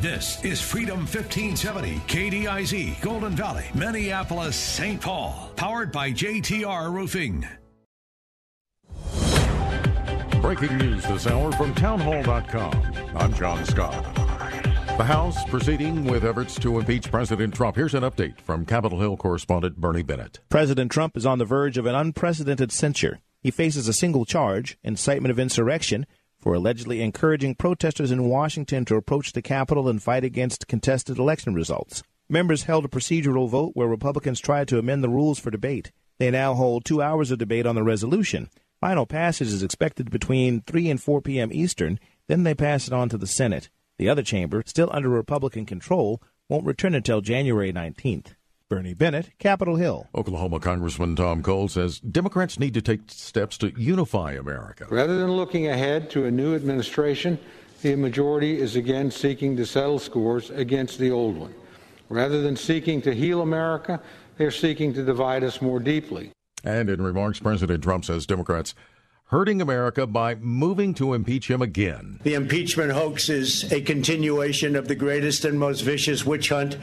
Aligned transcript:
This 0.00 0.44
is 0.44 0.60
Freedom 0.60 0.98
1570, 0.98 1.96
KDIZ, 2.06 3.00
Golden 3.00 3.36
Valley, 3.36 3.64
Minneapolis, 3.74 4.56
St. 4.56 5.00
Paul. 5.00 5.52
Powered 5.56 5.92
by 5.92 6.10
JTR 6.10 6.92
Roofing. 6.92 7.46
Breaking 10.42 10.76
news 10.78 11.04
this 11.04 11.26
hour 11.26 11.50
from 11.52 11.74
townhall.com. 11.74 12.94
I'm 13.16 13.32
John 13.34 13.64
Scott. 13.64 14.14
The 14.96 15.04
House 15.04 15.44
proceeding 15.44 16.04
with 16.04 16.24
efforts 16.24 16.58
to 16.60 16.78
impeach 16.78 17.10
President 17.10 17.54
Trump. 17.54 17.76
Here's 17.76 17.94
an 17.94 18.02
update 18.02 18.40
from 18.40 18.66
Capitol 18.66 19.00
Hill 19.00 19.16
correspondent 19.16 19.76
Bernie 19.76 20.02
Bennett. 20.02 20.40
President 20.48 20.90
Trump 20.90 21.16
is 21.16 21.26
on 21.26 21.38
the 21.38 21.44
verge 21.44 21.78
of 21.78 21.86
an 21.86 21.94
unprecedented 21.94 22.72
censure. 22.72 23.20
He 23.40 23.50
faces 23.50 23.88
a 23.88 23.92
single 23.92 24.24
charge, 24.24 24.78
incitement 24.82 25.30
of 25.30 25.38
insurrection, 25.38 26.06
for 26.46 26.54
allegedly 26.54 27.02
encouraging 27.02 27.56
protesters 27.56 28.12
in 28.12 28.28
Washington 28.28 28.84
to 28.84 28.94
approach 28.94 29.32
the 29.32 29.42
Capitol 29.42 29.88
and 29.88 30.00
fight 30.00 30.22
against 30.22 30.68
contested 30.68 31.18
election 31.18 31.54
results. 31.54 32.04
Members 32.28 32.62
held 32.62 32.84
a 32.84 32.88
procedural 32.88 33.48
vote 33.48 33.72
where 33.74 33.88
Republicans 33.88 34.38
tried 34.38 34.68
to 34.68 34.78
amend 34.78 35.02
the 35.02 35.08
rules 35.08 35.40
for 35.40 35.50
debate. 35.50 35.90
They 36.20 36.30
now 36.30 36.54
hold 36.54 36.84
two 36.84 37.02
hours 37.02 37.32
of 37.32 37.40
debate 37.40 37.66
on 37.66 37.74
the 37.74 37.82
resolution. 37.82 38.48
Final 38.80 39.06
passage 39.06 39.48
is 39.48 39.64
expected 39.64 40.08
between 40.08 40.60
3 40.60 40.88
and 40.88 41.02
4 41.02 41.20
p.m. 41.20 41.50
Eastern, 41.52 41.98
then 42.28 42.44
they 42.44 42.54
pass 42.54 42.86
it 42.86 42.92
on 42.92 43.08
to 43.08 43.18
the 43.18 43.26
Senate. 43.26 43.68
The 43.98 44.08
other 44.08 44.22
chamber, 44.22 44.62
still 44.66 44.90
under 44.92 45.08
Republican 45.08 45.66
control, 45.66 46.22
won't 46.48 46.64
return 46.64 46.94
until 46.94 47.22
January 47.22 47.72
19th. 47.72 48.35
Bernie 48.68 48.94
Bennett, 48.94 49.30
Capitol 49.38 49.76
Hill. 49.76 50.08
Oklahoma 50.12 50.58
Congressman 50.58 51.14
Tom 51.14 51.40
Cole 51.40 51.68
says 51.68 52.00
Democrats 52.00 52.58
need 52.58 52.74
to 52.74 52.82
take 52.82 53.02
steps 53.06 53.56
to 53.58 53.72
unify 53.80 54.32
America. 54.32 54.88
Rather 54.90 55.20
than 55.20 55.30
looking 55.30 55.68
ahead 55.68 56.10
to 56.10 56.24
a 56.24 56.32
new 56.32 56.56
administration, 56.56 57.38
the 57.82 57.94
majority 57.94 58.58
is 58.58 58.74
again 58.74 59.12
seeking 59.12 59.56
to 59.56 59.64
settle 59.64 60.00
scores 60.00 60.50
against 60.50 60.98
the 60.98 61.12
old 61.12 61.36
one. 61.36 61.54
Rather 62.08 62.42
than 62.42 62.56
seeking 62.56 63.00
to 63.02 63.14
heal 63.14 63.40
America, 63.40 64.00
they're 64.36 64.50
seeking 64.50 64.92
to 64.94 65.04
divide 65.04 65.44
us 65.44 65.62
more 65.62 65.78
deeply. 65.78 66.32
And 66.64 66.90
in 66.90 67.00
remarks, 67.00 67.38
President 67.38 67.84
Trump 67.84 68.04
says 68.04 68.26
Democrats 68.26 68.74
hurting 69.26 69.62
America 69.62 70.08
by 70.08 70.34
moving 70.34 70.92
to 70.94 71.14
impeach 71.14 71.48
him 71.48 71.62
again. 71.62 72.18
The 72.24 72.34
impeachment 72.34 72.90
hoax 72.92 73.28
is 73.28 73.72
a 73.72 73.80
continuation 73.80 74.74
of 74.74 74.88
the 74.88 74.94
greatest 74.96 75.44
and 75.44 75.58
most 75.58 75.82
vicious 75.82 76.26
witch 76.26 76.48
hunt 76.48 76.76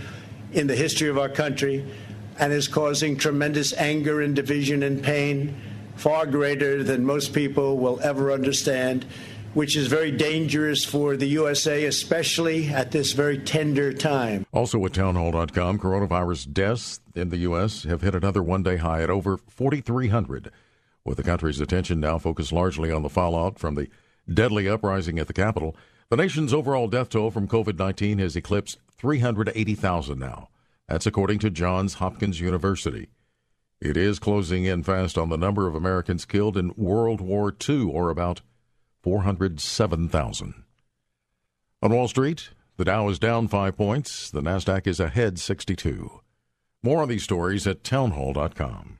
in 0.54 0.68
the 0.68 0.76
history 0.76 1.10
of 1.10 1.18
our 1.18 1.30
country 1.30 1.86
and 2.40 2.54
is 2.54 2.68
causing 2.68 3.18
tremendous 3.18 3.74
anger 3.74 4.22
and 4.22 4.36
division 4.36 4.84
and 4.84 5.04
pain, 5.04 5.60
far 5.96 6.26
greater 6.26 6.84
than 6.84 7.06
most 7.06 7.34
people 7.34 7.78
will 7.78 8.00
ever 8.02 8.32
understand, 8.32 9.06
which 9.54 9.76
is 9.76 9.88
very 9.88 10.12
dangerous 10.12 10.84
for 10.84 11.16
the 11.16 11.28
USA, 11.28 11.86
especially 11.86 12.70
at 12.70 12.92
this 12.92 13.14
very 13.14 13.38
tender 13.38 13.94
time. 13.94 14.46
Also 14.52 14.84
at 14.86 14.94
townhall.com, 14.94 15.80
coronavirus 15.80 16.52
deaths 16.52 17.00
in 17.14 17.30
the 17.30 17.38
U.S. 17.38 17.84
have 17.84 18.02
hit 18.02 18.16
another 18.16 18.42
one 18.42 18.64
day 18.64 18.78
high 18.78 19.04
at 19.04 19.10
over 19.10 19.38
4,300, 19.48 20.52
with 21.06 21.18
the 21.18 21.24
country's 21.24 21.60
attention 21.60 22.00
now 22.00 22.18
focused 22.18 22.52
largely 22.52 22.92
on 22.92 23.04
the 23.04 23.10
fallout 23.10 23.60
from 23.60 23.76
the 23.76 23.88
deadly 24.32 24.68
uprising 24.68 25.20
at 25.20 25.28
the 25.28 25.34
Capitol. 25.34 25.76
The 26.10 26.18
nation's 26.18 26.54
overall 26.54 26.88
death 26.88 27.10
toll 27.10 27.32
from 27.32 27.48
COVID 27.48 27.78
19 27.80 28.20
has 28.20 28.36
eclipsed 28.36 28.78
380,000 28.98 30.20
now. 30.20 30.50
That's 30.88 31.06
according 31.06 31.40
to 31.40 31.50
Johns 31.50 31.96
Hopkins 31.96 32.40
University. 32.40 33.10
It 33.82 33.98
is 33.98 34.20
closing 34.20 34.66
in 34.66 34.84
fast 34.84 35.18
on 35.18 35.30
the 35.30 35.38
number 35.38 35.68
of 35.68 35.76
Americans 35.76 36.26
killed 36.26 36.56
in 36.58 36.74
World 36.76 37.20
War 37.20 37.54
II, 37.68 37.84
or 37.84 38.10
about 38.10 38.42
407,000. 39.02 40.64
On 41.82 41.94
Wall 41.94 42.08
Street, 42.08 42.52
the 42.78 42.86
Dow 42.86 43.10
is 43.10 43.20
down 43.20 43.48
five 43.48 43.76
points, 43.76 44.32
the 44.32 44.42
NASDAQ 44.42 44.88
is 44.88 45.00
ahead 45.00 45.38
62. 45.38 46.22
More 46.82 47.02
on 47.02 47.10
these 47.10 47.24
stories 47.24 47.68
at 47.68 47.84
townhall.com. 47.84 49.00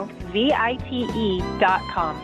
D-I-N-O-V-I-T-E 0.33 1.59
dot 1.59 1.81
com. 1.91 2.19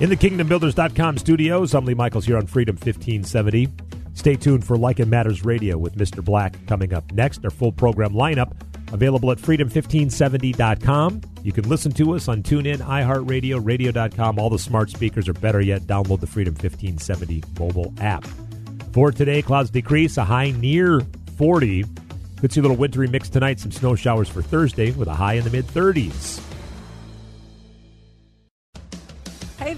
In 0.00 0.10
the 0.10 0.16
KingdomBuilders.com 0.16 1.18
studios, 1.18 1.74
I'm 1.74 1.84
Lee 1.84 1.94
Michaels 1.94 2.26
here 2.26 2.36
on 2.36 2.46
Freedom 2.46 2.76
1570. 2.76 3.68
Stay 4.14 4.36
tuned 4.36 4.64
for 4.64 4.76
Like 4.76 5.00
It 5.00 5.06
Matters 5.06 5.44
Radio 5.44 5.76
with 5.76 5.96
Mr. 5.96 6.24
Black 6.24 6.54
coming 6.66 6.92
up 6.92 7.10
next. 7.12 7.44
Our 7.44 7.50
full 7.50 7.72
program 7.72 8.12
lineup 8.12 8.52
available 8.92 9.30
at 9.30 9.38
freedom1570.com. 9.38 11.20
You 11.42 11.52
can 11.52 11.68
listen 11.68 11.92
to 11.92 12.14
us 12.14 12.28
on 12.28 12.42
TuneIn, 12.42 12.78
iHeartRadio, 12.78 13.64
radio.com, 13.64 14.38
all 14.38 14.50
the 14.50 14.58
smart 14.58 14.90
speakers, 14.90 15.28
or 15.28 15.34
better 15.34 15.60
yet, 15.60 15.82
download 15.82 16.20
the 16.20 16.26
Freedom 16.26 16.54
1570 16.54 17.42
mobile 17.58 17.92
app. 18.00 18.26
For 18.92 19.12
today, 19.12 19.42
clouds 19.42 19.70
decrease, 19.70 20.16
a 20.16 20.24
high 20.24 20.50
near 20.52 21.00
40. 21.36 21.84
Could 22.40 22.52
see 22.52 22.60
a 22.60 22.62
little 22.62 22.76
wintry 22.76 23.08
mix 23.08 23.28
tonight, 23.28 23.58
some 23.58 23.72
snow 23.72 23.94
showers 23.94 24.28
for 24.28 24.42
Thursday 24.42 24.92
with 24.92 25.08
a 25.08 25.14
high 25.14 25.34
in 25.34 25.44
the 25.44 25.50
mid 25.50 25.66
30s. 25.66 26.47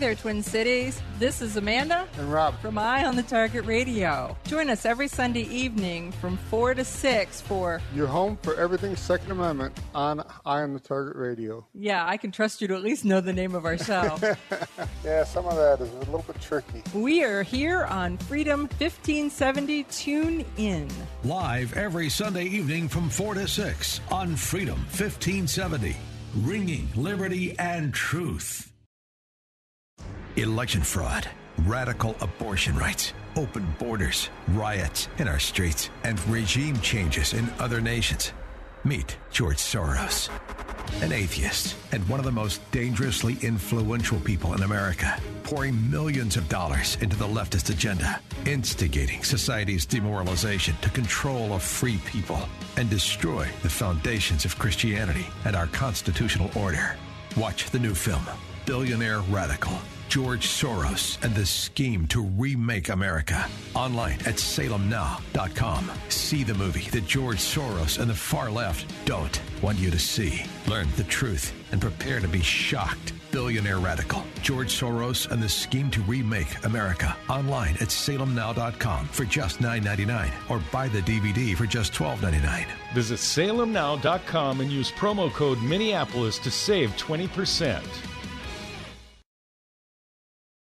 There, 0.00 0.14
Twin 0.14 0.42
Cities. 0.42 1.02
This 1.18 1.42
is 1.42 1.58
Amanda 1.58 2.08
and 2.16 2.32
Rob 2.32 2.58
from 2.60 2.78
Eye 2.78 3.04
on 3.04 3.16
the 3.16 3.22
Target 3.22 3.66
Radio. 3.66 4.34
Join 4.46 4.70
us 4.70 4.86
every 4.86 5.08
Sunday 5.08 5.42
evening 5.42 6.10
from 6.12 6.38
4 6.38 6.72
to 6.72 6.86
6 6.86 7.40
for 7.42 7.82
Your 7.94 8.06
home 8.06 8.38
for 8.42 8.54
everything 8.54 8.96
Second 8.96 9.30
Amendment 9.30 9.78
on 9.94 10.20
Eye 10.46 10.62
on 10.62 10.72
the 10.72 10.80
Target 10.80 11.16
Radio. 11.16 11.66
Yeah, 11.74 12.06
I 12.06 12.16
can 12.16 12.30
trust 12.32 12.62
you 12.62 12.68
to 12.68 12.74
at 12.76 12.82
least 12.82 13.04
know 13.04 13.20
the 13.20 13.34
name 13.34 13.54
of 13.54 13.66
our 13.66 13.76
show. 13.76 14.18
yeah, 15.04 15.22
some 15.24 15.44
of 15.44 15.56
that 15.56 15.82
is 15.82 15.92
a 15.92 15.98
little 15.98 16.24
bit 16.26 16.40
tricky. 16.40 16.82
We 16.94 17.22
are 17.22 17.42
here 17.42 17.84
on 17.84 18.16
Freedom 18.16 18.60
1570. 18.60 19.82
Tune 19.84 20.46
in. 20.56 20.88
Live 21.24 21.76
every 21.76 22.08
Sunday 22.08 22.46
evening 22.46 22.88
from 22.88 23.10
4 23.10 23.34
to 23.34 23.46
6 23.46 24.00
on 24.10 24.34
Freedom 24.34 24.76
1570. 24.76 25.94
Ringing 26.36 26.88
liberty 26.96 27.54
and 27.58 27.92
truth. 27.92 28.69
Election 30.36 30.80
fraud, 30.82 31.28
radical 31.66 32.14
abortion 32.20 32.76
rights, 32.76 33.14
open 33.34 33.66
borders, 33.80 34.30
riots 34.48 35.08
in 35.18 35.26
our 35.26 35.40
streets, 35.40 35.90
and 36.04 36.24
regime 36.28 36.78
changes 36.80 37.32
in 37.32 37.50
other 37.58 37.80
nations. 37.80 38.32
Meet 38.84 39.18
George 39.32 39.56
Soros. 39.58 40.30
an 41.02 41.12
atheist, 41.12 41.76
and 41.92 42.06
one 42.08 42.20
of 42.20 42.26
the 42.26 42.32
most 42.32 42.60
dangerously 42.72 43.36
influential 43.42 44.18
people 44.20 44.54
in 44.54 44.62
America, 44.62 45.18
pouring 45.44 45.90
millions 45.90 46.36
of 46.36 46.48
dollars 46.48 46.96
into 47.00 47.16
the 47.16 47.26
leftist 47.26 47.70
agenda, 47.70 48.20
instigating 48.46 49.22
society's 49.22 49.86
demoralization 49.86 50.74
to 50.82 50.90
control 50.90 51.54
a 51.54 51.58
free 51.58 51.98
people 52.06 52.38
and 52.76 52.90
destroy 52.90 53.46
the 53.62 53.70
foundations 53.70 54.44
of 54.44 54.58
Christianity 54.58 55.26
and 55.44 55.56
our 55.56 55.68
constitutional 55.68 56.50
order. 56.54 56.96
Watch 57.36 57.70
the 57.70 57.78
new 57.78 57.94
film, 57.94 58.24
Billionaire 58.66 59.20
Radical. 59.30 59.78
George 60.10 60.48
Soros 60.48 61.22
and 61.22 61.32
the 61.36 61.46
scheme 61.46 62.04
to 62.08 62.20
remake 62.20 62.88
America. 62.88 63.46
Online 63.76 64.18
at 64.26 64.40
salemnow.com. 64.40 65.88
See 66.08 66.42
the 66.42 66.54
movie 66.54 66.90
that 66.90 67.06
George 67.06 67.38
Soros 67.38 68.00
and 68.00 68.10
the 68.10 68.14
far 68.14 68.50
left 68.50 68.92
don't 69.04 69.40
want 69.62 69.78
you 69.78 69.88
to 69.88 70.00
see. 70.00 70.42
Learn 70.66 70.88
the 70.96 71.04
truth 71.04 71.54
and 71.70 71.80
prepare 71.80 72.18
to 72.18 72.26
be 72.26 72.42
shocked. 72.42 73.12
Billionaire 73.30 73.78
Radical. 73.78 74.24
George 74.42 74.74
Soros 74.74 75.30
and 75.30 75.40
the 75.40 75.48
scheme 75.48 75.92
to 75.92 76.00
remake 76.00 76.64
America. 76.64 77.16
Online 77.28 77.74
at 77.74 77.90
salemnow.com 77.90 79.06
for 79.06 79.24
just 79.24 79.60
$9.99 79.60 80.28
or 80.50 80.60
buy 80.72 80.88
the 80.88 81.02
DVD 81.02 81.56
for 81.56 81.66
just 81.66 81.92
$12.99. 81.92 82.66
Visit 82.94 83.20
salemnow.com 83.20 84.60
and 84.60 84.72
use 84.72 84.90
promo 84.90 85.32
code 85.32 85.62
Minneapolis 85.62 86.40
to 86.40 86.50
save 86.50 86.90
20%. 86.96 88.09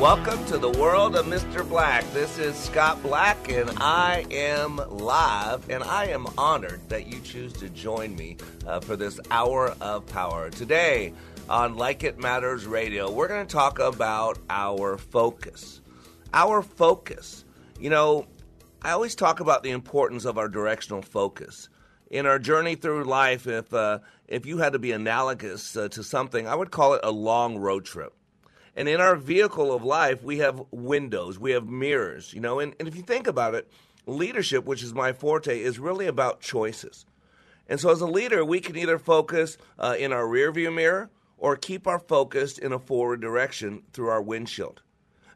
Welcome 0.00 0.44
to 0.46 0.58
the 0.58 0.70
world 0.70 1.14
of 1.14 1.26
Mr. 1.26 1.66
Black. 1.66 2.04
This 2.12 2.36
is 2.36 2.56
Scott 2.56 3.00
Black, 3.00 3.48
and 3.48 3.70
I 3.78 4.26
am 4.28 4.76
live, 4.90 5.70
and 5.70 5.84
I 5.84 6.06
am 6.06 6.26
honored 6.36 6.86
that 6.88 7.06
you 7.06 7.20
choose 7.20 7.52
to 7.54 7.68
join 7.70 8.14
me 8.16 8.36
uh, 8.66 8.80
for 8.80 8.96
this 8.96 9.20
hour 9.30 9.74
of 9.80 10.04
power. 10.06 10.50
Today 10.50 11.14
on 11.48 11.76
Like 11.76 12.02
It 12.02 12.18
Matters 12.18 12.66
Radio, 12.66 13.10
we're 13.10 13.28
going 13.28 13.46
to 13.46 13.52
talk 13.52 13.78
about 13.78 14.36
our 14.50 14.98
focus. 14.98 15.80
Our 16.34 16.60
focus. 16.60 17.44
You 17.78 17.88
know, 17.88 18.26
I 18.82 18.90
always 18.90 19.14
talk 19.14 19.38
about 19.38 19.62
the 19.62 19.70
importance 19.70 20.24
of 20.24 20.38
our 20.38 20.48
directional 20.48 21.02
focus. 21.02 21.68
In 22.10 22.26
our 22.26 22.40
journey 22.40 22.74
through 22.74 23.04
life, 23.04 23.46
if, 23.46 23.72
uh, 23.72 24.00
if 24.26 24.44
you 24.44 24.58
had 24.58 24.72
to 24.72 24.78
be 24.80 24.90
analogous 24.90 25.76
uh, 25.76 25.88
to 25.90 26.02
something, 26.02 26.48
I 26.48 26.56
would 26.56 26.72
call 26.72 26.94
it 26.94 27.00
a 27.04 27.12
long 27.12 27.56
road 27.58 27.84
trip. 27.84 28.12
And 28.76 28.88
in 28.88 29.00
our 29.00 29.16
vehicle 29.16 29.72
of 29.72 29.84
life, 29.84 30.22
we 30.22 30.38
have 30.38 30.62
windows, 30.70 31.38
we 31.38 31.52
have 31.52 31.68
mirrors, 31.68 32.32
you 32.32 32.40
know. 32.40 32.58
And, 32.58 32.74
and 32.78 32.88
if 32.88 32.96
you 32.96 33.02
think 33.02 33.26
about 33.26 33.54
it, 33.54 33.70
leadership, 34.06 34.64
which 34.64 34.82
is 34.82 34.92
my 34.92 35.12
forte, 35.12 35.60
is 35.60 35.78
really 35.78 36.06
about 36.06 36.40
choices. 36.40 37.06
And 37.68 37.80
so, 37.80 37.90
as 37.90 38.00
a 38.00 38.06
leader, 38.06 38.44
we 38.44 38.60
can 38.60 38.76
either 38.76 38.98
focus 38.98 39.56
uh, 39.78 39.96
in 39.98 40.12
our 40.12 40.24
rearview 40.24 40.74
mirror 40.74 41.10
or 41.38 41.56
keep 41.56 41.86
our 41.86 41.98
focus 41.98 42.58
in 42.58 42.72
a 42.72 42.78
forward 42.78 43.20
direction 43.20 43.82
through 43.92 44.08
our 44.08 44.22
windshield. 44.22 44.82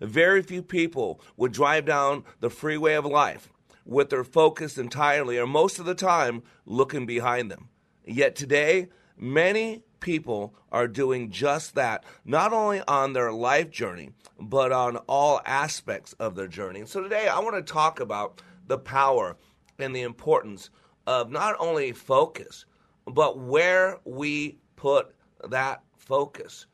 Very 0.00 0.42
few 0.42 0.62
people 0.62 1.20
would 1.36 1.52
drive 1.52 1.84
down 1.84 2.24
the 2.40 2.50
freeway 2.50 2.94
of 2.94 3.04
life 3.04 3.50
with 3.84 4.10
their 4.10 4.24
focus 4.24 4.76
entirely, 4.76 5.38
or 5.38 5.46
most 5.46 5.78
of 5.78 5.86
the 5.86 5.94
time, 5.94 6.42
looking 6.66 7.06
behind 7.06 7.50
them. 7.50 7.68
Yet 8.04 8.36
today, 8.36 8.88
many 9.16 9.82
people 10.00 10.54
are 10.70 10.88
doing 10.88 11.30
just 11.30 11.74
that, 11.74 12.04
not 12.24 12.52
only 12.52 12.82
on 12.88 13.12
their 13.12 13.32
life 13.32 13.70
journey, 13.70 14.10
but 14.40 14.72
on 14.72 14.96
all 15.08 15.40
aspects 15.44 16.12
of 16.14 16.34
their 16.34 16.48
journey. 16.48 16.84
So 16.86 17.02
today 17.02 17.28
I 17.28 17.40
want 17.40 17.56
to 17.56 17.72
talk 17.72 18.00
about 18.00 18.40
the 18.66 18.78
power 18.78 19.36
and 19.78 19.94
the 19.94 20.02
importance 20.02 20.70
of 21.06 21.30
not 21.30 21.56
only 21.58 21.92
focus, 21.92 22.66
but 23.06 23.38
where 23.38 23.98
we 24.04 24.58
put 24.76 25.14
that 25.48 25.82
focus. 25.96 26.66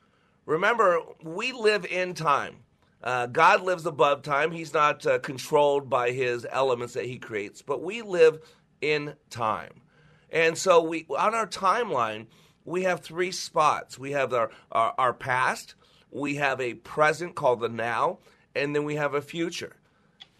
Remember, 0.47 1.01
we 1.23 1.53
live 1.53 1.87
in 1.87 2.15
time. 2.15 2.57
Uh, 3.03 3.27
God 3.27 3.63
lives 3.63 3.85
above 3.87 4.23
time. 4.23 4.51
He's 4.51 4.73
not 4.73 5.07
uh, 5.07 5.19
controlled 5.19 5.91
by 5.91 6.11
his 6.11 6.47
elements 6.51 6.95
that 6.95 7.05
he 7.05 7.19
creates, 7.19 7.61
but 7.61 7.83
we 7.83 8.03
live 8.03 8.39
in 8.81 9.15
time. 9.31 9.83
And 10.31 10.57
so 10.57 10.83
we 10.83 11.07
on 11.11 11.35
our 11.35 11.47
timeline, 11.47 12.27
we 12.65 12.85
have 12.85 13.01
three 13.01 13.31
spots. 13.31 13.99
We 13.99 14.13
have 14.13 14.33
our, 14.33 14.51
our, 14.73 14.95
our, 14.99 15.13
past, 15.13 15.75
we 16.11 16.37
have 16.37 16.61
a 16.61 16.75
present 16.75 17.35
called 17.35 17.61
the 17.61 17.69
now, 17.69 18.19
and 18.55 18.75
then 18.75 18.85
we 18.85 18.97
have 18.97 19.15
a 19.15 19.21
future. 19.21 19.77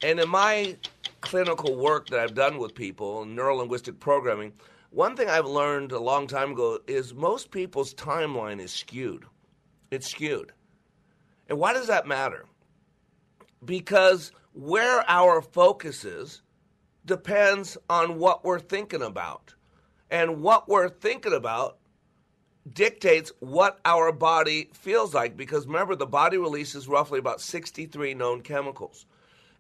And 0.03 0.19
in 0.19 0.29
my 0.29 0.77
clinical 1.21 1.77
work 1.77 2.09
that 2.09 2.21
I've 2.21 2.35
done 2.35 2.59
with 2.59 2.75
people 2.75 3.25
neuro 3.25 3.57
linguistic 3.57 4.01
programming, 4.01 4.53
one 4.91 5.17
thing 5.17 5.29
I've 5.29 5.47
learned 5.47 5.93
a 5.93 5.99
long 5.99 6.27
time 6.27 6.53
ago 6.53 6.79
is 6.87 7.15
most 7.15 7.51
people's 7.51 7.95
timeline 7.95 8.61
is 8.61 8.73
skewed. 8.73 9.25
It's 9.91 10.11
skewed. 10.11 10.53
And 11.49 11.59
why 11.59 11.73
does 11.73 11.89
that 11.89 12.07
matter? 12.07 12.47
Because 13.65 14.33
where 14.53 15.05
our 15.09 15.43
focus 15.43 16.05
is 16.05 16.43
depends 17.05 17.77
on 17.91 18.19
what 18.19 18.45
we're 18.45 18.61
thinking 18.61 19.03
about. 19.03 19.55
And 20.11 20.43
what 20.43 20.69
we're 20.69 20.89
thinking 20.89 21.33
about 21.33 21.79
dictates 22.73 23.33
what 23.41 23.79
our 23.85 24.13
body 24.13 24.71
feels 24.73 25.15
like 25.15 25.37
because 25.37 25.67
remember, 25.67 25.95
the 25.95 26.07
body 26.07 26.39
releases 26.39 26.89
roughly 26.89 27.19
about 27.19 27.41
63 27.41 28.15
known 28.15 28.43
chemicals. 28.43 29.07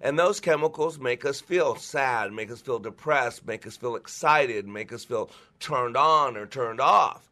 And 0.00 0.18
those 0.18 0.40
chemicals 0.40 0.98
make 0.98 1.24
us 1.24 1.40
feel 1.40 1.76
sad, 1.76 2.32
make 2.32 2.50
us 2.50 2.60
feel 2.60 2.78
depressed, 2.78 3.46
make 3.46 3.66
us 3.66 3.76
feel 3.76 3.96
excited, 3.96 4.66
make 4.66 4.92
us 4.92 5.04
feel 5.04 5.30
turned 5.60 5.96
on 5.96 6.36
or 6.36 6.46
turned 6.46 6.80
off. 6.80 7.30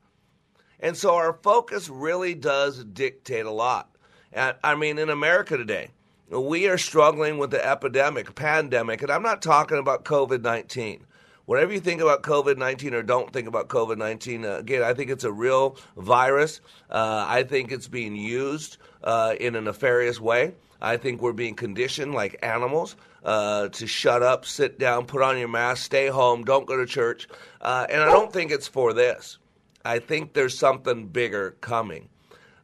And 0.80 0.96
so 0.96 1.14
our 1.14 1.34
focus 1.42 1.88
really 1.88 2.34
does 2.34 2.82
dictate 2.84 3.46
a 3.46 3.50
lot. 3.50 3.88
I 4.34 4.74
mean, 4.74 4.98
in 4.98 5.10
America 5.10 5.56
today, 5.56 5.90
we 6.30 6.66
are 6.66 6.78
struggling 6.78 7.36
with 7.36 7.50
the 7.50 7.64
epidemic, 7.64 8.34
pandemic, 8.34 9.02
and 9.02 9.10
I'm 9.10 9.22
not 9.22 9.42
talking 9.42 9.76
about 9.76 10.04
COVID 10.04 10.40
19. 10.40 11.04
Whatever 11.46 11.72
you 11.72 11.80
think 11.80 12.00
about 12.00 12.22
COVID 12.22 12.56
19 12.56 12.94
or 12.94 13.02
don't 13.02 13.32
think 13.32 13.48
about 13.48 13.68
COVID 13.68 13.98
19, 13.98 14.44
uh, 14.44 14.56
again, 14.58 14.82
I 14.82 14.94
think 14.94 15.10
it's 15.10 15.24
a 15.24 15.32
real 15.32 15.76
virus. 15.96 16.60
Uh, 16.88 17.24
I 17.28 17.42
think 17.42 17.72
it's 17.72 17.88
being 17.88 18.14
used 18.14 18.76
uh, 19.02 19.34
in 19.40 19.56
a 19.56 19.60
nefarious 19.60 20.20
way. 20.20 20.54
I 20.80 20.96
think 20.96 21.20
we're 21.20 21.32
being 21.32 21.54
conditioned 21.54 22.14
like 22.14 22.38
animals 22.42 22.96
uh, 23.24 23.68
to 23.68 23.86
shut 23.86 24.22
up, 24.22 24.44
sit 24.44 24.78
down, 24.78 25.06
put 25.06 25.22
on 25.22 25.38
your 25.38 25.48
mask, 25.48 25.84
stay 25.84 26.08
home, 26.08 26.44
don't 26.44 26.66
go 26.66 26.76
to 26.76 26.86
church. 26.86 27.28
Uh, 27.60 27.86
and 27.88 28.02
I 28.02 28.06
don't 28.06 28.32
think 28.32 28.50
it's 28.50 28.68
for 28.68 28.92
this. 28.92 29.38
I 29.84 29.98
think 29.98 30.32
there's 30.32 30.58
something 30.58 31.06
bigger 31.08 31.56
coming. 31.60 32.08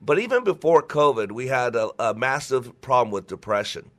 But 0.01 0.19
even 0.21 0.45
before 0.45 0.83
COVID, 0.83 1.33
we 1.33 1.49
had 1.49 1.75
a, 1.75 1.91
a 1.99 2.15
massive 2.15 2.81
problem 2.81 3.11
with 3.11 3.27
depression. 3.27 3.91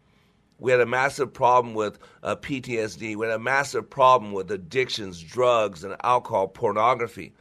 We 0.59 0.71
had 0.71 0.81
a 0.81 0.85
massive 0.85 1.33
problem 1.33 1.73
with 1.73 1.97
uh, 2.21 2.35
PTSD. 2.35 3.15
We 3.15 3.25
had 3.25 3.35
a 3.35 3.39
massive 3.39 3.89
problem 3.89 4.33
with 4.33 4.51
addictions, 4.51 5.21
drugs, 5.21 5.83
and 5.83 5.95
alcohol, 6.03 6.49
pornography. 6.49 7.33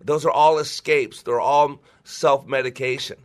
Those 0.00 0.24
are 0.24 0.30
all 0.30 0.58
escapes. 0.58 1.22
They're 1.22 1.40
all 1.40 1.80
self 2.02 2.46
medication. 2.46 3.18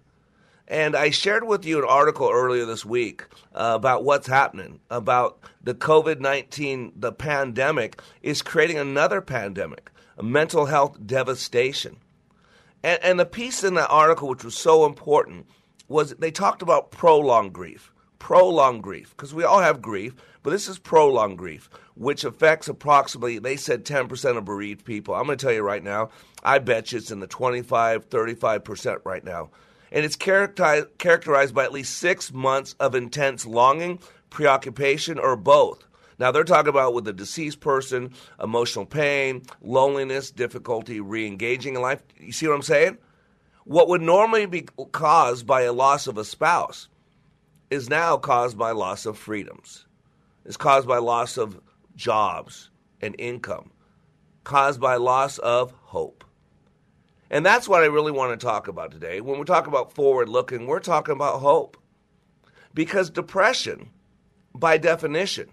And 0.67 0.95
I 0.95 1.09
shared 1.09 1.45
with 1.45 1.65
you 1.65 1.79
an 1.79 1.89
article 1.89 2.29
earlier 2.31 2.65
this 2.65 2.85
week 2.85 3.25
uh, 3.55 3.73
about 3.75 4.03
what's 4.03 4.27
happening, 4.27 4.79
about 4.91 5.39
the 5.63 5.73
COVID 5.73 6.19
19, 6.19 6.93
the 6.95 7.11
pandemic 7.11 7.99
is 8.21 8.43
creating 8.43 8.77
another 8.77 9.19
pandemic, 9.19 9.89
mental 10.21 10.67
health 10.67 10.97
devastation. 11.03 11.97
And, 12.83 12.99
and 13.03 13.19
the 13.19 13.25
piece 13.25 13.63
in 13.63 13.73
that 13.73 13.89
article, 13.89 14.29
which 14.29 14.43
was 14.43 14.55
so 14.55 14.85
important, 14.85 15.47
was 15.87 16.11
they 16.15 16.29
talked 16.29 16.61
about 16.61 16.91
prolonged 16.91 17.51
grief 17.51 17.91
prolonged 18.19 18.83
grief, 18.83 19.09
because 19.11 19.33
we 19.33 19.43
all 19.43 19.61
have 19.61 19.81
grief, 19.81 20.13
but 20.43 20.51
this 20.51 20.67
is 20.67 20.77
prolonged 20.77 21.37
grief, 21.37 21.69
which 21.95 22.23
affects 22.23 22.67
approximately, 22.67 23.39
they 23.39 23.55
said 23.55 23.85
10% 23.85 24.37
of 24.37 24.45
bereaved 24.45 24.85
people. 24.85 25.15
I'm 25.15 25.25
going 25.25 25.37
to 25.37 25.45
tell 25.45 25.53
you 25.53 25.63
right 25.63 25.83
now, 25.83 26.09
I 26.43 26.59
bet 26.59 26.91
you 26.91 26.97
it's 26.97 27.11
in 27.11 27.19
the 27.19 27.27
25, 27.27 28.09
35% 28.09 28.99
right 29.03 29.23
now. 29.23 29.49
And 29.91 30.05
it's 30.05 30.15
characterized 30.15 31.55
by 31.55 31.63
at 31.63 31.71
least 31.71 31.97
six 31.97 32.31
months 32.31 32.75
of 32.79 32.93
intense 32.93 33.45
longing, 33.45 33.99
preoccupation, 34.29 35.17
or 35.17 35.35
both, 35.35 35.87
Now, 36.19 36.31
they're 36.31 36.43
talking 36.43 36.69
about 36.69 36.93
with 36.93 37.07
a 37.07 37.13
deceased 37.13 37.61
person, 37.61 38.13
emotional 38.43 38.85
pain, 38.85 39.43
loneliness, 39.61 40.31
difficulty 40.31 40.99
re 40.99 41.25
engaging 41.25 41.75
in 41.75 41.81
life. 41.81 42.03
You 42.19 42.33
see 42.33 42.45
what 42.45 42.55
I'm 42.55 42.61
saying? 42.61 42.97
What 43.63 43.87
would 43.87 44.01
normally 44.01 44.45
be 44.45 44.67
caused 44.91 45.47
by 45.47 45.61
a 45.61 45.71
loss 45.71 46.07
of 46.07 46.17
a 46.17 46.25
spouse 46.25 46.88
is 47.69 47.89
now 47.89 48.17
caused 48.17 48.57
by 48.57 48.71
loss 48.71 49.05
of 49.05 49.17
freedoms, 49.17 49.85
is 50.45 50.57
caused 50.57 50.87
by 50.87 50.97
loss 50.97 51.37
of 51.37 51.59
jobs 51.95 52.69
and 53.01 53.15
income, 53.19 53.71
caused 54.43 54.79
by 54.79 54.95
loss 54.95 55.37
of 55.39 55.71
hope. 55.81 56.23
And 57.29 57.45
that's 57.45 57.69
what 57.69 57.83
I 57.83 57.87
really 57.87 58.11
want 58.11 58.37
to 58.37 58.45
talk 58.45 58.67
about 58.67 58.91
today. 58.91 59.21
When 59.21 59.37
we 59.37 59.45
talk 59.45 59.67
about 59.67 59.93
forward 59.93 60.29
looking, 60.29 60.65
we're 60.65 60.79
talking 60.79 61.13
about 61.13 61.39
hope. 61.39 61.77
Because 62.73 63.09
depression, 63.09 63.89
by 64.53 64.77
definition, 64.77 65.49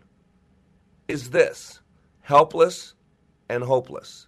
is 1.09 1.31
this 1.31 1.81
helpless 2.23 2.95
and 3.49 3.63
hopeless. 3.63 4.27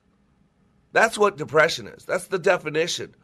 That's 0.93 1.19
what 1.19 1.37
depression 1.37 1.87
is. 1.87 2.05
That's 2.05 2.27
the 2.27 2.39
definition 2.39 3.15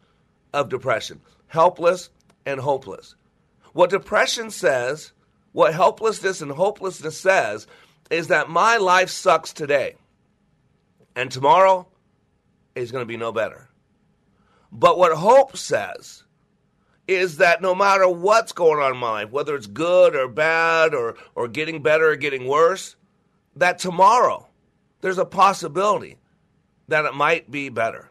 of 0.53 0.69
depression 0.69 1.21
helpless 1.47 2.09
and 2.45 2.59
hopeless. 2.59 3.15
What 3.75 3.89
depression 3.89 4.51
says, 4.51 5.11
what 5.51 5.73
helplessness 5.73 6.39
and 6.39 6.49
hopelessness 6.49 7.17
says, 7.17 7.67
is 8.09 8.27
that 8.29 8.49
my 8.49 8.77
life 8.77 9.09
sucks 9.09 9.51
today, 9.51 9.95
and 11.13 11.29
tomorrow 11.29 11.85
is 12.73 12.93
going 12.93 13.01
to 13.01 13.05
be 13.05 13.17
no 13.17 13.33
better. 13.33 13.67
But 14.71 14.97
what 14.97 15.11
hope 15.11 15.57
says 15.57 16.23
is 17.05 17.35
that 17.35 17.61
no 17.61 17.75
matter 17.75 18.07
what's 18.07 18.53
going 18.53 18.81
on 18.81 18.93
in 18.93 18.97
my 18.97 19.23
life, 19.23 19.31
whether 19.31 19.53
it's 19.57 19.67
good 19.67 20.15
or 20.15 20.29
bad 20.29 20.93
or, 20.93 21.17
or 21.35 21.49
getting 21.49 21.83
better 21.83 22.11
or 22.11 22.15
getting 22.15 22.47
worse, 22.47 22.95
that 23.57 23.77
tomorrow 23.77 24.47
there's 25.01 25.17
a 25.17 25.25
possibility 25.25 26.15
that 26.87 27.03
it 27.03 27.13
might 27.13 27.51
be 27.51 27.67
better. 27.67 28.09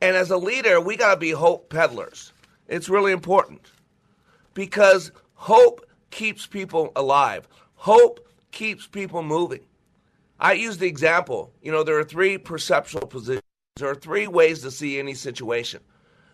And 0.00 0.16
as 0.16 0.30
a 0.30 0.38
leader, 0.38 0.80
we 0.80 0.96
got 0.96 1.12
to 1.12 1.20
be 1.20 1.32
hope 1.32 1.68
peddlers. 1.68 2.32
It's 2.68 2.88
really 2.88 3.12
important 3.12 3.70
because 4.56 5.12
hope 5.34 5.86
keeps 6.10 6.46
people 6.46 6.90
alive. 6.96 7.46
Hope 7.74 8.26
keeps 8.50 8.86
people 8.86 9.22
moving. 9.22 9.60
I 10.40 10.54
use 10.54 10.78
the 10.78 10.88
example, 10.88 11.52
you 11.62 11.70
know, 11.70 11.84
there 11.84 11.98
are 11.98 12.04
three 12.04 12.38
perceptual 12.38 13.06
positions. 13.06 13.42
There 13.76 13.90
are 13.90 13.94
three 13.94 14.26
ways 14.26 14.62
to 14.62 14.70
see 14.70 14.98
any 14.98 15.12
situation. 15.12 15.80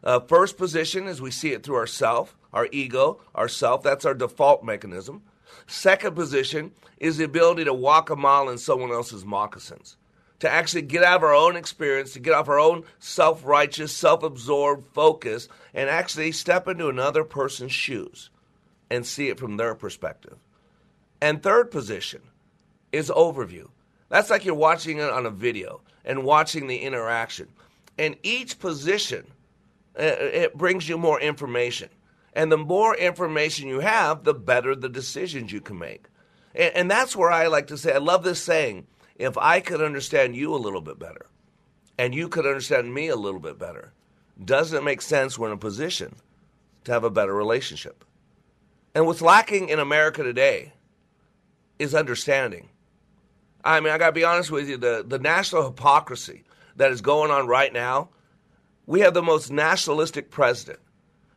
Uh, 0.04 0.20
first 0.20 0.56
position 0.56 1.08
is 1.08 1.20
we 1.20 1.32
see 1.32 1.52
it 1.52 1.64
through 1.64 1.76
ourself, 1.76 2.36
our 2.52 2.68
ego, 2.70 3.20
our 3.34 3.48
self. 3.48 3.82
That's 3.82 4.04
our 4.04 4.14
default 4.14 4.64
mechanism. 4.64 5.22
Second 5.66 6.14
position 6.14 6.70
is 6.98 7.16
the 7.16 7.24
ability 7.24 7.64
to 7.64 7.74
walk 7.74 8.10
a 8.10 8.16
mile 8.16 8.48
in 8.48 8.58
someone 8.58 8.92
else's 8.92 9.24
moccasins, 9.24 9.96
to 10.42 10.50
actually 10.50 10.82
get 10.82 11.04
out 11.04 11.18
of 11.18 11.22
our 11.22 11.36
own 11.36 11.54
experience, 11.54 12.14
to 12.14 12.18
get 12.18 12.34
off 12.34 12.48
our 12.48 12.58
own 12.58 12.82
self 12.98 13.44
righteous, 13.44 13.92
self 13.94 14.24
absorbed 14.24 14.84
focus, 14.92 15.46
and 15.72 15.88
actually 15.88 16.32
step 16.32 16.66
into 16.66 16.88
another 16.88 17.22
person's 17.22 17.70
shoes 17.70 18.28
and 18.90 19.06
see 19.06 19.28
it 19.28 19.38
from 19.38 19.56
their 19.56 19.76
perspective. 19.76 20.36
And 21.20 21.40
third 21.40 21.70
position 21.70 22.22
is 22.90 23.08
overview. 23.08 23.68
That's 24.08 24.30
like 24.30 24.44
you're 24.44 24.56
watching 24.56 24.98
it 24.98 25.10
on 25.10 25.26
a 25.26 25.30
video 25.30 25.80
and 26.04 26.24
watching 26.24 26.66
the 26.66 26.78
interaction. 26.78 27.46
And 27.96 28.16
each 28.24 28.58
position, 28.58 29.28
uh, 29.96 30.02
it 30.02 30.58
brings 30.58 30.88
you 30.88 30.98
more 30.98 31.20
information. 31.20 31.88
And 32.32 32.50
the 32.50 32.58
more 32.58 32.96
information 32.96 33.68
you 33.68 33.78
have, 33.78 34.24
the 34.24 34.34
better 34.34 34.74
the 34.74 34.88
decisions 34.88 35.52
you 35.52 35.60
can 35.60 35.78
make. 35.78 36.06
And, 36.52 36.74
and, 36.74 36.90
that's 36.90 37.14
where 37.14 37.30
I 37.30 37.46
like 37.46 37.68
to 37.68 37.78
say, 37.78 37.94
I 37.94 37.98
love 37.98 38.24
this 38.24 38.42
saying 38.42 38.88
if 39.22 39.38
I 39.38 39.60
could 39.60 39.80
understand 39.80 40.36
you 40.36 40.54
a 40.54 40.56
little 40.56 40.80
bit 40.80 40.98
better, 40.98 41.26
and 41.98 42.14
you 42.14 42.28
could 42.28 42.46
understand 42.46 42.92
me 42.92 43.08
a 43.08 43.16
little 43.16 43.40
bit 43.40 43.58
better, 43.58 43.92
doesn't 44.42 44.76
it 44.76 44.84
make 44.84 45.02
sense 45.02 45.38
we're 45.38 45.48
in 45.48 45.52
a 45.52 45.58
position 45.58 46.16
to 46.84 46.92
have 46.92 47.04
a 47.04 47.10
better 47.10 47.34
relationship? 47.34 48.04
And 48.94 49.06
what's 49.06 49.22
lacking 49.22 49.68
in 49.68 49.78
America 49.78 50.22
today 50.22 50.72
is 51.78 51.94
understanding. 51.94 52.68
I 53.64 53.80
mean, 53.80 53.92
I 53.92 53.98
got 53.98 54.06
to 54.06 54.12
be 54.12 54.24
honest 54.24 54.50
with 54.50 54.68
you, 54.68 54.76
the, 54.76 55.04
the 55.06 55.18
national 55.18 55.64
hypocrisy 55.64 56.44
that 56.76 56.90
is 56.90 57.00
going 57.00 57.30
on 57.30 57.46
right 57.46 57.72
now, 57.72 58.08
we 58.86 59.00
have 59.00 59.14
the 59.14 59.22
most 59.22 59.50
nationalistic 59.50 60.30
president 60.30 60.80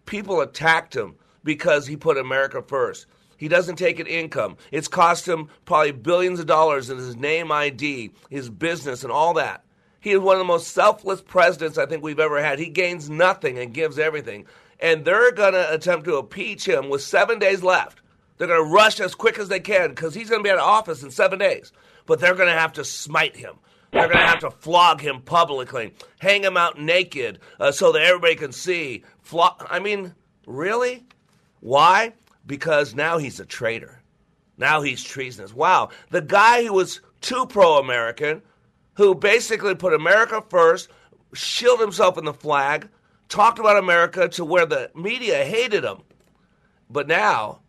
people 0.06 0.42
attacked 0.42 0.96
him 0.96 1.16
because 1.44 1.88
he 1.88 1.98
put 1.98 2.18
America 2.18 2.62
first. 2.62 3.08
He 3.38 3.48
doesn't 3.48 3.76
take 3.76 4.00
an 4.00 4.08
income. 4.08 4.58
It's 4.72 4.88
cost 4.88 5.28
him 5.28 5.50
probably 5.66 5.92
billions 5.92 6.40
of 6.40 6.46
dollars 6.46 6.90
in 6.90 6.98
his 6.98 7.16
name 7.16 7.52
ID, 7.52 8.12
his 8.30 8.50
business, 8.50 9.04
and 9.04 9.12
all 9.12 9.34
that. 9.36 9.64
He 10.00 10.12
is 10.12 10.20
one 10.20 10.36
of 10.36 10.40
the 10.40 10.46
most 10.46 10.68
selfless 10.68 11.22
presidents 11.22 11.78
I 11.78 11.88
think 11.88 12.04
we've 12.04 12.20
ever 12.20 12.42
had. 12.42 12.60
He 12.60 12.70
gains 12.70 13.10
nothing 13.10 13.58
and 13.58 13.74
gives 13.74 13.98
everything. 13.98 14.46
And 14.80 15.04
they're 15.04 15.32
going 15.32 15.54
to 15.54 15.74
attempt 15.74 16.06
to 16.06 16.20
impeach 16.20 16.68
him 16.68 16.90
with 16.90 17.02
seven 17.02 17.40
days 17.40 17.64
left. 17.64 18.02
They're 18.38 18.48
going 18.48 18.64
to 18.64 18.72
rush 18.72 19.00
as 19.00 19.16
quick 19.16 19.40
as 19.40 19.48
they 19.48 19.60
can 19.60 19.90
because 19.90 20.14
he's 20.14 20.30
going 20.30 20.42
to 20.42 20.44
be 20.44 20.52
out 20.52 20.60
of 20.60 20.64
office 20.66 21.02
in 21.02 21.10
seven 21.10 21.40
days. 21.40 21.72
But 22.06 22.20
they're 22.20 22.36
going 22.36 22.54
to 22.54 22.60
have 22.60 22.74
to 22.74 22.86
smite 22.86 23.36
him. 23.36 23.56
They're 23.92 24.08
going 24.08 24.20
to 24.20 24.28
have 24.28 24.40
to 24.40 24.52
flog 24.52 25.00
him 25.00 25.22
publicly, 25.22 25.94
hang 26.20 26.44
him 26.44 26.58
out 26.58 26.80
naked 26.80 27.40
uh, 27.60 27.72
so 27.72 27.92
that 27.94 28.02
everybody 28.02 28.36
can 28.36 28.52
see. 28.52 29.04
Flog- 29.22 29.66
I 29.70 29.80
mean, 29.80 30.14
really? 30.46 31.06
Why? 31.62 32.14
Because 32.46 32.96
now 32.96 33.18
he's 33.18 33.40
a 33.40 33.46
traitor. 33.46 34.02
Now 34.58 34.82
he's 34.82 35.04
treasonous. 35.04 35.54
Wow. 35.54 35.90
The 36.12 36.22
guy 36.22 36.66
who 36.66 36.74
was 36.74 37.02
too 37.22 37.46
pro 37.48 37.80
American, 37.80 38.42
who 38.94 39.16
basically 39.16 39.76
put 39.76 39.94
America 39.94 40.44
first, 40.50 40.90
shielded 41.34 41.84
himself 41.84 42.18
in 42.18 42.26
the 42.26 42.34
flag, 42.34 42.88
talked 43.30 43.60
about 43.60 43.78
America 43.78 44.30
to 44.30 44.46
where 44.46 44.66
the 44.66 44.92
media 44.96 45.44
hated 45.44 45.84
him. 45.84 46.04
But 46.90 47.08
now 47.08 47.62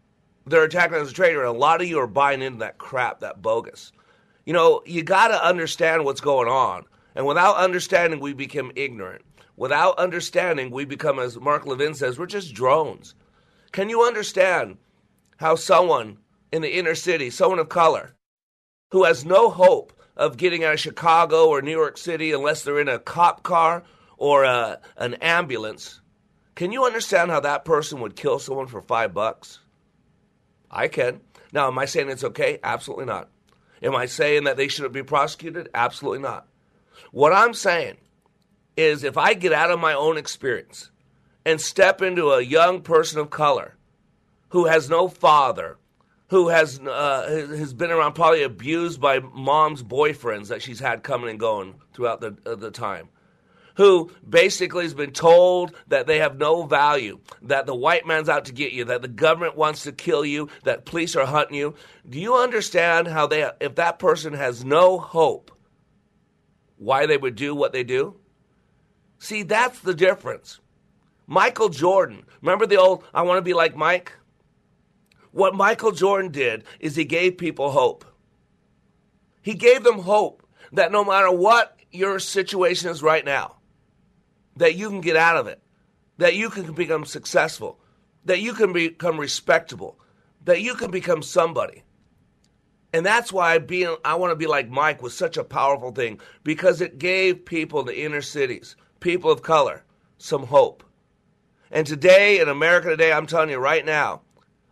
they're 0.47 0.65
attacking 0.65 0.97
him 0.97 1.03
as 1.03 1.11
a 1.11 1.15
traitor, 1.15 1.41
and 1.41 1.49
a 1.49 1.59
lot 1.59 1.81
of 1.81 1.89
you 1.89 1.99
are 1.99 2.07
buying 2.07 2.43
into 2.43 2.59
that 2.59 2.79
crap, 2.79 3.21
that 3.21 3.43
bogus. 3.43 3.93
You 4.45 4.53
know, 4.53 4.83
you 4.87 5.03
got 5.03 5.29
to 5.29 5.45
understand 5.45 6.05
what's 6.05 6.21
going 6.21 6.49
on. 6.49 6.85
And 7.17 7.27
without 7.27 7.57
understanding, 7.57 8.21
we 8.21 8.33
become 8.35 8.71
ignorant. 8.77 9.23
Without 9.57 9.99
understanding, 9.99 10.71
we 10.71 10.85
become, 10.85 11.19
as 11.19 11.41
Mark 11.41 11.67
Levin 11.67 11.95
says, 11.95 12.19
we're 12.19 12.27
just 12.27 12.55
drones. 12.55 13.15
Can 13.73 13.89
you 13.89 14.05
understand 14.05 14.79
how 15.37 15.55
someone 15.55 16.19
in 16.53 16.63
the 16.63 16.79
inner 16.79 16.95
city, 16.95 17.31
someone 17.31 17.59
of 17.59 17.69
color, 17.69 18.15
who 18.91 19.05
has 19.05 19.25
no 19.25 19.51
hope 19.51 19.93
of 20.17 20.37
getting 20.37 20.65
out 20.65 20.75
of 20.75 20.81
Chicago 20.81 21.49
or 21.49 21.61
New 21.61 21.71
York 21.71 21.99
City 21.99 22.33
unless 22.33 22.63
they're 22.63 22.81
in 22.81 22.89
a 22.89 22.99
cop 22.99 23.43
car 23.43 23.83
or 24.17 24.45
a, 24.45 24.81
an 24.97 25.15
ambulance, 25.15 26.01
can 26.55 26.73
you 26.73 26.85
understand 26.85 27.31
how 27.31 27.41
that 27.41 27.65
person 27.65 28.01
would 28.01 28.17
kill 28.17 28.39
someone 28.39 28.67
for 28.67 28.81
five 28.81 29.13
bucks? 29.13 29.61
I 30.71 30.89
can. 30.89 31.21
Now, 31.53 31.69
am 31.69 31.79
I 31.79 31.85
saying 31.85 32.09
it's 32.09 32.25
okay? 32.25 32.59
Absolutely 32.63 33.05
not. 33.05 33.29
Am 33.83 33.95
I 33.95 34.07
saying 34.07 34.45
that 34.45 34.57
they 34.57 34.69
shouldn't 34.69 34.95
be 34.95 35.03
prosecuted? 35.03 35.69
Absolutely 35.75 36.21
not. 36.21 36.49
What 37.13 37.33
I'm 37.33 37.53
saying 37.53 37.99
is 38.77 39.05
if 39.05 39.19
I 39.19 39.35
get 39.35 39.53
out 39.53 39.71
of 39.71 39.81
my 39.81 39.93
own 39.93 40.17
experience 40.17 40.91
and 41.47 41.61
step 41.61 42.03
into 42.03 42.33
a 42.33 42.43
young 42.43 42.83
person 42.83 43.21
of 43.21 43.31
color 43.31 43.77
who 44.49 44.67
has 44.67 44.91
no 44.91 45.07
father, 45.07 45.79
who 46.27 46.49
has 46.49 46.81
uh, 46.81 47.47
has 47.57 47.73
been 47.73 47.93
around 47.93 48.15
probably 48.15 48.43
abused 48.43 49.01
by 49.01 49.21
mom's 49.21 49.83
boyfriends 49.83 50.49
that 50.49 50.61
she's 50.61 50.81
had 50.81 51.05
coming 51.05 51.31
and 51.31 51.39
going 51.39 51.77
throughout 51.95 52.21
the 52.21 52.37
uh, 52.45 52.57
the 52.57 52.73
time, 52.73 53.09
who 53.77 54.11
basically 54.29 54.83
has 54.83 54.93
been 54.93 55.13
told 55.13 55.73
that 55.87 56.09
they 56.09 56.19
have 56.19 56.37
no 56.37 56.65
value, 56.65 57.21
that 57.43 57.65
the 57.65 57.77
white 57.77 58.09
man's 58.09 58.29
out 58.29 58.47
to 58.47 58.53
get 58.53 58.73
you, 58.73 58.85
that 58.85 59.03
the 59.03 59.09
government 59.09 59.57
wants 59.57 59.85
to 59.85 59.93
kill 59.93 60.25
you, 60.27 60.49
that 60.65 60.85
police 60.85 61.15
are 61.15 61.27
hunting 61.27 61.57
you. 61.57 61.77
Do 62.11 62.19
you 62.19 62.35
understand 62.35 63.07
how 63.07 63.29
they, 63.29 63.49
if 63.61 63.77
that 63.77 64.01
person 64.01 64.33
has 64.33 64.65
no 64.65 64.99
hope, 64.99 65.53
why 66.77 67.07
they 67.07 67.17
would 67.17 67.37
do 67.37 67.55
what 67.55 67.73
they 67.73 67.85
do? 67.85 68.17
See, 69.21 69.45
that's 69.45 69.79
the 69.79 69.95
difference. 69.95 70.59
Michael 71.27 71.69
Jordan, 71.69 72.25
remember 72.41 72.67
the 72.67 72.77
old, 72.77 73.05
I 73.13 73.23
want 73.23 73.39
to 73.39 73.43
be 73.43 73.55
like 73.55 73.77
Mike? 73.77 74.13
What 75.33 75.55
Michael 75.55 75.93
Jordan 75.93 76.31
did 76.31 76.65
is 76.81 76.97
he 76.97 77.05
gave 77.05 77.37
people 77.37 77.71
hope. 77.71 78.05
He 79.43 79.55
gave 79.55 79.85
them 79.85 80.01
hope 80.01 80.47
that 80.73 80.93
no 80.93 81.05
matter 81.05 81.31
what 81.31 81.79
your 81.91 82.19
situation 82.19 82.91
is 82.91 83.03
right 83.03 83.25
now, 83.25 83.57
that 84.57 84.77
you 84.77 84.89
can 84.89 85.01
get 85.01 85.17
out 85.17 85.37
of 85.37 85.47
it, 85.47 85.61
that 86.19 86.35
you 86.35 86.49
can 86.49 86.73
become 86.73 87.05
successful, 87.05 87.79
that 88.25 88.41
you 88.41 88.55
can 88.55 88.73
become 88.73 89.19
respectable, 89.19 89.99
that 90.45 90.63
you 90.63 90.75
can 90.75 90.91
become 90.91 91.23
somebody. 91.23 91.83
And 92.93 93.05
that's 93.05 93.33
why 93.33 93.59
being 93.59 93.97
I 94.05 94.15
want 94.15 94.31
to 94.31 94.37
be 94.37 94.47
like 94.47 94.71
Mike 94.71 95.03
was 95.03 95.15
such 95.15 95.37
a 95.37 95.45
powerful 95.45 95.91
thing 95.91 96.21
because 96.45 96.81
it 96.81 96.99
gave 96.99 97.45
people 97.45 97.81
in 97.81 97.87
the 97.87 98.01
inner 98.05 98.23
cities, 98.23 98.77
people 99.01 99.31
of 99.31 99.43
color, 99.43 99.85
some 100.19 100.45
hope. 100.45 100.83
And 101.71 101.87
today 101.87 102.41
in 102.41 102.49
America 102.49 102.89
today, 102.89 103.13
I'm 103.13 103.27
telling 103.27 103.51
you 103.51 103.59
right 103.59 103.85
now, 103.85 104.23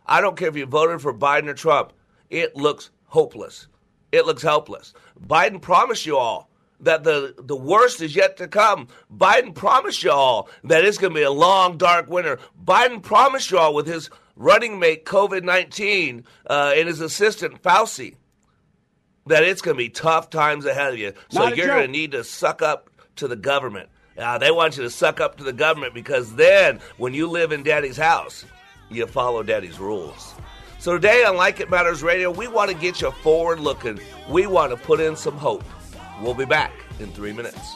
I 0.05 0.21
don't 0.21 0.37
care 0.37 0.47
if 0.47 0.55
you 0.55 0.65
voted 0.65 1.01
for 1.01 1.13
Biden 1.13 1.47
or 1.47 1.53
Trump, 1.53 1.93
it 2.29 2.55
looks 2.55 2.91
hopeless. 3.05 3.67
it 4.11 4.25
looks 4.25 4.43
helpless. 4.43 4.93
Biden 5.27 5.61
promised 5.61 6.05
you 6.05 6.17
all 6.17 6.49
that 6.79 7.03
the, 7.03 7.33
the 7.37 7.55
worst 7.55 8.01
is 8.01 8.15
yet 8.15 8.37
to 8.37 8.47
come. 8.47 8.87
Biden 9.13 9.53
promised 9.53 10.03
you 10.03 10.11
all 10.11 10.49
that 10.63 10.85
it's 10.85 10.97
going 10.97 11.13
to 11.13 11.19
be 11.19 11.23
a 11.23 11.31
long, 11.31 11.77
dark 11.77 12.09
winter. 12.09 12.39
Biden 12.63 13.01
promised 13.01 13.51
you 13.51 13.57
all 13.57 13.73
with 13.73 13.87
his 13.87 14.09
running 14.35 14.79
mate 14.79 15.05
COVID 15.05 15.43
19 15.43 16.23
uh, 16.49 16.73
and 16.75 16.87
his 16.87 17.01
assistant 17.01 17.61
Fauci 17.61 18.15
that 19.27 19.43
it's 19.43 19.61
going 19.61 19.75
to 19.75 19.83
be 19.83 19.89
tough 19.89 20.29
times 20.29 20.65
ahead 20.65 20.93
of 20.93 20.99
you. 20.99 21.13
So 21.29 21.39
Not 21.39 21.57
you're 21.57 21.67
going 21.67 21.85
to 21.85 21.91
need 21.91 22.11
to 22.11 22.23
suck 22.23 22.61
up 22.61 22.89
to 23.17 23.27
the 23.27 23.35
government. 23.35 23.89
Uh, 24.17 24.37
they 24.37 24.51
want 24.51 24.77
you 24.77 24.83
to 24.83 24.89
suck 24.89 25.19
up 25.19 25.37
to 25.37 25.43
the 25.43 25.53
government 25.53 25.93
because 25.93 26.35
then 26.35 26.79
when 26.97 27.13
you 27.13 27.27
live 27.29 27.51
in 27.51 27.63
daddy's 27.63 27.97
house, 27.97 28.45
you 28.89 29.05
follow 29.07 29.43
daddy's 29.43 29.79
rules. 29.79 30.33
So 30.79 30.93
today 30.93 31.23
on 31.23 31.35
Like 31.35 31.59
It 31.59 31.69
Matters 31.69 32.03
Radio, 32.03 32.31
we 32.31 32.47
want 32.47 32.69
to 32.71 32.77
get 32.77 33.01
you 33.01 33.11
forward 33.11 33.59
looking. 33.59 33.99
We 34.29 34.47
want 34.47 34.71
to 34.71 34.77
put 34.77 34.99
in 34.99 35.15
some 35.15 35.37
hope. 35.37 35.63
We'll 36.21 36.33
be 36.33 36.45
back 36.45 36.71
in 36.99 37.11
three 37.11 37.33
minutes. 37.33 37.75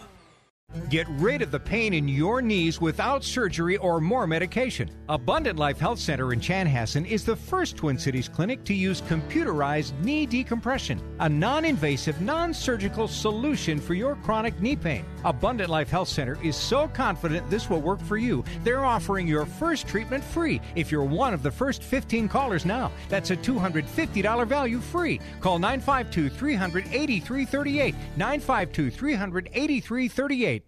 Get 0.89 1.07
rid 1.09 1.41
of 1.41 1.51
the 1.51 1.59
pain 1.59 1.93
in 1.93 2.07
your 2.07 2.41
knees 2.41 2.79
without 2.79 3.23
surgery 3.23 3.77
or 3.77 3.99
more 3.99 4.25
medication. 4.25 4.89
Abundant 5.09 5.59
Life 5.59 5.79
Health 5.79 5.99
Center 5.99 6.33
in 6.33 6.39
Chanhassen 6.39 7.05
is 7.05 7.25
the 7.25 7.35
first 7.35 7.75
Twin 7.75 7.97
Cities 7.97 8.29
clinic 8.29 8.63
to 8.65 8.73
use 8.73 9.01
computerized 9.01 9.97
knee 10.03 10.25
decompression, 10.25 11.01
a 11.19 11.27
non 11.27 11.65
invasive, 11.65 12.21
non 12.21 12.53
surgical 12.53 13.07
solution 13.07 13.79
for 13.79 13.93
your 13.93 14.15
chronic 14.17 14.59
knee 14.61 14.75
pain. 14.75 15.05
Abundant 15.25 15.69
Life 15.69 15.89
Health 15.89 16.07
Center 16.07 16.37
is 16.43 16.55
so 16.55 16.87
confident 16.87 17.49
this 17.49 17.69
will 17.69 17.81
work 17.81 18.01
for 18.01 18.17
you, 18.17 18.43
they're 18.63 18.85
offering 18.85 19.27
your 19.27 19.45
first 19.45 19.87
treatment 19.87 20.23
free 20.23 20.61
if 20.75 20.91
you're 20.91 21.03
one 21.03 21.33
of 21.33 21.43
the 21.43 21.51
first 21.51 21.83
15 21.83 22.27
callers 22.27 22.65
now. 22.65 22.91
That's 23.09 23.31
a 23.31 23.37
$250 23.37 24.47
value 24.47 24.79
free. 24.79 25.19
Call 25.39 25.59
952 25.59 26.29
300 26.29 26.87
8338. 26.87 27.95
952 28.17 28.91
300 28.91 29.49
8338. 29.53 30.60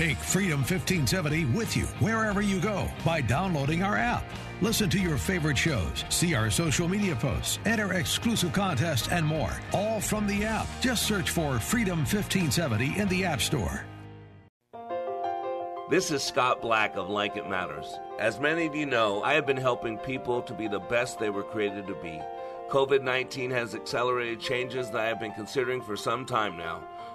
Take 0.00 0.16
Freedom 0.16 0.60
1570 0.60 1.44
with 1.54 1.76
you 1.76 1.84
wherever 2.00 2.40
you 2.40 2.58
go 2.58 2.88
by 3.04 3.20
downloading 3.20 3.82
our 3.82 3.98
app. 3.98 4.24
Listen 4.62 4.88
to 4.88 4.98
your 4.98 5.18
favorite 5.18 5.58
shows, 5.58 6.06
see 6.08 6.34
our 6.34 6.50
social 6.50 6.88
media 6.88 7.14
posts, 7.14 7.58
enter 7.66 7.92
exclusive 7.92 8.50
contests, 8.54 9.08
and 9.08 9.26
more, 9.26 9.52
all 9.74 10.00
from 10.00 10.26
the 10.26 10.42
app. 10.42 10.66
Just 10.80 11.02
search 11.02 11.28
for 11.28 11.58
Freedom 11.58 11.98
1570 11.98 12.98
in 12.98 13.08
the 13.08 13.26
App 13.26 13.42
Store. 13.42 13.84
This 15.90 16.10
is 16.10 16.22
Scott 16.22 16.62
Black 16.62 16.96
of 16.96 17.10
Like 17.10 17.36
It 17.36 17.50
Matters. 17.50 17.98
As 18.18 18.40
many 18.40 18.64
of 18.64 18.74
you 18.74 18.86
know, 18.86 19.22
I 19.22 19.34
have 19.34 19.44
been 19.44 19.58
helping 19.58 19.98
people 19.98 20.40
to 20.40 20.54
be 20.54 20.66
the 20.66 20.80
best 20.80 21.18
they 21.18 21.28
were 21.28 21.42
created 21.42 21.86
to 21.88 21.94
be. 21.96 22.18
COVID 22.70 23.02
19 23.02 23.50
has 23.50 23.74
accelerated 23.74 24.40
changes 24.40 24.90
that 24.92 25.00
I 25.02 25.08
have 25.08 25.20
been 25.20 25.32
considering 25.32 25.82
for 25.82 25.94
some 25.94 26.24
time 26.24 26.56
now. 26.56 26.88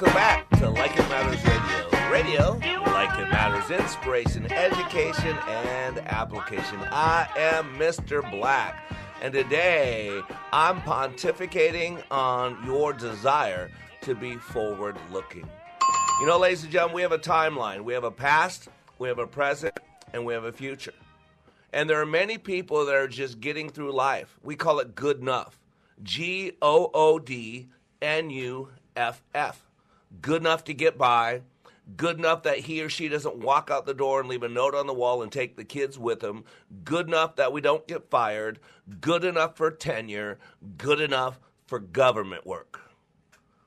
Welcome 0.00 0.14
back 0.14 0.48
to 0.60 0.70
Like 0.70 0.96
It 0.96 1.08
Matters 1.08 1.44
Radio. 1.44 2.08
Radio, 2.08 2.82
like 2.92 3.18
it 3.18 3.28
matters, 3.32 3.68
inspiration, 3.68 4.46
education, 4.52 5.36
and 5.48 5.98
application. 5.98 6.78
I 6.92 7.26
am 7.36 7.74
Mr. 7.76 8.22
Black, 8.30 8.80
and 9.20 9.34
today 9.34 10.22
I'm 10.52 10.80
pontificating 10.82 12.00
on 12.12 12.64
your 12.64 12.92
desire 12.92 13.72
to 14.02 14.14
be 14.14 14.36
forward 14.36 14.96
looking. 15.10 15.50
You 16.20 16.26
know, 16.26 16.38
ladies 16.38 16.62
and 16.62 16.70
gentlemen, 16.70 16.94
we 16.94 17.02
have 17.02 17.10
a 17.10 17.18
timeline. 17.18 17.80
We 17.80 17.92
have 17.92 18.04
a 18.04 18.12
past, 18.12 18.68
we 19.00 19.08
have 19.08 19.18
a 19.18 19.26
present, 19.26 19.76
and 20.12 20.24
we 20.24 20.32
have 20.32 20.44
a 20.44 20.52
future. 20.52 20.94
And 21.72 21.90
there 21.90 22.00
are 22.00 22.06
many 22.06 22.38
people 22.38 22.86
that 22.86 22.94
are 22.94 23.08
just 23.08 23.40
getting 23.40 23.68
through 23.68 23.90
life. 23.90 24.38
We 24.44 24.54
call 24.54 24.78
it 24.78 24.94
good 24.94 25.18
enough. 25.18 25.58
G 26.04 26.52
O 26.62 26.88
O 26.94 27.18
D 27.18 27.66
N 28.00 28.30
U 28.30 28.68
F 28.94 29.24
F. 29.34 29.67
Good 30.20 30.42
enough 30.42 30.64
to 30.64 30.74
get 30.74 30.96
by. 30.98 31.42
Good 31.96 32.18
enough 32.18 32.42
that 32.42 32.58
he 32.58 32.82
or 32.82 32.90
she 32.90 33.08
doesn't 33.08 33.38
walk 33.38 33.70
out 33.70 33.86
the 33.86 33.94
door 33.94 34.20
and 34.20 34.28
leave 34.28 34.42
a 34.42 34.48
note 34.48 34.74
on 34.74 34.86
the 34.86 34.94
wall 34.94 35.22
and 35.22 35.32
take 35.32 35.56
the 35.56 35.64
kids 35.64 35.98
with 35.98 36.20
them. 36.20 36.44
Good 36.84 37.08
enough 37.08 37.36
that 37.36 37.52
we 37.52 37.62
don't 37.62 37.86
get 37.88 38.10
fired. 38.10 38.60
Good 39.00 39.24
enough 39.24 39.56
for 39.56 39.70
tenure. 39.70 40.38
Good 40.76 41.00
enough 41.00 41.40
for 41.66 41.78
government 41.78 42.46
work. 42.46 42.80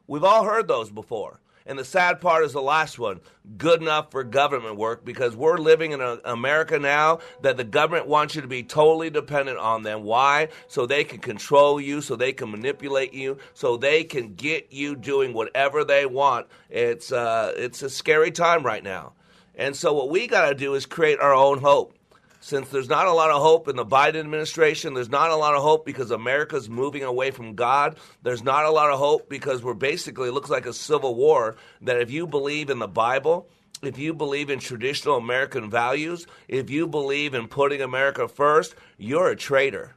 We've 0.08 0.24
all 0.24 0.44
heard 0.44 0.68
those 0.68 0.92
before. 0.92 1.41
And 1.65 1.78
the 1.78 1.86
sad 1.86 2.21
part 2.21 2.43
is 2.43 2.54
the 2.54 2.62
last 2.62 2.97
one 2.97 3.21
good 3.58 3.82
enough 3.82 4.12
for 4.12 4.24
government 4.24 4.78
work 4.78 5.04
because 5.04 5.36
we're 5.36 5.58
living 5.58 5.91
in 5.91 6.02
a, 6.02 6.19
America 6.26 6.80
now 6.80 7.19
that 7.41 7.58
the 7.58 7.63
government 7.63 8.08
wants 8.08 8.36
you 8.36 8.41
to 8.41 8.47
be 8.47 8.63
totally 8.63 9.10
dependent 9.10 9.58
on 9.58 9.84
them. 9.84 10.04
Why? 10.04 10.50
So 10.67 10.86
they 10.86 11.04
can 11.04 11.19
control 11.19 11.80
you, 11.80 12.02
so 12.02 12.15
they 12.15 12.34
can 12.34 12.52
manipulate 12.52 13.13
you, 13.13 13.38
so 13.54 13.78
they 13.78 14.04
can 14.04 14.36
get 14.36 14.71
you 14.71 14.95
doing 14.95 15.34
whatever 15.34 15.84
they 15.84 16.06
want. 16.06 16.47
It's, 16.69 17.12
uh, 17.12 17.54
it's 17.56 17.82
a 17.82 17.89
scary 17.89 18.32
time 18.32 18.63
right 18.63 18.84
now. 18.84 19.13
And 19.56 19.76
so 19.76 19.93
what 19.93 20.10
we 20.10 20.28
got 20.28 20.50
to 20.50 20.56
do 20.56 20.76
is 20.76 20.86
create 20.86 21.19
our 21.19 21.34
own 21.34 21.60
hope 21.60 21.95
since 22.42 22.70
there's 22.70 22.90
not 22.90 23.06
a 23.06 23.14
lot 23.14 23.30
of 23.30 23.40
hope 23.40 23.68
in 23.68 23.76
the 23.76 23.86
Biden 23.86 24.20
administration, 24.20 24.96
there's 24.96 25.10
not 25.10 25.30
a 25.30 25.36
lot 25.36 25.54
of 25.54 25.62
hope 25.62 25.86
because 25.86 26.10
America's 26.10 26.68
moving 26.68 27.04
away 27.04 27.30
from 27.30 27.54
God. 27.54 27.98
There's 28.24 28.44
not 28.44 28.66
a 28.66 28.72
lot 28.72 28.90
of 28.90 28.98
hope 28.98 29.30
because 29.30 29.64
we're 29.64 29.76
basically, 29.76 30.30
it 30.30 30.34
looks 30.34 30.50
like 30.50 30.66
a 30.66 30.74
civil 30.74 31.14
war. 31.14 31.56
That 31.82 32.02
if 32.02 32.10
you 32.10 32.26
believe 32.26 32.72
in 32.72 32.80
the 32.80 32.88
Bible, 32.88 33.48
if 33.84 34.00
you 34.00 34.16
believe 34.16 34.50
in 34.50 34.58
traditional 34.60 35.18
American 35.18 35.70
values, 35.70 36.26
if 36.48 36.72
you 36.72 36.88
believe 36.88 37.36
in 37.36 37.48
putting 37.48 37.82
America 37.82 38.28
first, 38.28 38.74
you're 38.98 39.30
a 39.30 39.36
traitor. 39.36 39.94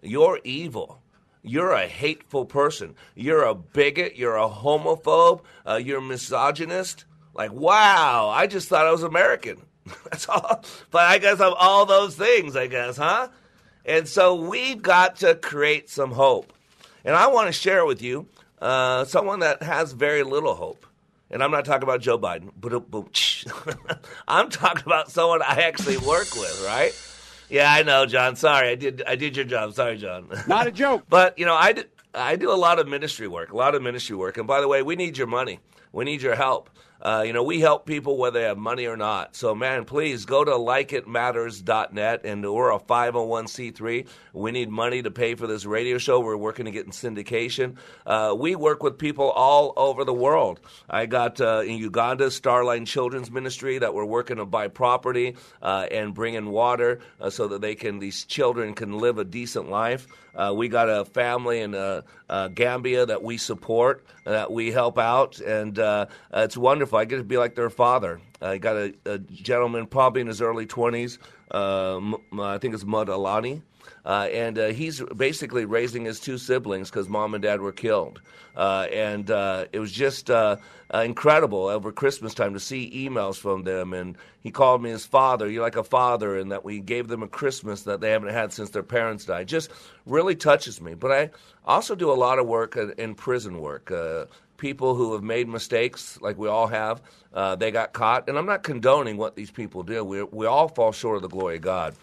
You're 0.00 0.40
evil. 0.44 0.98
You're 1.42 1.72
a 1.72 1.86
hateful 1.86 2.46
person. 2.46 2.94
You're 3.14 3.44
a 3.44 3.54
bigot. 3.54 4.16
You're 4.16 4.38
a 4.38 4.48
homophobe. 4.48 5.42
Uh, 5.68 5.74
you're 5.74 6.00
misogynist. 6.00 7.04
Like, 7.34 7.52
wow, 7.52 8.30
I 8.30 8.46
just 8.46 8.68
thought 8.68 8.86
I 8.86 8.92
was 8.92 9.02
American. 9.02 9.60
That's 10.04 10.28
all. 10.28 10.64
But 10.90 11.02
I 11.02 11.18
guess 11.18 11.40
I'm 11.40 11.54
all 11.58 11.86
those 11.86 12.16
things, 12.16 12.56
I 12.56 12.66
guess, 12.66 12.96
huh? 12.96 13.28
And 13.84 14.06
so 14.06 14.34
we've 14.34 14.80
got 14.80 15.16
to 15.16 15.34
create 15.34 15.90
some 15.90 16.12
hope. 16.12 16.52
And 17.04 17.16
I 17.16 17.26
want 17.28 17.48
to 17.48 17.52
share 17.52 17.84
with 17.84 18.00
you 18.00 18.28
uh, 18.60 19.04
someone 19.04 19.40
that 19.40 19.62
has 19.62 19.92
very 19.92 20.22
little 20.22 20.54
hope. 20.54 20.86
And 21.30 21.42
I'm 21.42 21.50
not 21.50 21.64
talking 21.64 21.82
about 21.82 22.00
Joe 22.00 22.18
Biden. 22.18 22.50
I'm 24.28 24.50
talking 24.50 24.82
about 24.84 25.10
someone 25.10 25.42
I 25.42 25.62
actually 25.62 25.96
work 25.96 26.34
with, 26.34 26.62
right? 26.66 26.92
Yeah, 27.48 27.72
I 27.72 27.82
know, 27.82 28.06
John. 28.06 28.36
Sorry, 28.36 28.68
I 28.68 28.74
did. 28.74 29.02
I 29.06 29.16
did 29.16 29.36
your 29.36 29.46
job. 29.46 29.74
Sorry, 29.74 29.96
John. 29.96 30.28
Not 30.46 30.66
a 30.66 30.70
joke. 30.70 31.04
but 31.08 31.38
you 31.38 31.46
know, 31.46 31.54
I 31.54 31.72
do, 31.72 31.84
I 32.14 32.36
do 32.36 32.52
a 32.52 32.54
lot 32.54 32.78
of 32.78 32.86
ministry 32.86 33.28
work. 33.28 33.52
A 33.52 33.56
lot 33.56 33.74
of 33.74 33.82
ministry 33.82 34.14
work. 34.14 34.36
And 34.36 34.46
by 34.46 34.60
the 34.60 34.68
way, 34.68 34.82
we 34.82 34.94
need 34.94 35.18
your 35.18 35.26
money. 35.26 35.58
We 35.92 36.04
need 36.04 36.22
your 36.22 36.34
help. 36.34 36.70
Uh, 37.02 37.24
you 37.26 37.32
know, 37.32 37.42
we 37.42 37.60
help 37.60 37.84
people 37.84 38.16
whether 38.16 38.38
they 38.38 38.46
have 38.46 38.56
money 38.56 38.86
or 38.86 38.96
not. 38.96 39.34
So, 39.34 39.56
man, 39.56 39.84
please 39.84 40.24
go 40.24 40.44
to 40.44 40.52
likeitmatters.net, 40.52 42.20
and 42.24 42.54
we're 42.54 42.70
a 42.70 42.78
501c3. 42.78 44.06
We 44.32 44.52
need 44.52 44.70
money 44.70 45.02
to 45.02 45.10
pay 45.10 45.34
for 45.34 45.48
this 45.48 45.66
radio 45.66 45.98
show. 45.98 46.20
We're 46.20 46.36
working 46.36 46.66
to 46.66 46.70
get 46.70 46.86
in 46.86 46.92
syndication. 46.92 47.76
Uh, 48.06 48.34
we 48.38 48.54
work 48.54 48.84
with 48.84 48.98
people 48.98 49.30
all 49.30 49.72
over 49.76 50.04
the 50.04 50.14
world. 50.14 50.60
I 50.88 51.06
got 51.06 51.40
uh, 51.40 51.62
in 51.66 51.78
Uganda, 51.78 52.26
Starline 52.26 52.86
Children's 52.86 53.32
Ministry, 53.32 53.78
that 53.78 53.92
we're 53.94 54.04
working 54.04 54.36
to 54.36 54.46
buy 54.46 54.68
property 54.68 55.34
uh, 55.60 55.86
and 55.90 56.14
bring 56.14 56.34
in 56.34 56.50
water 56.50 57.00
uh, 57.20 57.30
so 57.30 57.48
that 57.48 57.60
they 57.60 57.74
can, 57.74 57.98
these 57.98 58.24
children 58.24 58.74
can 58.74 58.98
live 58.98 59.18
a 59.18 59.24
decent 59.24 59.68
life. 59.68 60.06
Uh, 60.34 60.52
we 60.54 60.68
got 60.68 60.88
a 60.88 61.04
family 61.04 61.60
in 61.60 61.74
uh, 61.74 62.02
uh, 62.28 62.48
Gambia 62.48 63.04
that 63.06 63.22
we 63.22 63.36
support, 63.36 64.04
that 64.24 64.50
we 64.50 64.70
help 64.70 64.98
out, 64.98 65.38
and 65.40 65.78
uh, 65.78 66.06
it's 66.32 66.56
wonderful. 66.56 66.91
I 66.94 67.04
get 67.04 67.16
to 67.16 67.24
be 67.24 67.36
like 67.36 67.54
their 67.54 67.70
father. 67.70 68.20
I 68.40 68.58
got 68.58 68.76
a, 68.76 68.94
a, 69.04 69.18
gentleman 69.18 69.86
probably 69.86 70.20
in 70.20 70.26
his 70.26 70.40
early 70.40 70.66
20s, 70.66 71.18
uh, 71.50 72.00
I 72.40 72.58
think 72.58 72.74
it's 72.74 72.84
Mud 72.84 73.08
Alani. 73.08 73.62
Uh, 74.04 74.28
and 74.32 74.58
uh, 74.58 74.66
he's 74.68 75.00
basically 75.16 75.64
raising 75.64 76.04
his 76.04 76.18
two 76.18 76.38
siblings 76.38 76.90
because 76.90 77.08
mom 77.08 77.34
and 77.34 77.42
dad 77.42 77.60
were 77.60 77.72
killed. 77.72 78.20
Uh, 78.56 78.86
and 78.92 79.30
uh, 79.30 79.66
it 79.72 79.78
was 79.78 79.92
just 79.92 80.30
uh, 80.30 80.56
incredible 80.92 81.66
over 81.66 81.92
Christmas 81.92 82.34
time 82.34 82.52
to 82.52 82.60
see 82.60 83.08
emails 83.08 83.36
from 83.38 83.62
them. 83.62 83.94
And 83.94 84.16
he 84.40 84.50
called 84.50 84.82
me 84.82 84.90
his 84.90 85.06
father. 85.06 85.48
You're 85.48 85.62
like 85.62 85.76
a 85.76 85.84
father, 85.84 86.36
and 86.36 86.50
that 86.52 86.64
we 86.64 86.80
gave 86.80 87.08
them 87.08 87.22
a 87.22 87.28
Christmas 87.28 87.82
that 87.82 88.00
they 88.00 88.10
haven't 88.10 88.34
had 88.34 88.52
since 88.52 88.70
their 88.70 88.82
parents 88.82 89.24
died. 89.24 89.46
Just 89.46 89.70
really 90.04 90.34
touches 90.34 90.80
me. 90.80 90.94
But 90.94 91.12
I 91.12 91.30
also 91.64 91.94
do 91.94 92.10
a 92.10 92.14
lot 92.14 92.38
of 92.38 92.46
work 92.46 92.76
in, 92.76 92.92
in 92.98 93.14
prison 93.14 93.60
work 93.60 93.90
people 94.62 94.94
who 94.94 95.12
have 95.12 95.24
made 95.24 95.48
mistakes, 95.48 96.18
like 96.22 96.38
we 96.38 96.48
all 96.48 96.68
have, 96.68 97.02
uh, 97.34 97.56
they 97.56 97.72
got 97.72 97.92
caught. 97.92 98.28
And 98.28 98.38
I'm 98.38 98.46
not 98.46 98.62
condoning 98.62 99.16
what 99.16 99.34
these 99.34 99.50
people 99.50 99.82
do. 99.82 100.04
We, 100.04 100.22
we 100.22 100.46
all 100.46 100.68
fall 100.68 100.92
short 100.92 101.16
of 101.16 101.22
the 101.22 101.28
glory 101.28 101.56
of 101.56 101.62
God. 101.62 101.96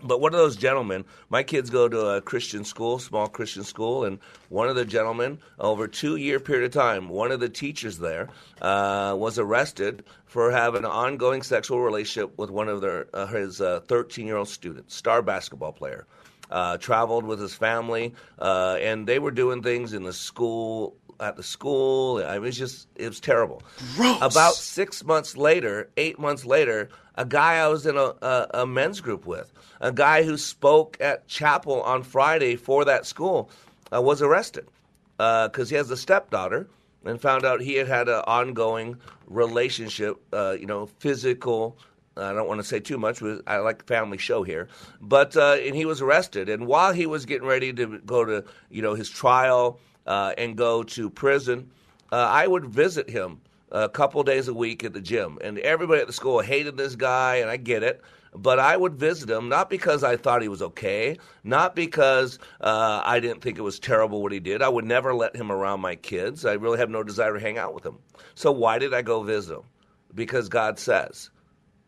But 0.00 0.20
one 0.20 0.32
of 0.32 0.38
those 0.38 0.56
gentlemen, 0.56 1.04
my 1.28 1.42
kids 1.42 1.70
go 1.70 1.88
to 1.88 2.06
a 2.16 2.20
Christian 2.20 2.64
school, 2.64 3.00
small 3.00 3.26
Christian 3.26 3.64
school, 3.64 4.04
and 4.04 4.20
one 4.48 4.68
of 4.68 4.76
the 4.76 4.84
gentlemen, 4.84 5.38
over 5.58 5.88
two 5.88 6.16
year 6.16 6.38
period 6.38 6.64
of 6.66 6.72
time, 6.72 7.08
one 7.08 7.32
of 7.32 7.40
the 7.40 7.48
teachers 7.48 7.98
there 7.98 8.28
uh, 8.60 9.16
was 9.18 9.38
arrested 9.40 10.04
for 10.26 10.52
having 10.52 10.84
an 10.84 10.90
ongoing 10.90 11.42
sexual 11.42 11.80
relationship 11.80 12.38
with 12.38 12.50
one 12.50 12.68
of 12.68 12.80
their, 12.80 13.06
uh, 13.12 13.26
his 13.26 13.58
13 13.58 14.24
uh, 14.24 14.26
year 14.26 14.36
old 14.36 14.48
students, 14.48 14.94
star 14.94 15.20
basketball 15.20 15.72
player. 15.72 16.06
Uh, 16.50 16.76
traveled 16.76 17.24
with 17.24 17.40
his 17.40 17.54
family, 17.54 18.12
uh, 18.38 18.76
and 18.78 19.06
they 19.06 19.18
were 19.18 19.30
doing 19.30 19.62
things 19.62 19.94
in 19.94 20.02
the 20.02 20.12
school 20.12 20.94
at 21.22 21.36
the 21.36 21.42
school. 21.42 22.22
I 22.24 22.38
was 22.38 22.56
just 22.56 22.88
it 22.96 23.08
was 23.08 23.20
terrible. 23.20 23.62
Gross. 23.96 24.18
About 24.20 24.54
six 24.54 25.04
months 25.04 25.36
later, 25.36 25.88
eight 25.96 26.18
months 26.18 26.44
later, 26.44 26.88
a 27.14 27.24
guy 27.24 27.54
I 27.56 27.68
was 27.68 27.86
in 27.86 27.96
a, 27.96 28.14
a, 28.22 28.46
a 28.54 28.66
men's 28.66 29.00
group 29.00 29.26
with 29.26 29.52
a 29.80 29.92
guy 29.92 30.22
who 30.22 30.38
spoke 30.38 30.96
at 31.00 31.26
chapel 31.28 31.82
on 31.82 32.02
Friday 32.02 32.56
for 32.56 32.84
that 32.84 33.04
school 33.04 33.50
uh, 33.92 34.00
was 34.00 34.22
arrested 34.22 34.66
because 35.16 35.68
uh, 35.68 35.70
he 35.70 35.74
has 35.74 35.90
a 35.90 35.96
stepdaughter 35.96 36.68
and 37.04 37.20
found 37.20 37.44
out 37.44 37.60
he 37.60 37.74
had 37.74 37.88
had 37.88 38.08
an 38.08 38.22
ongoing 38.26 38.96
relationship, 39.26 40.16
uh, 40.32 40.56
you 40.58 40.66
know, 40.66 40.86
physical. 40.98 41.76
I 42.16 42.32
don't 42.32 42.46
want 42.46 42.60
to 42.60 42.66
say 42.66 42.78
too 42.78 42.98
much. 42.98 43.22
I 43.46 43.58
like 43.58 43.86
family 43.86 44.18
show 44.18 44.42
here, 44.42 44.68
but 45.00 45.36
uh, 45.36 45.56
and 45.60 45.74
he 45.74 45.84
was 45.84 46.00
arrested. 46.00 46.48
And 46.48 46.66
while 46.66 46.92
he 46.92 47.06
was 47.06 47.26
getting 47.26 47.48
ready 47.48 47.72
to 47.72 47.98
go 48.00 48.24
to 48.24 48.44
you 48.70 48.82
know 48.82 48.94
his 48.94 49.08
trial 49.08 49.80
uh, 50.06 50.34
and 50.38 50.56
go 50.56 50.82
to 50.82 51.10
prison, 51.10 51.70
uh, 52.10 52.16
I 52.16 52.46
would 52.46 52.66
visit 52.66 53.08
him 53.08 53.40
a 53.70 53.88
couple 53.88 54.22
days 54.22 54.48
a 54.48 54.54
week 54.54 54.84
at 54.84 54.92
the 54.92 55.00
gym. 55.00 55.38
And 55.42 55.58
everybody 55.58 56.00
at 56.00 56.06
the 56.06 56.12
school 56.12 56.40
hated 56.40 56.76
this 56.76 56.94
guy, 56.94 57.36
and 57.36 57.50
I 57.50 57.56
get 57.56 57.82
it 57.82 58.02
but 58.34 58.58
I 58.58 58.76
would 58.76 58.94
visit 58.94 59.28
him 59.28 59.48
not 59.48 59.68
because 59.68 60.02
I 60.02 60.16
thought 60.16 60.42
he 60.42 60.48
was 60.48 60.62
okay, 60.62 61.18
not 61.44 61.76
because 61.76 62.38
uh, 62.60 63.02
I 63.04 63.20
didn't 63.20 63.42
think 63.42 63.58
it 63.58 63.62
was 63.62 63.78
terrible 63.78 64.22
what 64.22 64.32
he 64.32 64.40
did. 64.40 64.62
I 64.62 64.68
would 64.68 64.84
never 64.84 65.14
let 65.14 65.36
him 65.36 65.52
around 65.52 65.80
my 65.80 65.96
kids. 65.96 66.44
I 66.46 66.54
really 66.54 66.78
have 66.78 66.90
no 66.90 67.02
desire 67.02 67.34
to 67.34 67.40
hang 67.40 67.58
out 67.58 67.74
with 67.74 67.84
him. 67.84 67.98
So 68.34 68.50
why 68.50 68.78
did 68.78 68.94
I 68.94 69.02
go 69.02 69.22
visit 69.22 69.56
him? 69.56 69.64
Because 70.14 70.48
God 70.48 70.78
says 70.78 71.30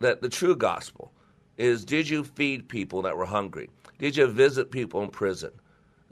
that 0.00 0.20
the 0.20 0.28
true 0.28 0.56
gospel 0.56 1.12
is 1.56 1.84
did 1.84 2.08
you 2.08 2.24
feed 2.24 2.68
people 2.68 3.02
that 3.02 3.16
were 3.16 3.26
hungry? 3.26 3.70
Did 3.98 4.16
you 4.16 4.26
visit 4.26 4.70
people 4.70 5.02
in 5.02 5.10
prison? 5.10 5.52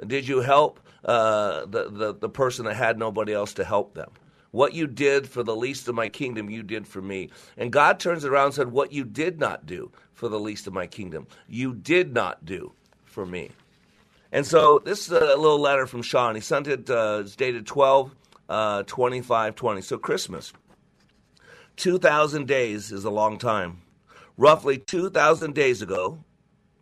Did 0.06 0.26
you 0.26 0.40
help 0.40 0.80
uh, 1.04 1.66
the, 1.66 1.90
the, 1.90 2.14
the 2.14 2.28
person 2.28 2.64
that 2.66 2.74
had 2.74 2.98
nobody 2.98 3.32
else 3.32 3.54
to 3.54 3.64
help 3.64 3.94
them? 3.94 4.10
What 4.50 4.74
you 4.74 4.86
did 4.86 5.28
for 5.28 5.42
the 5.42 5.56
least 5.56 5.88
of 5.88 5.94
my 5.94 6.08
kingdom, 6.08 6.50
you 6.50 6.62
did 6.62 6.86
for 6.86 7.00
me. 7.00 7.30
And 7.56 7.72
God 7.72 7.98
turns 7.98 8.24
around 8.24 8.46
and 8.46 8.54
said, 8.54 8.70
What 8.70 8.92
you 8.92 9.04
did 9.04 9.40
not 9.40 9.64
do 9.66 9.90
for 10.12 10.28
the 10.28 10.38
least 10.38 10.66
of 10.66 10.74
my 10.74 10.86
kingdom, 10.86 11.26
you 11.48 11.74
did 11.74 12.12
not 12.12 12.44
do 12.44 12.72
for 13.04 13.24
me. 13.24 13.50
And 14.30 14.46
so 14.46 14.80
this 14.84 15.06
is 15.06 15.12
a 15.12 15.20
little 15.20 15.58
letter 15.58 15.86
from 15.86 16.02
Sean. 16.02 16.34
He 16.34 16.40
sent 16.40 16.66
it, 16.68 16.88
uh, 16.88 17.20
it's 17.22 17.36
dated 17.36 17.66
12 17.66 18.14
uh, 18.48 18.82
25 18.84 19.54
20. 19.54 19.80
So 19.80 19.98
Christmas. 19.98 20.52
2,000 21.76 22.46
days 22.46 22.92
is 22.92 23.04
a 23.04 23.10
long 23.10 23.38
time. 23.38 23.80
Roughly 24.36 24.76
2,000 24.76 25.54
days 25.54 25.80
ago, 25.80 26.22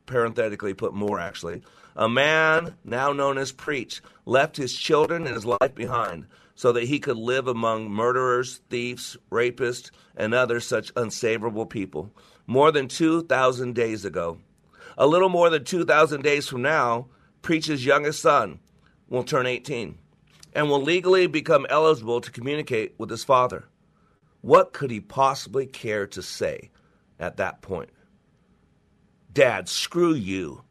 parenthetically 0.06 0.74
put 0.74 0.92
more 0.94 1.20
actually, 1.20 1.62
a 2.00 2.08
man 2.08 2.74
now 2.82 3.12
known 3.12 3.36
as 3.36 3.52
Preach 3.52 4.00
left 4.24 4.56
his 4.56 4.74
children 4.74 5.26
and 5.26 5.34
his 5.34 5.44
life 5.44 5.74
behind 5.74 6.26
so 6.54 6.72
that 6.72 6.84
he 6.84 6.98
could 6.98 7.18
live 7.18 7.46
among 7.46 7.90
murderers, 7.90 8.62
thieves, 8.70 9.18
rapists, 9.30 9.90
and 10.16 10.32
other 10.32 10.60
such 10.60 10.92
unsavourable 10.96 11.66
people 11.66 12.10
more 12.46 12.72
than 12.72 12.88
2,000 12.88 13.74
days 13.74 14.06
ago. 14.06 14.38
A 14.96 15.06
little 15.06 15.28
more 15.28 15.50
than 15.50 15.62
2,000 15.62 16.22
days 16.22 16.48
from 16.48 16.62
now, 16.62 17.06
Preach's 17.42 17.84
youngest 17.84 18.22
son 18.22 18.60
will 19.10 19.22
turn 19.22 19.44
18 19.46 19.98
and 20.54 20.70
will 20.70 20.82
legally 20.82 21.26
become 21.26 21.66
eligible 21.68 22.22
to 22.22 22.32
communicate 22.32 22.94
with 22.96 23.10
his 23.10 23.24
father. 23.24 23.66
What 24.40 24.72
could 24.72 24.90
he 24.90 25.00
possibly 25.00 25.66
care 25.66 26.06
to 26.08 26.22
say 26.22 26.70
at 27.18 27.36
that 27.36 27.60
point? 27.60 27.90
Dad, 29.32 29.68
screw 29.68 30.14
you. 30.14 30.62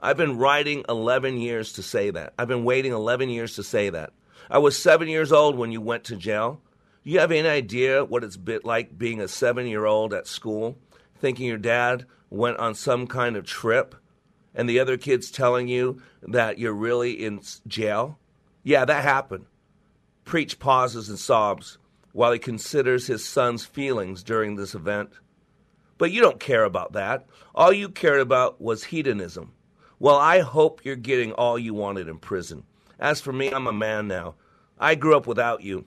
I've 0.00 0.16
been 0.16 0.38
writing 0.38 0.84
11 0.88 1.38
years 1.38 1.72
to 1.72 1.82
say 1.82 2.10
that. 2.10 2.32
I've 2.38 2.46
been 2.46 2.62
waiting 2.62 2.92
11 2.92 3.30
years 3.30 3.56
to 3.56 3.64
say 3.64 3.90
that. 3.90 4.12
I 4.48 4.58
was 4.58 4.80
seven 4.80 5.08
years 5.08 5.32
old 5.32 5.56
when 5.58 5.72
you 5.72 5.80
went 5.80 6.04
to 6.04 6.16
jail. 6.16 6.60
You 7.02 7.18
have 7.18 7.32
any 7.32 7.48
idea 7.48 8.04
what 8.04 8.22
it's 8.22 8.36
been 8.36 8.60
like 8.62 8.96
being 8.96 9.20
a 9.20 9.26
seven 9.26 9.66
year 9.66 9.86
old 9.86 10.14
at 10.14 10.28
school, 10.28 10.78
thinking 11.18 11.46
your 11.46 11.58
dad 11.58 12.06
went 12.30 12.58
on 12.58 12.74
some 12.76 13.08
kind 13.08 13.36
of 13.36 13.44
trip, 13.44 13.96
and 14.54 14.68
the 14.68 14.78
other 14.78 14.96
kids 14.96 15.30
telling 15.32 15.66
you 15.66 16.00
that 16.22 16.58
you're 16.58 16.72
really 16.72 17.12
in 17.12 17.40
jail? 17.66 18.18
Yeah, 18.62 18.84
that 18.84 19.02
happened. 19.02 19.46
Preach 20.24 20.58
pauses 20.60 21.08
and 21.08 21.18
sobs. 21.18 21.78
while 22.12 22.32
he 22.32 22.38
considers 22.38 23.06
his 23.06 23.24
son's 23.24 23.64
feelings 23.64 24.22
during 24.22 24.56
this 24.56 24.74
event. 24.74 25.10
But 25.98 26.12
you 26.12 26.20
don't 26.20 26.40
care 26.40 26.64
about 26.64 26.92
that. 26.92 27.26
All 27.54 27.72
you 27.72 27.88
cared 27.88 28.20
about 28.20 28.60
was 28.60 28.84
hedonism. 28.84 29.52
Well, 29.98 30.16
I 30.16 30.40
hope 30.40 30.84
you're 30.84 30.96
getting 30.96 31.32
all 31.32 31.58
you 31.58 31.74
wanted 31.74 32.08
in 32.08 32.18
prison. 32.18 32.64
As 32.98 33.20
for 33.20 33.32
me, 33.32 33.50
I'm 33.50 33.66
a 33.66 33.72
man 33.72 34.06
now. 34.06 34.34
I 34.78 34.94
grew 34.94 35.16
up 35.16 35.26
without 35.26 35.62
you. 35.62 35.86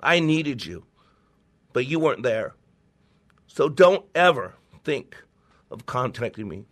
I 0.00 0.18
needed 0.18 0.64
you, 0.66 0.84
but 1.72 1.86
you 1.86 2.00
weren't 2.00 2.24
there. 2.24 2.54
So 3.46 3.68
don't 3.68 4.04
ever 4.14 4.54
think 4.82 5.16
of 5.70 5.86
contacting 5.86 6.48
me. 6.48 6.64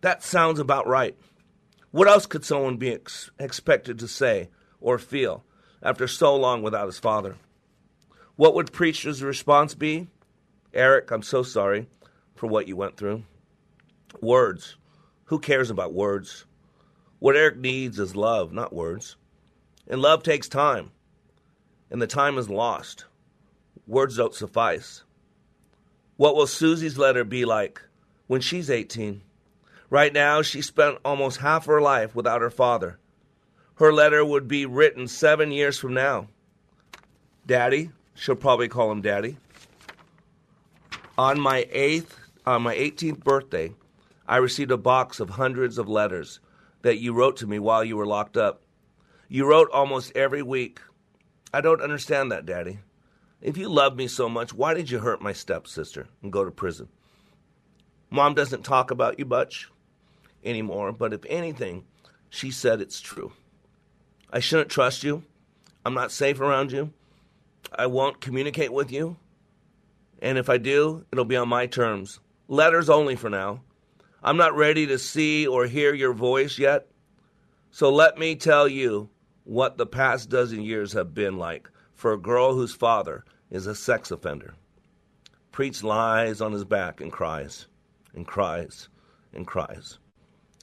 That 0.00 0.22
sounds 0.22 0.58
about 0.58 0.86
right. 0.86 1.16
What 1.92 2.08
else 2.08 2.26
could 2.26 2.44
someone 2.44 2.76
be 2.76 2.92
ex- 2.92 3.30
expected 3.38 3.98
to 4.00 4.08
say 4.08 4.50
or 4.80 4.98
feel 4.98 5.44
after 5.82 6.08
so 6.08 6.34
long 6.34 6.62
without 6.62 6.86
his 6.86 6.98
father? 6.98 7.36
What 8.34 8.54
would 8.54 8.72
Preacher's 8.72 9.22
response 9.22 9.74
be? 9.74 10.08
Eric, 10.74 11.10
I'm 11.10 11.22
so 11.22 11.42
sorry 11.42 11.86
for 12.34 12.48
what 12.48 12.68
you 12.68 12.76
went 12.76 12.96
through. 12.96 13.22
Words. 14.20 14.76
Who 15.26 15.38
cares 15.38 15.70
about 15.70 15.92
words? 15.92 16.44
What 17.18 17.36
Eric 17.36 17.56
needs 17.56 17.98
is 17.98 18.14
love, 18.14 18.52
not 18.52 18.72
words. 18.72 19.16
And 19.88 20.00
love 20.00 20.22
takes 20.22 20.48
time, 20.48 20.90
and 21.90 22.00
the 22.00 22.06
time 22.06 22.38
is 22.38 22.48
lost. 22.48 23.04
Words 23.86 24.16
don't 24.16 24.34
suffice. 24.34 25.02
What 26.16 26.34
will 26.34 26.46
Susie's 26.46 26.98
letter 26.98 27.24
be 27.24 27.44
like 27.44 27.82
when 28.26 28.40
she's 28.40 28.70
18? 28.70 29.22
Right 29.90 30.12
now, 30.12 30.42
she 30.42 30.62
spent 30.62 30.98
almost 31.04 31.38
half 31.38 31.66
her 31.66 31.80
life 31.80 32.14
without 32.14 32.40
her 32.40 32.50
father. 32.50 32.98
Her 33.76 33.92
letter 33.92 34.24
would 34.24 34.48
be 34.48 34.66
written 34.66 35.06
seven 35.08 35.52
years 35.52 35.78
from 35.78 35.94
now. 35.94 36.28
Daddy, 37.46 37.90
she'll 38.14 38.34
probably 38.34 38.68
call 38.68 38.90
him 38.90 39.02
Daddy. 39.02 39.36
On 41.18 41.38
my 41.40 41.66
eighth, 41.70 42.18
on 42.44 42.62
my 42.62 42.74
18th 42.74 43.22
birthday, 43.22 43.72
I 44.28 44.38
received 44.38 44.70
a 44.70 44.76
box 44.76 45.20
of 45.20 45.30
hundreds 45.30 45.78
of 45.78 45.88
letters 45.88 46.40
that 46.82 46.98
you 46.98 47.12
wrote 47.12 47.36
to 47.38 47.46
me 47.46 47.58
while 47.58 47.84
you 47.84 47.96
were 47.96 48.06
locked 48.06 48.36
up. 48.36 48.62
You 49.28 49.46
wrote 49.46 49.70
almost 49.72 50.16
every 50.16 50.42
week. 50.42 50.80
I 51.52 51.60
don't 51.60 51.80
understand 51.80 52.30
that, 52.32 52.46
Daddy. 52.46 52.80
If 53.40 53.56
you 53.56 53.68
love 53.68 53.96
me 53.96 54.08
so 54.08 54.28
much, 54.28 54.52
why 54.52 54.74
did 54.74 54.90
you 54.90 54.98
hurt 54.98 55.22
my 55.22 55.32
stepsister 55.32 56.08
and 56.22 56.32
go 56.32 56.44
to 56.44 56.50
prison? 56.50 56.88
Mom 58.10 58.34
doesn't 58.34 58.64
talk 58.64 58.90
about 58.90 59.18
you 59.18 59.24
much 59.24 59.68
anymore, 60.44 60.92
but 60.92 61.12
if 61.12 61.24
anything, 61.28 61.84
she 62.30 62.50
said 62.50 62.80
it's 62.80 63.00
true. 63.00 63.32
I 64.32 64.40
shouldn't 64.40 64.70
trust 64.70 65.04
you. 65.04 65.22
I'm 65.84 65.94
not 65.94 66.12
safe 66.12 66.40
around 66.40 66.72
you. 66.72 66.92
I 67.76 67.86
won't 67.86 68.20
communicate 68.20 68.72
with 68.72 68.90
you. 68.90 69.16
And 70.20 70.38
if 70.38 70.48
I 70.48 70.58
do, 70.58 71.04
it'll 71.12 71.24
be 71.24 71.36
on 71.36 71.48
my 71.48 71.66
terms. 71.66 72.20
Letters 72.48 72.88
only 72.88 73.16
for 73.16 73.30
now. 73.30 73.60
I'm 74.26 74.36
not 74.36 74.56
ready 74.56 74.88
to 74.88 74.98
see 74.98 75.46
or 75.46 75.66
hear 75.66 75.94
your 75.94 76.12
voice 76.12 76.58
yet. 76.58 76.88
So 77.70 77.90
let 77.90 78.18
me 78.18 78.34
tell 78.34 78.66
you 78.66 79.08
what 79.44 79.78
the 79.78 79.86
past 79.86 80.28
dozen 80.28 80.62
years 80.62 80.94
have 80.94 81.14
been 81.14 81.38
like 81.38 81.70
for 81.94 82.12
a 82.12 82.18
girl 82.18 82.52
whose 82.52 82.74
father 82.74 83.24
is 83.52 83.68
a 83.68 83.74
sex 83.76 84.10
offender. 84.10 84.54
Preach 85.52 85.84
lies 85.84 86.40
on 86.40 86.50
his 86.50 86.64
back 86.64 87.00
and 87.00 87.12
cries 87.12 87.68
and 88.14 88.26
cries 88.26 88.88
and 89.32 89.46
cries 89.46 90.00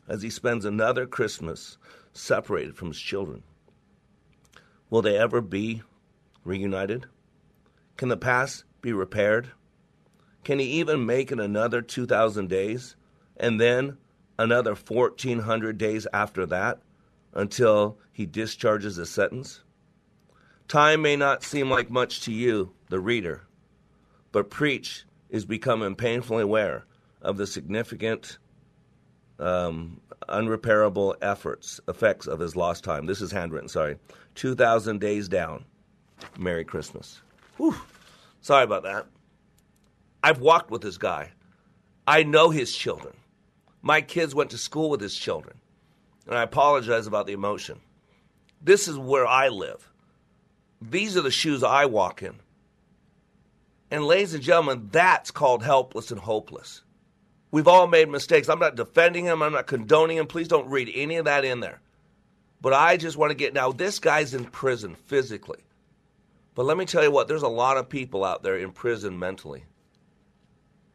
as 0.10 0.22
he 0.22 0.30
spends 0.30 0.66
another 0.66 1.06
Christmas 1.06 1.78
separated 2.12 2.76
from 2.76 2.90
his 2.90 3.00
children. 3.00 3.44
Will 4.90 5.02
they 5.02 5.18
ever 5.18 5.40
be 5.40 5.84
reunited? 6.44 7.06
Can 7.96 8.10
the 8.10 8.18
past 8.18 8.66
be 8.82 8.92
repaired? 8.92 9.52
Can 10.44 10.60
he 10.60 10.66
even 10.66 11.06
make 11.06 11.32
it 11.32 11.40
another 11.40 11.82
2,000 11.82 12.50
days 12.50 12.98
and 13.38 13.60
then 13.60 13.98
another 14.38 14.76
1,400 14.76 15.78
days 15.78 16.08
after 16.14 16.46
that 16.46 16.80
until 17.34 17.98
he 18.12 18.26
discharges 18.26 18.96
his 18.96 19.10
sentence? 19.10 19.62
Time 20.68 21.02
may 21.02 21.16
not 21.16 21.44
seem 21.44 21.70
like 21.70 21.90
much 21.90 22.22
to 22.22 22.32
you, 22.32 22.74
the 22.90 23.00
reader, 23.00 23.44
but 24.32 24.50
Preach 24.50 25.06
is 25.30 25.46
becoming 25.46 25.96
painfully 25.96 26.44
aware 26.44 26.86
of 27.22 27.38
the 27.38 27.48
significant, 27.48 28.38
um, 29.40 30.00
unrepairable 30.30 31.16
efforts, 31.22 31.80
effects 31.88 32.28
of 32.28 32.40
his 32.40 32.56
lost 32.56 32.84
time. 32.84 33.06
This 33.06 33.22
is 33.22 33.32
handwritten, 33.32 33.70
sorry. 33.70 33.98
2,000 34.36 35.00
days 35.00 35.28
down. 35.28 35.66
Merry 36.38 36.64
Christmas. 36.64 37.22
Whew. 37.58 37.76
Sorry 38.42 38.64
about 38.64 38.84
that. 38.84 39.06
I've 40.24 40.40
walked 40.40 40.72
with 40.72 40.82
this 40.82 40.98
guy. 40.98 41.32
I 42.08 42.24
know 42.24 42.50
his 42.50 42.76
children. 42.76 43.14
My 43.84 44.02
kids 44.02 44.34
went 44.34 44.50
to 44.52 44.58
school 44.58 44.90
with 44.90 45.02
his 45.02 45.16
children. 45.16 45.58
And 46.26 46.36
I 46.36 46.42
apologize 46.42 47.06
about 47.06 47.28
the 47.28 47.34
emotion. 47.34 47.82
This 48.62 48.88
is 48.88 48.98
where 48.98 49.28
I 49.28 49.50
live. 49.50 49.92
These 50.82 51.18
are 51.18 51.22
the 51.22 51.30
shoes 51.30 51.64
I 51.64 51.86
walk 51.86 52.24
in. 52.24 52.36
And, 53.92 54.06
ladies 54.06 54.34
and 54.34 54.42
gentlemen, 54.42 54.90
that's 54.92 55.32
called 55.32 55.64
helpless 55.64 56.12
and 56.12 56.20
hopeless. 56.20 56.82
We've 57.52 57.68
all 57.68 57.86
made 57.86 58.10
mistakes. 58.10 58.50
I'm 58.50 58.58
not 58.58 58.76
defending 58.76 59.26
him, 59.26 59.44
I'm 59.44 59.54
not 59.54 59.68
condoning 59.68 60.18
him. 60.18 60.28
Please 60.28 60.48
don't 60.48 60.70
read 60.70 60.90
any 60.96 61.18
of 61.18 61.26
that 61.26 61.46
in 61.46 61.60
there. 61.60 61.82
But 62.62 62.74
I 62.74 62.96
just 62.98 63.18
want 63.18 63.32
to 63.32 63.36
get 63.36 63.54
now, 63.54 63.72
this 63.72 64.00
guy's 64.00 64.34
in 64.34 64.46
prison 64.46 64.96
physically. 64.96 65.60
But 66.56 66.66
let 66.66 66.78
me 66.78 66.86
tell 66.86 67.04
you 67.04 67.12
what, 67.12 67.28
there's 67.28 67.44
a 67.44 67.48
lot 67.50 67.78
of 67.78 67.90
people 67.90 68.24
out 68.24 68.44
there 68.44 68.58
in 68.58 68.72
prison 68.72 69.20
mentally. 69.20 69.66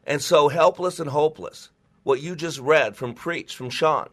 And 0.05 0.21
so, 0.21 0.47
helpless 0.47 0.99
and 0.99 1.09
hopeless, 1.09 1.69
what 2.03 2.21
you 2.21 2.35
just 2.35 2.59
read 2.59 2.95
from 2.95 3.13
Preach, 3.13 3.55
from 3.55 3.69
Sean, 3.69 4.09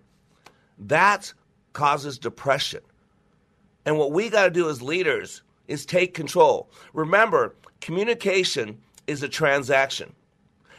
that 0.79 1.33
causes 1.73 2.19
depression. 2.19 2.81
And 3.85 3.99
what 3.99 4.13
we 4.13 4.29
got 4.29 4.45
to 4.45 4.51
do 4.51 4.69
as 4.69 4.83
leaders 4.83 5.43
is 5.69 5.87
take 5.87 6.15
control. 6.15 6.71
Remember, 6.93 7.55
communication 7.81 8.79
is 9.07 9.23
a 9.23 9.29
transaction. 9.29 10.15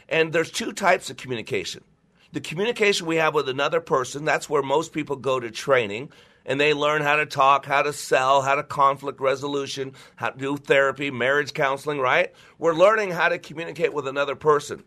And 0.08 0.32
there's 0.32 0.50
two 0.50 0.72
types 0.72 1.10
of 1.10 1.16
communication. 1.16 1.84
The 2.32 2.40
communication 2.40 3.06
we 3.06 3.16
have 3.16 3.34
with 3.34 3.48
another 3.48 3.80
person, 3.80 4.24
that's 4.24 4.50
where 4.50 4.62
most 4.62 4.92
people 4.92 5.16
go 5.16 5.40
to 5.40 5.50
training 5.50 6.10
and 6.44 6.60
they 6.60 6.72
learn 6.72 7.02
how 7.02 7.16
to 7.16 7.26
talk, 7.26 7.66
how 7.66 7.82
to 7.82 7.92
sell, 7.92 8.42
how 8.42 8.54
to 8.54 8.62
conflict 8.62 9.20
resolution, 9.20 9.92
how 10.16 10.30
to 10.30 10.38
do 10.38 10.56
therapy, 10.56 11.10
marriage 11.10 11.52
counseling, 11.52 12.00
right? 12.00 12.32
We're 12.58 12.74
learning 12.74 13.10
how 13.10 13.28
to 13.28 13.38
communicate 13.38 13.92
with 13.92 14.08
another 14.08 14.34
person. 14.34 14.82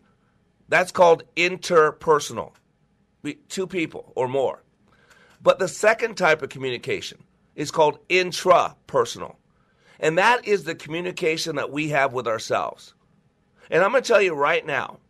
That's 0.72 0.90
called 0.90 1.24
interpersonal. 1.36 2.52
Two 3.50 3.66
people 3.66 4.10
or 4.16 4.26
more. 4.26 4.62
But 5.42 5.58
the 5.58 5.68
second 5.68 6.14
type 6.14 6.40
of 6.40 6.48
communication 6.48 7.24
is 7.54 7.70
called 7.70 7.98
intrapersonal. 8.08 9.36
And 10.00 10.16
that 10.16 10.48
is 10.48 10.64
the 10.64 10.74
communication 10.74 11.56
that 11.56 11.70
we 11.70 11.90
have 11.90 12.14
with 12.14 12.26
ourselves. 12.26 12.94
And 13.70 13.84
I'm 13.84 13.90
going 13.90 14.02
to 14.02 14.08
tell 14.08 14.22
you 14.22 14.32
right 14.32 14.64
now 14.64 15.00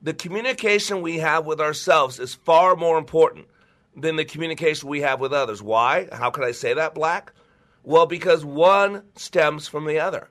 the 0.00 0.14
communication 0.14 1.02
we 1.02 1.18
have 1.18 1.44
with 1.44 1.60
ourselves 1.60 2.18
is 2.18 2.34
far 2.34 2.74
more 2.74 2.96
important 2.96 3.46
than 3.94 4.16
the 4.16 4.24
communication 4.24 4.88
we 4.88 5.02
have 5.02 5.20
with 5.20 5.34
others. 5.34 5.62
Why? 5.62 6.08
How 6.12 6.30
can 6.30 6.44
I 6.44 6.52
say 6.52 6.72
that, 6.72 6.94
Black? 6.94 7.34
Well, 7.82 8.06
because 8.06 8.42
one 8.42 9.02
stems 9.16 9.68
from 9.68 9.84
the 9.84 9.98
other. 9.98 10.30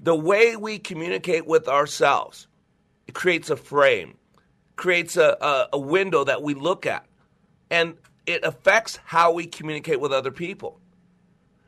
The 0.00 0.16
way 0.16 0.56
we 0.56 0.78
communicate 0.78 1.46
with 1.46 1.68
ourselves 1.68 2.48
it 3.06 3.14
creates 3.14 3.50
a 3.50 3.56
frame, 3.56 4.16
creates 4.76 5.16
a, 5.16 5.36
a, 5.40 5.68
a 5.74 5.78
window 5.78 6.24
that 6.24 6.42
we 6.42 6.54
look 6.54 6.86
at, 6.86 7.06
and 7.70 7.94
it 8.26 8.44
affects 8.44 8.98
how 9.04 9.32
we 9.32 9.46
communicate 9.46 10.00
with 10.00 10.12
other 10.12 10.30
people. 10.30 10.80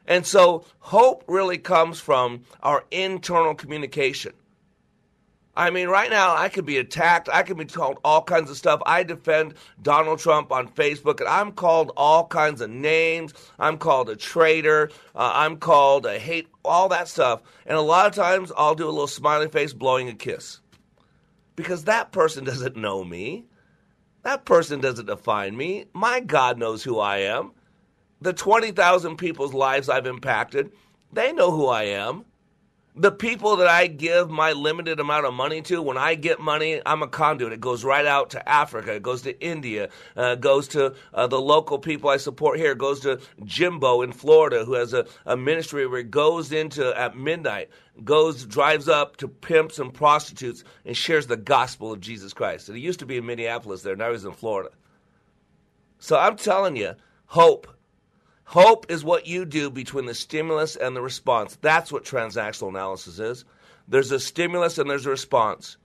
And 0.07 0.25
so 0.25 0.65
hope 0.79 1.25
really 1.27 1.59
comes 1.59 2.01
from 2.01 2.45
our 2.63 2.85
internal 2.91 3.55
communication. 3.55 4.33
I 5.59 5.71
mean, 5.71 5.89
right 5.89 6.11
now 6.11 6.37
I 6.37 6.51
could 6.51 6.67
be 6.67 6.77
attacked. 6.77 7.31
I 7.33 7.43
could 7.43 7.57
be 7.57 7.65
called 7.65 7.99
all 8.05 8.23
kinds 8.23 8.51
of 8.51 8.59
stuff. 8.59 8.83
I 8.85 9.05
defend 9.05 9.55
Donald 9.81 10.19
Trump 10.19 10.53
on 10.53 10.69
Facebook, 10.69 11.21
and 11.21 11.29
I'm 11.29 11.53
called 11.53 11.93
all 11.97 12.27
kinds 12.27 12.61
of 12.61 12.69
names. 12.69 13.33
I'm 13.59 13.79
called 13.79 14.11
a 14.11 14.17
traitor. 14.17 14.91
Uh, 15.15 15.33
I'm 15.35 15.57
called 15.57 16.05
a 16.05 16.19
hate, 16.19 16.49
all 16.63 16.91
that 16.91 17.09
stuff. 17.09 17.43
And 17.65 17.77
a 17.77 17.81
lot 17.81 18.07
of 18.07 18.15
times 18.15 18.53
I'll 18.55 18.75
do 18.75 18.85
a 18.85 18.91
little 18.91 19.07
smiley 19.07 19.49
face 19.49 19.73
blowing 19.73 20.11
a 20.11 20.15
kiss 20.15 20.61
because 21.57 21.85
that 21.85 22.13
person 22.13 22.45
doesn't 22.45 22.77
know 22.77 23.03
me. 23.03 23.47
That 24.23 24.45
person 24.45 24.81
doesn't 24.81 25.07
define 25.07 25.57
me. 25.57 25.87
My 25.93 26.21
God 26.21 26.59
knows 26.59 26.85
who 26.85 26.99
I 26.99 27.19
am. 27.19 27.53
The 28.21 28.33
20,000 28.33 29.17
people's 29.17 29.55
lives 29.55 29.89
I've 29.89 30.07
impacted, 30.07 30.73
they 31.13 31.33
know 31.33 31.51
who 31.51 31.67
I 31.67 31.85
am. 31.85 32.25
The 32.99 33.13
people 33.13 33.57
that 33.57 33.67
I 33.69 33.89
give 33.89 34.31
my 34.31 34.53
limited 34.53 35.01
amount 35.01 35.27
of 35.27 35.35
money 35.35 35.61
to, 35.63 35.83
when 35.83 35.99
I 35.99 36.15
get 36.15 36.41
money, 36.41 36.81
I'm 36.87 37.03
a 37.03 37.09
conduit. 37.09 37.53
It 37.53 37.61
goes 37.61 37.85
right 37.85 38.07
out 38.07 38.31
to 38.31 38.49
Africa, 38.49 38.95
it 38.95 39.03
goes 39.03 39.21
to 39.23 39.39
India, 39.39 39.91
uh, 40.17 40.37
goes 40.37 40.67
to 40.69 40.95
uh, 41.13 41.27
the 41.27 41.39
local 41.39 41.79
people 41.79 42.09
I 42.09 42.17
support 42.17 42.59
here, 42.59 42.73
it 42.73 42.79
goes 42.79 43.01
to 43.01 43.21
Jimbo 43.45 44.01
in 44.01 44.13
Florida, 44.13 44.65
who 44.65 44.73
has 44.73 44.95
a, 44.95 45.07
a 45.27 45.37
ministry 45.37 45.87
where 45.87 46.01
it 46.01 46.11
goes 46.11 46.53
into 46.53 46.99
at 46.99 47.15
midnight, 47.19 47.69
goes, 48.03 48.47
drives 48.47 48.89
up 48.89 49.19
to 49.19 49.29
pimps 49.29 49.79
and 49.79 49.93
prostitutes 49.93 50.65
and 50.87 50.97
shares 50.97 51.27
the 51.27 51.37
gospel 51.37 51.93
of 51.93 52.01
Jesus 52.01 52.33
Christ. 52.33 52.71
And 52.71 52.79
he 52.79 52.83
used 52.83 53.01
to 53.01 53.07
be 53.07 53.19
in 53.19 53.27
Minneapolis 53.27 53.83
there, 53.83 53.95
now 53.95 54.13
he's 54.13 54.25
in 54.25 54.33
Florida. 54.33 54.71
So 55.99 56.19
I'm 56.19 56.37
telling 56.37 56.77
you, 56.77 56.95
hope 57.27 57.76
Hope 58.47 58.87
is 58.93 59.05
what 59.05 59.27
you 59.27 59.45
do 59.45 59.71
between 59.71 60.07
the 60.07 60.15
stimulus 60.15 60.77
and 60.77 60.95
the 60.95 61.03
response. 61.03 61.59
That's 61.63 61.91
what 61.91 62.05
transactional 62.05 62.69
analysis 62.69 63.19
is. 63.19 63.45
There's 63.89 64.13
a 64.13 64.21
stimulus 64.21 64.79
and 64.79 64.89
there's 64.89 65.05
a 65.05 65.11
response, 65.11 65.77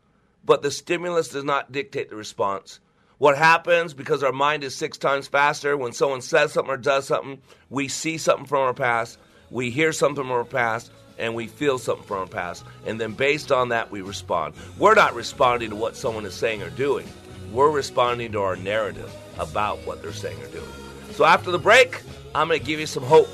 but 0.45 0.61
the 0.61 0.69
stimulus 0.69 1.29
does 1.29 1.43
not 1.43 1.71
dictate 1.71 2.11
the 2.11 2.15
response. 2.15 2.79
What 3.17 3.35
happens 3.35 3.95
because 3.95 4.21
our 4.21 4.31
mind 4.31 4.63
is 4.63 4.75
six 4.75 4.99
times 4.99 5.27
faster 5.27 5.75
when 5.75 5.91
someone 5.91 6.21
says 6.21 6.53
something 6.53 6.71
or 6.71 6.77
does 6.77 7.07
something, 7.07 7.41
we 7.71 7.87
see 7.87 8.19
something 8.19 8.45
from 8.45 8.59
our 8.59 8.75
past, 8.75 9.17
we 9.49 9.71
hear 9.71 9.91
something 9.91 10.23
from 10.23 10.31
our 10.31 10.45
past, 10.45 10.91
and 11.17 11.33
we 11.33 11.47
feel 11.47 11.79
something 11.79 12.05
from 12.05 12.17
our 12.17 12.27
past. 12.27 12.63
And 12.85 13.01
then 13.01 13.13
based 13.13 13.51
on 13.51 13.69
that, 13.69 13.89
we 13.89 14.01
respond. 14.01 14.53
We're 14.77 14.93
not 14.93 15.15
responding 15.15 15.71
to 15.71 15.75
what 15.75 15.95
someone 15.95 16.25
is 16.25 16.35
saying 16.35 16.61
or 16.61 16.69
doing, 16.69 17.07
we're 17.51 17.71
responding 17.71 18.31
to 18.33 18.41
our 18.41 18.55
narrative 18.55 19.11
about 19.39 19.79
what 19.79 20.03
they're 20.03 20.13
saying 20.13 20.39
or 20.43 20.47
doing. 20.47 20.71
So 21.11 21.25
after 21.25 21.49
the 21.49 21.59
break, 21.59 22.01
I'm 22.33 22.47
going 22.47 22.59
to 22.59 22.65
give 22.65 22.79
you 22.79 22.85
some 22.85 23.03
hope. 23.03 23.29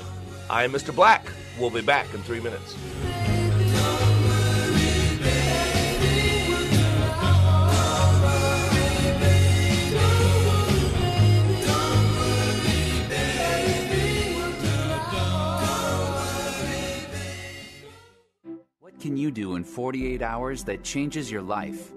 I 0.50 0.64
am 0.64 0.72
Mr. 0.72 0.94
Black. 0.94 1.30
We'll 1.58 1.70
be 1.70 1.82
back 1.82 2.12
in 2.14 2.22
three 2.22 2.40
minutes. 2.40 2.74
What 18.80 18.98
can 19.00 19.16
you 19.16 19.30
do 19.30 19.54
in 19.54 19.62
48 19.62 20.22
hours 20.22 20.64
that 20.64 20.82
changes 20.82 21.30
your 21.30 21.42
life? 21.42 21.92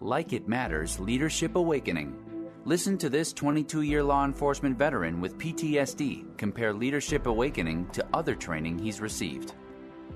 Like 0.00 0.32
It 0.32 0.48
Matters 0.48 0.98
Leadership 0.98 1.54
Awakening 1.54 2.16
Listen 2.64 2.96
to 2.98 3.08
this 3.08 3.32
22 3.32 3.82
year 3.82 4.04
law 4.04 4.24
enforcement 4.24 4.78
veteran 4.78 5.20
with 5.20 5.36
PTSD 5.36 6.38
compare 6.38 6.72
Leadership 6.72 7.26
Awakening 7.26 7.88
to 7.88 8.06
other 8.14 8.36
training 8.36 8.78
he's 8.78 9.00
received. 9.00 9.54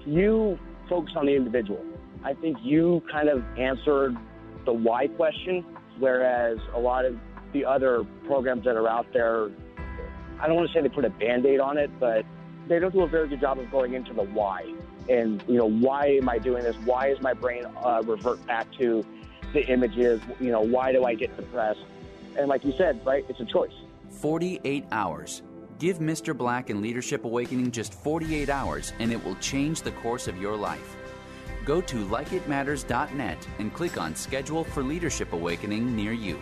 You 0.05 0.57
focus 0.89 1.13
on 1.17 1.27
the 1.27 1.35
individual. 1.35 1.85
I 2.23 2.35
think 2.35 2.59
you 2.63 3.03
kind 3.11 3.29
of 3.29 3.43
answered 3.59 4.17
the 4.65 4.73
why 4.73 5.09
question, 5.09 5.65
whereas 5.99 6.59
a 6.73 6.79
lot 6.79 7.05
of 7.05 7.19
the 7.53 7.65
other 7.65 8.05
programs 8.29 8.65
that 8.67 8.77
are 8.77 8.89
out 8.89 9.13
there, 9.13 9.51
I 10.39 10.47
don't 10.47 10.55
want 10.55 10.69
to 10.69 10.73
say 10.73 10.81
they 10.83 10.89
put 10.89 11.05
a 11.05 11.11
band 11.11 11.45
aid 11.47 11.59
on 11.59 11.77
it, 11.77 11.91
but 11.99 12.25
they 12.69 12.79
don't 12.79 12.93
do 12.93 13.03
a 13.03 13.09
very 13.09 13.27
good 13.27 13.41
job 13.41 13.59
of 13.59 13.69
going 13.73 13.95
into 13.95 14.15
the 14.15 14.23
why. 14.23 14.73
And, 15.09 15.43
you 15.49 15.57
know, 15.57 15.69
why 15.69 16.11
am 16.11 16.29
I 16.29 16.39
doing 16.39 16.63
this? 16.63 16.77
Why 16.85 17.09
is 17.09 17.21
my 17.21 17.35
brain 17.35 17.65
uh, 17.83 18.03
revert 18.05 18.47
back 18.47 18.71
to 18.79 19.05
the 19.53 19.67
images? 19.67 20.21
You 20.39 20.53
know, 20.53 20.61
why 20.61 20.93
do 20.93 21.05
I 21.05 21.15
get 21.15 21.37
depressed? 21.37 21.81
And 22.39 22.49
like 22.49 22.65
you 22.65 22.73
said, 22.77 23.05
right, 23.05 23.25
it's 23.29 23.41
a 23.41 23.45
choice. 23.45 23.73
48 24.11 24.85
hours. 24.93 25.43
Give 25.79 25.99
Mr. 25.99 26.37
Black 26.37 26.71
and 26.71 26.81
Leadership 26.81 27.25
Awakening 27.25 27.71
just 27.71 27.95
48 27.95 28.49
hours, 28.49 28.93
and 28.99 29.13
it 29.13 29.23
will 29.23 29.35
change 29.37 29.83
the 29.83 29.93
course 29.93 30.27
of 30.27 30.41
your 30.41 30.57
life. 30.57 30.97
Go 31.65 31.81
to 31.83 31.97
likeitmatters.net 32.07 33.49
and 33.59 33.75
click 33.75 34.01
on 34.01 34.15
Schedule 34.15 34.65
for 34.65 34.83
Leadership 34.83 35.33
Awakening 35.33 35.95
near 35.95 36.13
you. 36.13 36.41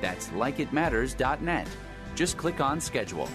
That's 0.00 0.28
likeitmatters.net. 0.28 1.68
Just 2.14 2.36
click 2.36 2.60
on 2.60 2.80
Schedule. 2.80 3.28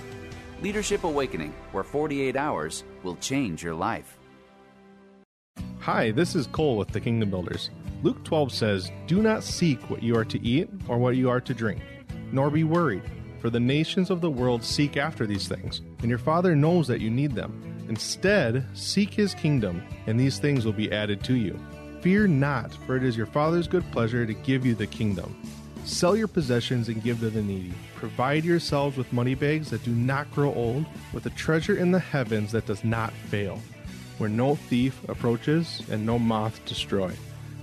Leadership 0.62 1.04
Awakening, 1.04 1.54
where 1.72 1.84
48 1.84 2.36
hours 2.36 2.84
will 3.04 3.16
change 3.18 3.62
your 3.62 3.76
life. 3.76 4.18
Hi, 5.80 6.12
this 6.12 6.36
is 6.36 6.48
Cole 6.48 6.78
with 6.78 6.90
the 6.90 7.00
Kingdom 7.00 7.30
Builders. 7.30 7.70
Luke 8.04 8.24
12 8.24 8.52
says, 8.52 8.92
Do 9.08 9.24
not 9.24 9.44
seek 9.44 9.90
what 9.90 10.04
you 10.04 10.16
are 10.16 10.26
to 10.26 10.44
eat 10.46 10.70
or 10.88 11.00
what 11.00 11.16
you 11.16 11.30
are 11.30 11.42
to 11.42 11.54
drink, 11.54 11.82
nor 12.32 12.52
be 12.52 12.64
worried, 12.64 13.02
for 13.40 13.50
the 13.50 13.60
nations 13.60 14.12
of 14.12 14.22
the 14.22 14.30
world 14.30 14.64
seek 14.64 14.98
after 14.98 15.26
these 15.26 15.48
things, 15.48 15.82
and 16.02 16.10
your 16.10 16.20
Father 16.20 16.56
knows 16.56 16.88
that 16.88 17.02
you 17.02 17.10
need 17.10 17.34
them. 17.34 17.86
Instead, 17.90 18.66
seek 18.74 19.14
his 19.14 19.34
kingdom, 19.34 19.82
and 20.06 20.20
these 20.20 20.38
things 20.38 20.64
will 20.64 20.74
be 20.74 20.92
added 20.92 21.24
to 21.24 21.34
you. 21.34 21.60
Fear 22.02 22.28
not, 22.28 22.72
for 22.86 22.96
it 22.96 23.04
is 23.04 23.18
your 23.18 23.26
Father's 23.26 23.68
good 23.68 23.90
pleasure 23.92 24.28
to 24.28 24.34
give 24.34 24.64
you 24.64 24.76
the 24.76 24.86
kingdom. 24.86 25.36
Sell 25.84 26.16
your 26.16 26.28
possessions 26.28 26.90
and 26.90 27.02
give 27.02 27.20
to 27.22 27.32
the 27.32 27.42
needy. 27.42 27.74
Provide 27.96 28.46
yourselves 28.46 28.96
with 28.96 29.12
money 29.12 29.34
bags 29.34 29.72
that 29.72 29.84
do 29.84 29.92
not 29.92 30.32
grow 30.32 30.54
old, 30.54 30.86
with 31.14 31.26
a 31.26 31.32
treasure 31.32 31.78
in 31.78 31.92
the 31.92 32.00
heavens 32.00 32.52
that 32.52 32.68
does 32.68 32.84
not 32.84 33.12
fail, 33.14 33.60
where 34.20 34.30
no 34.30 34.54
thief 34.56 35.02
approaches 35.10 35.82
and 35.90 36.06
no 36.06 36.20
moth 36.20 36.64
destroy. 36.66 37.12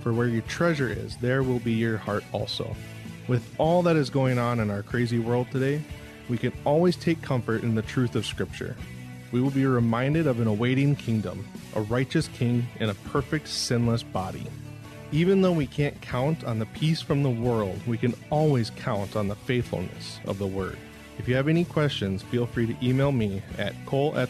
For 0.05 0.13
where 0.13 0.27
your 0.27 0.43
treasure 0.43 0.87
is, 0.87 1.17
there 1.17 1.41
will 1.41 1.57
be 1.57 1.71
your 1.71 1.97
heart 1.97 2.23
also. 2.31 2.75
With 3.27 3.43
all 3.57 3.81
that 3.81 3.95
is 3.95 4.11
going 4.11 4.37
on 4.37 4.59
in 4.59 4.69
our 4.69 4.83
crazy 4.83 5.17
world 5.17 5.47
today, 5.51 5.81
we 6.29 6.37
can 6.37 6.53
always 6.63 6.95
take 6.95 7.23
comfort 7.23 7.63
in 7.63 7.73
the 7.73 7.81
truth 7.81 8.15
of 8.15 8.23
Scripture. 8.23 8.75
We 9.31 9.41
will 9.41 9.49
be 9.49 9.65
reminded 9.65 10.27
of 10.27 10.39
an 10.39 10.45
awaiting 10.45 10.95
kingdom, 10.95 11.47
a 11.73 11.81
righteous 11.81 12.27
king, 12.27 12.67
and 12.79 12.91
a 12.91 12.95
perfect, 13.09 13.47
sinless 13.47 14.03
body. 14.03 14.45
Even 15.11 15.41
though 15.41 15.51
we 15.51 15.65
can't 15.65 15.99
count 16.01 16.43
on 16.43 16.59
the 16.59 16.67
peace 16.67 17.01
from 17.01 17.23
the 17.23 17.29
world, 17.31 17.81
we 17.87 17.97
can 17.97 18.13
always 18.29 18.69
count 18.69 19.15
on 19.15 19.27
the 19.27 19.33
faithfulness 19.33 20.19
of 20.25 20.37
the 20.37 20.45
Word. 20.45 20.77
If 21.17 21.27
you 21.27 21.33
have 21.33 21.47
any 21.47 21.65
questions, 21.65 22.21
feel 22.21 22.45
free 22.45 22.67
to 22.67 22.87
email 22.87 23.11
me 23.11 23.41
at 23.57 23.73
cole 23.87 24.15
at. 24.15 24.29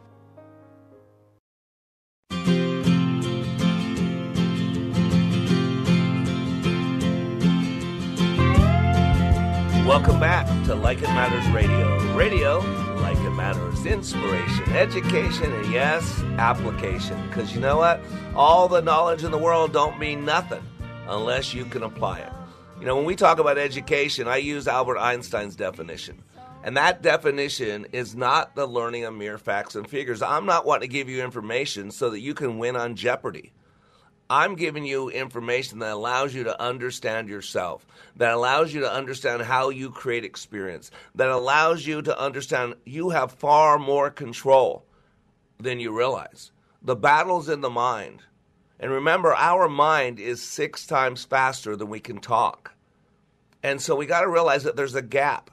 Welcome 9.91 10.21
back 10.21 10.47
to 10.67 10.75
Like 10.75 10.99
It 10.99 11.07
Matters 11.07 11.45
Radio. 11.53 12.15
Radio, 12.15 12.59
like 13.01 13.17
it 13.17 13.31
matters, 13.31 13.85
inspiration, 13.85 14.63
education, 14.71 15.51
and 15.51 15.71
yes, 15.71 16.21
application. 16.37 17.21
Because 17.27 17.53
you 17.53 17.59
know 17.59 17.77
what? 17.77 17.99
All 18.33 18.69
the 18.69 18.81
knowledge 18.81 19.25
in 19.25 19.31
the 19.31 19.37
world 19.37 19.73
don't 19.73 19.99
mean 19.99 20.23
nothing 20.23 20.63
unless 21.09 21.53
you 21.53 21.65
can 21.65 21.83
apply 21.83 22.19
it. 22.19 22.31
You 22.79 22.85
know, 22.85 22.95
when 22.95 23.03
we 23.03 23.17
talk 23.17 23.39
about 23.39 23.57
education, 23.57 24.29
I 24.29 24.37
use 24.37 24.65
Albert 24.65 24.97
Einstein's 24.97 25.57
definition. 25.57 26.23
And 26.63 26.77
that 26.77 27.01
definition 27.01 27.87
is 27.91 28.15
not 28.15 28.55
the 28.55 28.67
learning 28.67 29.05
of 29.05 29.15
mere 29.15 29.39
facts 29.39 29.75
and 29.75 29.89
figures. 29.89 30.21
I'm 30.21 30.45
not 30.45 30.65
wanting 30.65 30.89
to 30.89 30.93
give 30.93 31.09
you 31.09 31.23
information 31.23 31.89
so 31.89 32.11
that 32.11 32.19
you 32.19 32.35
can 32.35 32.59
win 32.59 32.75
on 32.75 32.95
Jeopardy. 32.95 33.51
I'm 34.29 34.55
giving 34.55 34.85
you 34.85 35.09
information 35.09 35.79
that 35.79 35.91
allows 35.91 36.33
you 36.33 36.45
to 36.45 36.61
understand 36.61 37.27
yourself, 37.27 37.85
that 38.15 38.31
allows 38.31 38.73
you 38.73 38.81
to 38.81 38.93
understand 38.93 39.41
how 39.41 39.69
you 39.69 39.89
create 39.89 40.23
experience, 40.23 40.89
that 41.15 41.29
allows 41.29 41.85
you 41.85 42.01
to 42.03 42.17
understand 42.17 42.75
you 42.85 43.09
have 43.09 43.33
far 43.33 43.77
more 43.77 44.09
control 44.09 44.85
than 45.59 45.79
you 45.79 45.95
realize. 45.95 46.51
The 46.81 46.95
battle's 46.95 47.49
in 47.49 47.61
the 47.61 47.69
mind. 47.69 48.21
And 48.79 48.91
remember, 48.91 49.33
our 49.33 49.67
mind 49.67 50.19
is 50.19 50.41
six 50.41 50.87
times 50.87 51.25
faster 51.25 51.75
than 51.75 51.89
we 51.89 51.99
can 51.99 52.19
talk. 52.19 52.73
And 53.61 53.81
so 53.81 53.95
we 53.95 54.05
got 54.05 54.21
to 54.21 54.29
realize 54.29 54.63
that 54.63 54.75
there's 54.75 54.95
a 54.95 55.01
gap. 55.01 55.51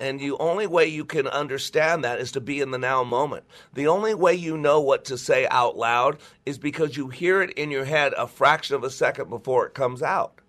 And 0.00 0.18
the 0.18 0.32
only 0.32 0.66
way 0.66 0.86
you 0.86 1.04
can 1.04 1.28
understand 1.28 2.02
that 2.02 2.18
is 2.18 2.32
to 2.32 2.40
be 2.40 2.60
in 2.60 2.72
the 2.72 2.78
now 2.78 3.04
moment. 3.04 3.44
The 3.72 3.86
only 3.86 4.12
way 4.14 4.34
you 4.34 4.58
know 4.58 4.80
what 4.80 5.04
to 5.06 5.16
say 5.16 5.46
out 5.48 5.76
loud 5.76 6.18
is 6.44 6.58
because 6.58 6.96
you 6.96 7.08
hear 7.08 7.42
it 7.42 7.50
in 7.52 7.70
your 7.70 7.84
head 7.84 8.12
a 8.16 8.26
fraction 8.26 8.74
of 8.74 8.82
a 8.82 8.90
second 8.90 9.30
before 9.30 9.66
it 9.66 9.74
comes 9.74 10.02
out. 10.02 10.40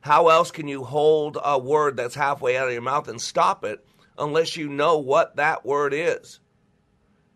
How 0.00 0.28
else 0.28 0.50
can 0.50 0.68
you 0.68 0.84
hold 0.84 1.38
a 1.42 1.58
word 1.58 1.96
that's 1.96 2.14
halfway 2.14 2.58
out 2.58 2.66
of 2.66 2.72
your 2.72 2.82
mouth 2.82 3.08
and 3.08 3.20
stop 3.20 3.64
it 3.64 3.86
unless 4.18 4.56
you 4.56 4.68
know 4.68 4.98
what 4.98 5.36
that 5.36 5.64
word 5.64 5.94
is? 5.94 6.40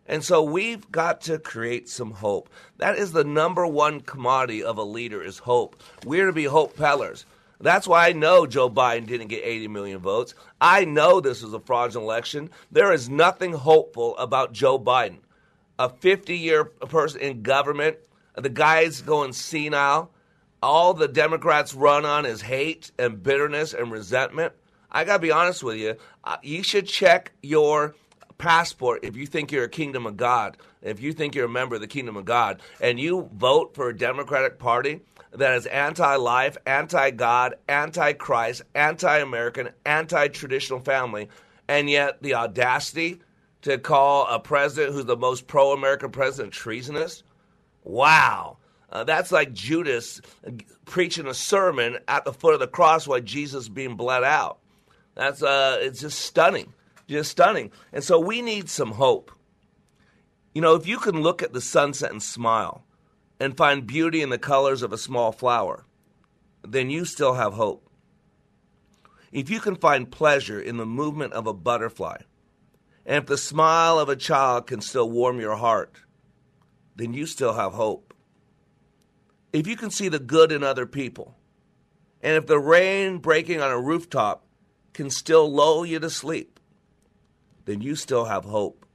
And 0.05 0.23
so 0.23 0.43
we've 0.43 0.91
got 0.91 1.21
to 1.21 1.39
create 1.39 1.87
some 1.87 2.11
hope. 2.11 2.49
That 2.77 2.97
is 2.97 3.11
the 3.11 3.23
number 3.23 3.65
one 3.65 4.01
commodity 4.01 4.63
of 4.63 4.77
a 4.77 4.83
leader 4.83 5.21
is 5.21 5.37
hope. 5.37 5.81
We're 6.03 6.25
to 6.27 6.33
be 6.33 6.45
hope 6.45 6.75
pellers. 6.75 7.25
That's 7.61 7.87
why 7.87 8.07
I 8.07 8.13
know 8.13 8.45
Joe 8.45 8.69
Biden 8.69 9.05
didn't 9.05 9.27
get 9.27 9.43
80 9.43 9.67
million 9.67 9.99
votes. 9.99 10.33
I 10.61 10.85
know 10.85 11.19
this 11.19 11.43
was 11.43 11.53
a 11.53 11.59
fraudulent 11.59 12.05
election. 12.05 12.49
There 12.71 12.93
is 12.93 13.09
nothing 13.09 13.53
hopeful 13.53 14.17
about 14.17 14.53
Joe 14.53 14.79
Biden. 14.79 15.19
A 15.77 15.89
50 15.89 16.37
year 16.37 16.65
person 16.65 17.21
in 17.21 17.41
government, 17.41 17.97
the 18.35 18.49
guy's 18.49 19.01
going 19.01 19.33
senile. 19.33 20.11
All 20.61 20.93
the 20.93 21.07
Democrats 21.07 21.73
run 21.73 22.05
on 22.05 22.25
is 22.25 22.41
hate 22.41 22.91
and 22.97 23.21
bitterness 23.21 23.73
and 23.73 23.91
resentment. 23.91 24.53
I 24.91 25.03
got 25.03 25.17
to 25.17 25.19
be 25.19 25.31
honest 25.31 25.63
with 25.63 25.77
you. 25.77 25.95
Uh, 26.23 26.37
you 26.41 26.63
should 26.63 26.87
check 26.87 27.31
your 27.41 27.95
passport 28.37 29.03
if 29.03 29.15
you 29.15 29.25
think 29.25 29.51
you're 29.51 29.65
a 29.65 29.69
kingdom 29.69 30.05
of 30.05 30.17
God, 30.17 30.57
if 30.81 30.99
you 31.01 31.13
think 31.13 31.35
you're 31.35 31.45
a 31.45 31.49
member 31.49 31.75
of 31.75 31.81
the 31.81 31.87
kingdom 31.87 32.17
of 32.17 32.25
God, 32.25 32.61
and 32.81 32.99
you 32.99 33.29
vote 33.33 33.75
for 33.75 33.89
a 33.89 33.97
Democratic 33.97 34.59
Party 34.59 35.01
that 35.31 35.55
is 35.55 35.65
anti 35.67 36.15
life, 36.15 36.57
anti 36.65 37.11
God, 37.11 37.55
anti 37.67 38.13
Christ, 38.13 38.63
anti 38.73 39.19
American, 39.19 39.69
anti 39.85 40.27
traditional 40.29 40.79
family, 40.79 41.29
and 41.67 41.89
yet 41.89 42.21
the 42.21 42.35
audacity 42.35 43.21
to 43.61 43.77
call 43.77 44.25
a 44.27 44.39
president 44.39 44.93
who's 44.93 45.05
the 45.05 45.17
most 45.17 45.47
pro 45.47 45.71
American 45.73 46.11
president 46.11 46.53
treasonous? 46.53 47.23
Wow. 47.83 48.57
Uh, 48.91 49.03
that's 49.03 49.31
like 49.31 49.53
Judas 49.53 50.19
preaching 50.85 51.27
a 51.27 51.33
sermon 51.33 51.99
at 52.07 52.25
the 52.25 52.33
foot 52.33 52.55
of 52.55 52.59
the 52.59 52.67
cross 52.67 53.07
while 53.07 53.19
Jesus 53.19 53.69
being 53.69 53.95
bled 53.95 54.23
out. 54.23 54.57
That's 55.15 55.43
uh, 55.43 55.77
it's 55.81 55.99
just 55.99 56.19
stunning 56.19 56.73
just 57.09 57.31
stunning. 57.31 57.71
And 57.91 58.03
so 58.03 58.19
we 58.19 58.41
need 58.41 58.69
some 58.69 58.91
hope. 58.91 59.31
You 60.53 60.61
know, 60.61 60.75
if 60.75 60.87
you 60.87 60.99
can 60.99 61.21
look 61.21 61.43
at 61.43 61.53
the 61.53 61.61
sunset 61.61 62.11
and 62.11 62.23
smile 62.23 62.83
and 63.39 63.55
find 63.55 63.87
beauty 63.87 64.21
in 64.21 64.29
the 64.29 64.37
colors 64.37 64.81
of 64.81 64.91
a 64.91 64.97
small 64.97 65.31
flower, 65.31 65.85
then 66.67 66.89
you 66.89 67.05
still 67.05 67.35
have 67.35 67.53
hope. 67.53 67.89
If 69.31 69.49
you 69.49 69.59
can 69.59 69.75
find 69.75 70.11
pleasure 70.11 70.59
in 70.59 70.77
the 70.77 70.85
movement 70.85 71.33
of 71.33 71.47
a 71.47 71.53
butterfly, 71.53 72.17
and 73.05 73.17
if 73.17 73.25
the 73.27 73.37
smile 73.37 73.99
of 73.99 74.09
a 74.09 74.15
child 74.15 74.67
can 74.67 74.81
still 74.81 75.09
warm 75.09 75.39
your 75.39 75.55
heart, 75.55 75.97
then 76.95 77.13
you 77.13 77.25
still 77.25 77.53
have 77.53 77.73
hope. 77.73 78.13
If 79.53 79.67
you 79.67 79.75
can 79.75 79.89
see 79.89 80.09
the 80.09 80.19
good 80.19 80.51
in 80.51 80.63
other 80.63 80.85
people, 80.85 81.35
and 82.21 82.35
if 82.35 82.45
the 82.45 82.59
rain 82.59 83.19
breaking 83.19 83.61
on 83.61 83.71
a 83.71 83.79
rooftop 83.79 84.45
can 84.93 85.09
still 85.09 85.49
lull 85.49 85.85
you 85.85 85.99
to 85.99 86.09
sleep, 86.09 86.59
then 87.65 87.81
you 87.81 87.95
still 87.95 88.25
have 88.25 88.43
hope. 88.43 88.85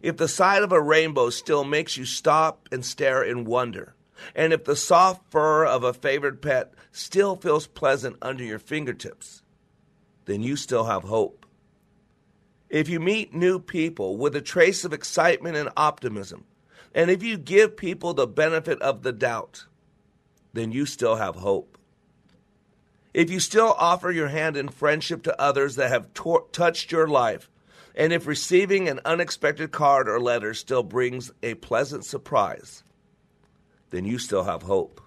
If 0.00 0.16
the 0.16 0.28
sight 0.28 0.62
of 0.62 0.72
a 0.72 0.80
rainbow 0.80 1.30
still 1.30 1.64
makes 1.64 1.96
you 1.96 2.04
stop 2.06 2.68
and 2.72 2.84
stare 2.84 3.22
in 3.22 3.44
wonder, 3.44 3.94
and 4.34 4.52
if 4.52 4.64
the 4.64 4.76
soft 4.76 5.30
fur 5.30 5.66
of 5.66 5.84
a 5.84 5.92
favored 5.92 6.40
pet 6.40 6.72
still 6.90 7.36
feels 7.36 7.66
pleasant 7.66 8.16
under 8.22 8.42
your 8.42 8.58
fingertips, 8.58 9.42
then 10.24 10.42
you 10.42 10.56
still 10.56 10.84
have 10.84 11.02
hope. 11.02 11.44
If 12.70 12.88
you 12.88 13.00
meet 13.00 13.34
new 13.34 13.58
people 13.58 14.16
with 14.16 14.36
a 14.36 14.40
trace 14.40 14.84
of 14.84 14.92
excitement 14.92 15.56
and 15.56 15.70
optimism, 15.76 16.44
and 16.94 17.10
if 17.10 17.22
you 17.22 17.36
give 17.36 17.76
people 17.76 18.14
the 18.14 18.26
benefit 18.26 18.80
of 18.80 19.02
the 19.02 19.12
doubt, 19.12 19.66
then 20.52 20.72
you 20.72 20.86
still 20.86 21.16
have 21.16 21.36
hope. 21.36 21.76
If 23.12 23.30
you 23.30 23.40
still 23.40 23.74
offer 23.76 24.10
your 24.10 24.28
hand 24.28 24.56
in 24.56 24.68
friendship 24.68 25.24
to 25.24 25.40
others 25.40 25.76
that 25.76 25.90
have 25.90 26.08
touched 26.52 26.92
your 26.92 27.08
life 27.08 27.50
and 27.94 28.12
if 28.12 28.26
receiving 28.26 28.88
an 28.88 29.00
unexpected 29.04 29.72
card 29.72 30.08
or 30.08 30.20
letter 30.20 30.54
still 30.54 30.82
brings 30.82 31.30
a 31.42 31.54
pleasant 31.54 32.04
surprise, 32.04 32.82
then 33.90 34.04
you 34.04 34.18
still 34.18 34.44
have 34.44 34.62
hope. 34.62 35.00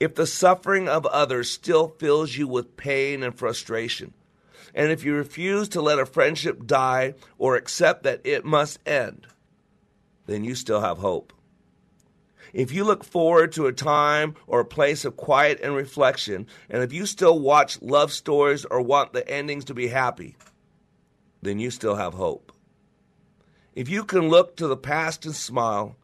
If 0.00 0.14
the 0.14 0.26
suffering 0.26 0.88
of 0.88 1.06
others 1.06 1.50
still 1.50 1.88
fills 1.88 2.36
you 2.36 2.48
with 2.48 2.76
pain 2.76 3.22
and 3.22 3.34
frustration, 3.34 4.14
and 4.74 4.90
if 4.90 5.04
you 5.04 5.14
refuse 5.14 5.68
to 5.70 5.82
let 5.82 5.98
a 5.98 6.06
friendship 6.06 6.66
die 6.66 7.14
or 7.38 7.56
accept 7.56 8.02
that 8.02 8.20
it 8.24 8.44
must 8.44 8.80
end, 8.86 9.26
then 10.26 10.44
you 10.44 10.54
still 10.54 10.80
have 10.80 10.98
hope. 10.98 11.32
If 12.52 12.72
you 12.72 12.84
look 12.84 13.04
forward 13.04 13.52
to 13.52 13.66
a 13.66 13.72
time 13.72 14.34
or 14.46 14.60
a 14.60 14.64
place 14.64 15.04
of 15.04 15.16
quiet 15.16 15.60
and 15.62 15.74
reflection, 15.74 16.46
and 16.68 16.82
if 16.82 16.92
you 16.92 17.06
still 17.06 17.38
watch 17.38 17.80
love 17.80 18.12
stories 18.12 18.64
or 18.64 18.82
want 18.82 19.12
the 19.12 19.26
endings 19.28 19.64
to 19.66 19.74
be 19.74 19.88
happy, 19.88 20.36
then 21.42 21.58
you 21.58 21.70
still 21.70 21.96
have 21.96 22.14
hope. 22.14 22.52
If 23.74 23.88
you 23.88 24.04
can 24.04 24.28
look 24.28 24.56
to 24.56 24.66
the 24.66 24.76
past 24.76 25.26
and 25.26 25.34
smile, 25.34 25.96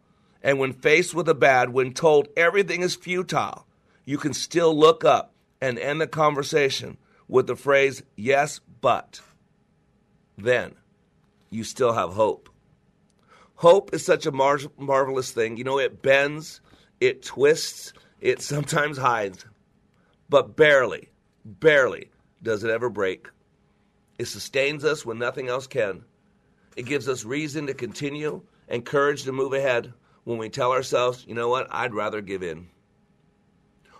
and 0.43 0.59
when 0.59 0.73
faced 0.73 1.15
with 1.15 1.29
a 1.29 1.35
bad, 1.35 1.71
when 1.71 1.93
told 1.93 2.29
everything 2.37 2.83
is 2.83 2.95
futile, 2.95 3.67
you 4.05 4.19
can 4.19 4.33
still 4.33 4.77
look 4.77 5.05
up 5.05 5.33
and 5.61 5.79
end 5.79 6.01
the 6.01 6.07
conversation 6.07 6.97
with 7.29 7.47
the 7.47 7.57
phrase, 7.57 8.03
yes, 8.17 8.61
but, 8.81 9.21
then 10.37 10.75
you 11.51 11.65
still 11.65 11.93
have 11.93 12.11
hope. 12.11 12.49
Hope 13.57 13.93
is 13.93 14.05
such 14.05 14.25
a 14.25 14.33
mar- 14.33 14.61
marvelous 14.79 15.33
thing. 15.33 15.57
You 15.57 15.65
know, 15.65 15.79
it 15.79 16.01
bends, 16.01 16.61
it 17.01 17.23
twists, 17.23 17.93
it 18.21 18.41
sometimes 18.41 18.97
hides, 18.97 19.45
but 20.29 20.57
barely, 20.57 21.09
barely 21.45 22.11
does 22.43 22.65
it 22.65 22.71
ever 22.71 22.89
break. 22.89 23.29
It 24.19 24.27
sustains 24.27 24.85
us 24.85 25.07
when 25.07 25.19
nothing 25.19 25.49
else 25.49 25.67
can. 25.67 26.05
It 26.77 26.87
gives 26.87 27.09
us 27.09 27.25
reason 27.25 27.67
to 27.69 27.75
continue 27.75 28.43
and 28.69 28.85
courage 28.85 29.25
to 29.25 29.33
move 29.33 29.53
ahead 29.53 29.93
when 30.25 30.39
we 30.39 30.49
tell 30.49 30.73
ourselves, 30.73 31.25
you 31.27 31.35
know 31.35 31.49
what, 31.49 31.69
I'd 31.71 31.95
rather 31.95 32.21
give 32.21 32.43
in. 32.43 32.69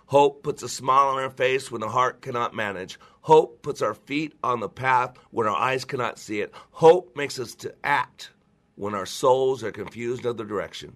Hope 0.05 0.43
puts 0.43 0.63
a 0.63 0.69
smile 0.69 1.09
on 1.09 1.23
our 1.23 1.29
face 1.29 1.71
when 1.71 1.81
the 1.81 1.89
heart 1.89 2.21
cannot 2.21 2.55
manage. 2.55 2.99
Hope 3.21 3.61
puts 3.61 3.81
our 3.81 3.93
feet 3.93 4.33
on 4.43 4.59
the 4.59 4.69
path 4.69 5.15
when 5.31 5.47
our 5.47 5.55
eyes 5.55 5.85
cannot 5.85 6.17
see 6.17 6.41
it. 6.41 6.51
Hope 6.71 7.15
makes 7.15 7.39
us 7.39 7.55
to 7.55 7.73
act 7.83 8.31
when 8.75 8.95
our 8.95 9.05
souls 9.05 9.63
are 9.63 9.71
confused 9.71 10.25
of 10.25 10.37
the 10.37 10.43
direction. 10.43 10.95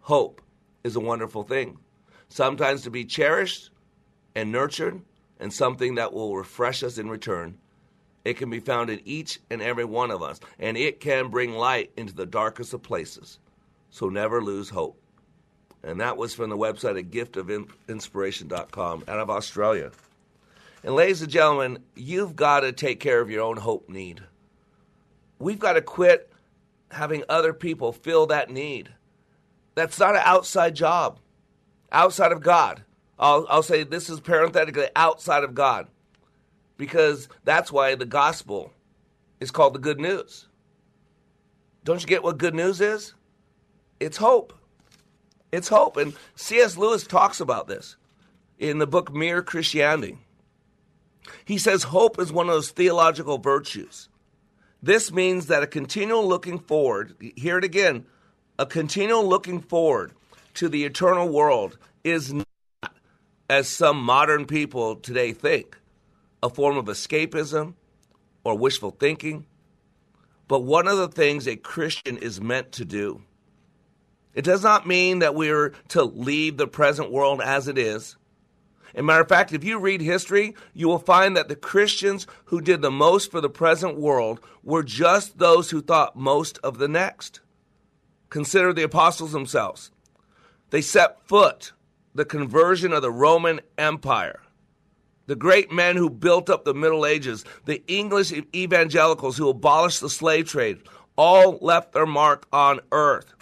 Hope 0.00 0.42
is 0.82 0.94
a 0.94 1.00
wonderful 1.00 1.42
thing, 1.42 1.78
sometimes 2.28 2.82
to 2.82 2.90
be 2.90 3.04
cherished 3.04 3.70
and 4.34 4.52
nurtured, 4.52 5.00
and 5.40 5.52
something 5.52 5.94
that 5.94 6.12
will 6.12 6.36
refresh 6.36 6.82
us 6.82 6.98
in 6.98 7.08
return. 7.08 7.58
It 8.24 8.38
can 8.38 8.48
be 8.48 8.60
found 8.60 8.88
in 8.90 9.00
each 9.04 9.38
and 9.50 9.60
every 9.60 9.84
one 9.84 10.10
of 10.10 10.22
us, 10.22 10.40
and 10.58 10.76
it 10.76 11.00
can 11.00 11.28
bring 11.28 11.52
light 11.52 11.92
into 11.96 12.14
the 12.14 12.26
darkest 12.26 12.72
of 12.72 12.82
places. 12.82 13.38
So 13.90 14.08
never 14.08 14.42
lose 14.42 14.70
hope. 14.70 14.98
And 15.82 16.00
that 16.00 16.16
was 16.16 16.34
from 16.34 16.48
the 16.48 16.56
website 16.56 16.98
at 16.98 17.10
giftofinspiration.com 17.10 19.04
out 19.06 19.20
of 19.20 19.28
Australia. 19.28 19.90
And 20.82 20.94
ladies 20.94 21.20
and 21.20 21.30
gentlemen, 21.30 21.80
you've 21.94 22.34
got 22.34 22.60
to 22.60 22.72
take 22.72 23.00
care 23.00 23.20
of 23.20 23.30
your 23.30 23.42
own 23.42 23.58
hope 23.58 23.90
need. 23.90 24.22
We've 25.38 25.58
got 25.58 25.74
to 25.74 25.82
quit 25.82 26.32
having 26.90 27.24
other 27.28 27.52
people 27.52 27.92
fill 27.92 28.26
that 28.26 28.50
need. 28.50 28.88
That's 29.74 29.98
not 29.98 30.14
an 30.14 30.22
outside 30.24 30.74
job, 30.74 31.18
outside 31.92 32.32
of 32.32 32.40
God. 32.40 32.84
I'll, 33.18 33.46
I'll 33.50 33.62
say 33.62 33.82
this 33.82 34.08
is 34.08 34.20
parenthetically 34.20 34.88
outside 34.96 35.44
of 35.44 35.54
God 35.54 35.88
because 36.76 37.28
that's 37.44 37.70
why 37.72 37.94
the 37.94 38.06
gospel 38.06 38.72
is 39.40 39.50
called 39.50 39.74
the 39.74 39.78
good 39.78 40.00
news. 40.00 40.48
Don't 41.84 42.00
you 42.00 42.06
get 42.06 42.22
what 42.22 42.38
good 42.38 42.54
news 42.54 42.80
is? 42.80 43.14
It's 44.00 44.16
hope. 44.16 44.52
It's 45.52 45.68
hope. 45.68 45.96
And 45.96 46.14
C.S. 46.34 46.76
Lewis 46.76 47.06
talks 47.06 47.40
about 47.40 47.68
this 47.68 47.96
in 48.58 48.78
the 48.78 48.86
book 48.86 49.12
Mere 49.12 49.42
Christianity. 49.42 50.18
He 51.44 51.58
says 51.58 51.84
hope 51.84 52.18
is 52.18 52.32
one 52.32 52.48
of 52.48 52.54
those 52.54 52.70
theological 52.70 53.38
virtues. 53.38 54.08
This 54.82 55.12
means 55.12 55.46
that 55.46 55.62
a 55.62 55.66
continual 55.66 56.26
looking 56.26 56.58
forward, 56.58 57.14
hear 57.36 57.58
it 57.58 57.64
again, 57.64 58.06
a 58.58 58.66
continual 58.66 59.26
looking 59.26 59.60
forward 59.60 60.12
to 60.54 60.68
the 60.68 60.84
eternal 60.84 61.28
world 61.28 61.78
is 62.02 62.32
not, 62.32 62.46
as 63.48 63.68
some 63.68 63.98
modern 63.98 64.46
people 64.46 64.96
today 64.96 65.32
think, 65.32 65.78
a 66.44 66.50
form 66.50 66.76
of 66.76 66.84
escapism 66.86 67.74
or 68.44 68.56
wishful 68.56 68.90
thinking. 68.92 69.46
but 70.46 70.60
one 70.60 70.86
of 70.86 70.98
the 70.98 71.08
things 71.08 71.48
a 71.48 71.56
Christian 71.56 72.18
is 72.18 72.40
meant 72.40 72.72
to 72.72 72.84
do. 72.84 73.22
It 74.34 74.44
does 74.44 74.62
not 74.62 74.86
mean 74.86 75.20
that 75.20 75.34
we're 75.34 75.70
to 75.88 76.04
leave 76.04 76.58
the 76.58 76.66
present 76.66 77.10
world 77.10 77.40
as 77.40 77.66
it 77.66 77.78
is. 77.78 78.16
As 78.94 79.00
a 79.00 79.02
matter 79.02 79.22
of 79.22 79.28
fact, 79.28 79.54
if 79.54 79.64
you 79.64 79.78
read 79.78 80.02
history, 80.02 80.54
you 80.74 80.86
will 80.86 80.98
find 80.98 81.36
that 81.36 81.48
the 81.48 81.56
Christians 81.56 82.26
who 82.46 82.60
did 82.60 82.82
the 82.82 82.90
most 82.90 83.30
for 83.30 83.40
the 83.40 83.48
present 83.48 83.98
world 83.98 84.38
were 84.62 84.82
just 84.82 85.38
those 85.38 85.70
who 85.70 85.80
thought 85.80 86.14
most 86.14 86.58
of 86.62 86.78
the 86.78 86.88
next. 86.88 87.40
Consider 88.28 88.72
the 88.72 88.82
apostles 88.84 89.32
themselves. 89.32 89.90
They 90.70 90.82
set 90.82 91.26
foot 91.26 91.72
the 92.14 92.26
conversion 92.26 92.92
of 92.92 93.02
the 93.02 93.10
Roman 93.10 93.60
Empire. 93.78 94.43
The 95.26 95.36
great 95.36 95.72
men 95.72 95.96
who 95.96 96.10
built 96.10 96.50
up 96.50 96.64
the 96.64 96.74
Middle 96.74 97.06
Ages, 97.06 97.44
the 97.64 97.82
English 97.86 98.32
evangelicals 98.54 99.36
who 99.36 99.48
abolished 99.48 100.00
the 100.00 100.10
slave 100.10 100.48
trade, 100.48 100.82
all 101.16 101.58
left 101.60 101.92
their 101.92 102.06
mark 102.06 102.46
on 102.52 102.80
earth 102.92 103.34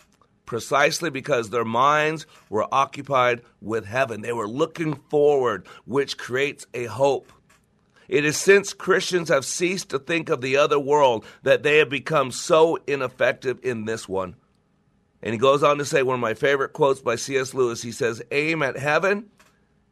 precisely 0.52 1.08
because 1.08 1.48
their 1.48 1.64
minds 1.64 2.26
were 2.50 2.66
occupied 2.70 3.40
with 3.62 3.86
heaven. 3.86 4.20
They 4.20 4.34
were 4.34 4.46
looking 4.46 4.96
forward, 5.08 5.66
which 5.86 6.18
creates 6.18 6.66
a 6.74 6.84
hope. 6.84 7.32
It 8.06 8.26
is 8.26 8.36
since 8.36 8.74
Christians 8.74 9.30
have 9.30 9.46
ceased 9.46 9.88
to 9.88 9.98
think 9.98 10.28
of 10.28 10.42
the 10.42 10.58
other 10.58 10.78
world 10.78 11.24
that 11.42 11.62
they 11.62 11.78
have 11.78 11.88
become 11.88 12.30
so 12.30 12.76
ineffective 12.86 13.60
in 13.62 13.86
this 13.86 14.06
one. 14.06 14.36
And 15.22 15.32
he 15.32 15.38
goes 15.38 15.62
on 15.62 15.78
to 15.78 15.86
say 15.86 16.02
one 16.02 16.16
of 16.16 16.20
my 16.20 16.34
favorite 16.34 16.74
quotes 16.74 17.00
by 17.00 17.16
C.S. 17.16 17.54
Lewis. 17.54 17.80
He 17.80 17.90
says, 17.90 18.20
Aim 18.30 18.62
at 18.62 18.76
heaven, 18.76 19.30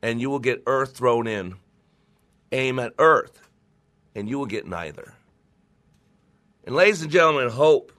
and 0.03 0.21
you 0.21 0.29
will 0.29 0.41
get 0.41 0.63
earth 0.67 0.95
thrown 0.95 1.27
in. 1.27 1.55
Aim 2.53 2.79
at 2.79 2.95
earth, 2.99 3.41
and 4.15 4.29
you 4.29 4.39
will 4.39 4.47
get 4.47 4.67
neither. 4.67 5.15
And, 6.65 6.75
ladies 6.75 7.03
and 7.03 7.11
gentlemen, 7.11 7.49
hope 7.49 7.93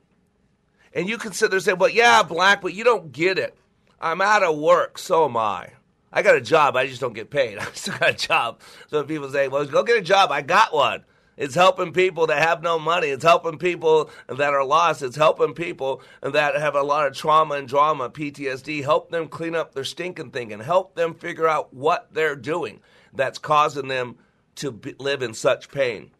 and 0.93 1.07
you 1.07 1.17
can 1.17 1.31
sit 1.31 1.49
there 1.49 1.57
and 1.57 1.63
say, 1.63 1.73
well, 1.73 1.89
yeah, 1.89 2.23
black, 2.23 2.61
but 2.61 2.73
you 2.73 2.83
don't 2.83 3.11
get 3.11 3.37
it. 3.37 3.57
I'm 3.99 4.21
out 4.21 4.43
of 4.43 4.57
work. 4.57 4.97
So 4.97 5.25
am 5.25 5.37
I. 5.37 5.69
I 6.11 6.21
got 6.21 6.35
a 6.35 6.41
job. 6.41 6.75
I 6.75 6.87
just 6.87 6.99
don't 6.99 7.13
get 7.13 7.29
paid. 7.29 7.57
I 7.59 7.65
still 7.73 7.97
got 7.97 8.09
a 8.09 8.13
job. 8.13 8.61
So 8.89 9.03
people 9.03 9.29
say, 9.29 9.47
well, 9.47 9.65
go 9.65 9.83
get 9.83 9.97
a 9.97 10.01
job. 10.01 10.31
I 10.31 10.41
got 10.41 10.73
one. 10.73 11.05
It's 11.37 11.55
helping 11.55 11.93
people 11.93 12.27
that 12.27 12.43
have 12.43 12.61
no 12.61 12.77
money. 12.77 13.07
It's 13.07 13.23
helping 13.23 13.57
people 13.57 14.11
that 14.27 14.53
are 14.53 14.65
lost. 14.65 15.01
It's 15.01 15.15
helping 15.15 15.53
people 15.53 16.01
that 16.21 16.55
have 16.55 16.75
a 16.75 16.83
lot 16.83 17.07
of 17.07 17.15
trauma 17.15 17.55
and 17.55 17.67
drama, 17.67 18.09
PTSD. 18.09 18.83
Help 18.83 19.09
them 19.09 19.27
clean 19.27 19.55
up 19.55 19.73
their 19.73 19.85
stinking 19.85 20.31
thinking. 20.31 20.59
Help 20.59 20.95
them 20.95 21.13
figure 21.13 21.47
out 21.47 21.73
what 21.73 22.13
they're 22.13 22.35
doing 22.35 22.81
that's 23.13 23.39
causing 23.39 23.87
them 23.87 24.17
to 24.61 24.71
be, 24.71 24.95
live 24.99 25.21
in 25.21 25.33
such 25.33 25.69
pain. 25.69 26.11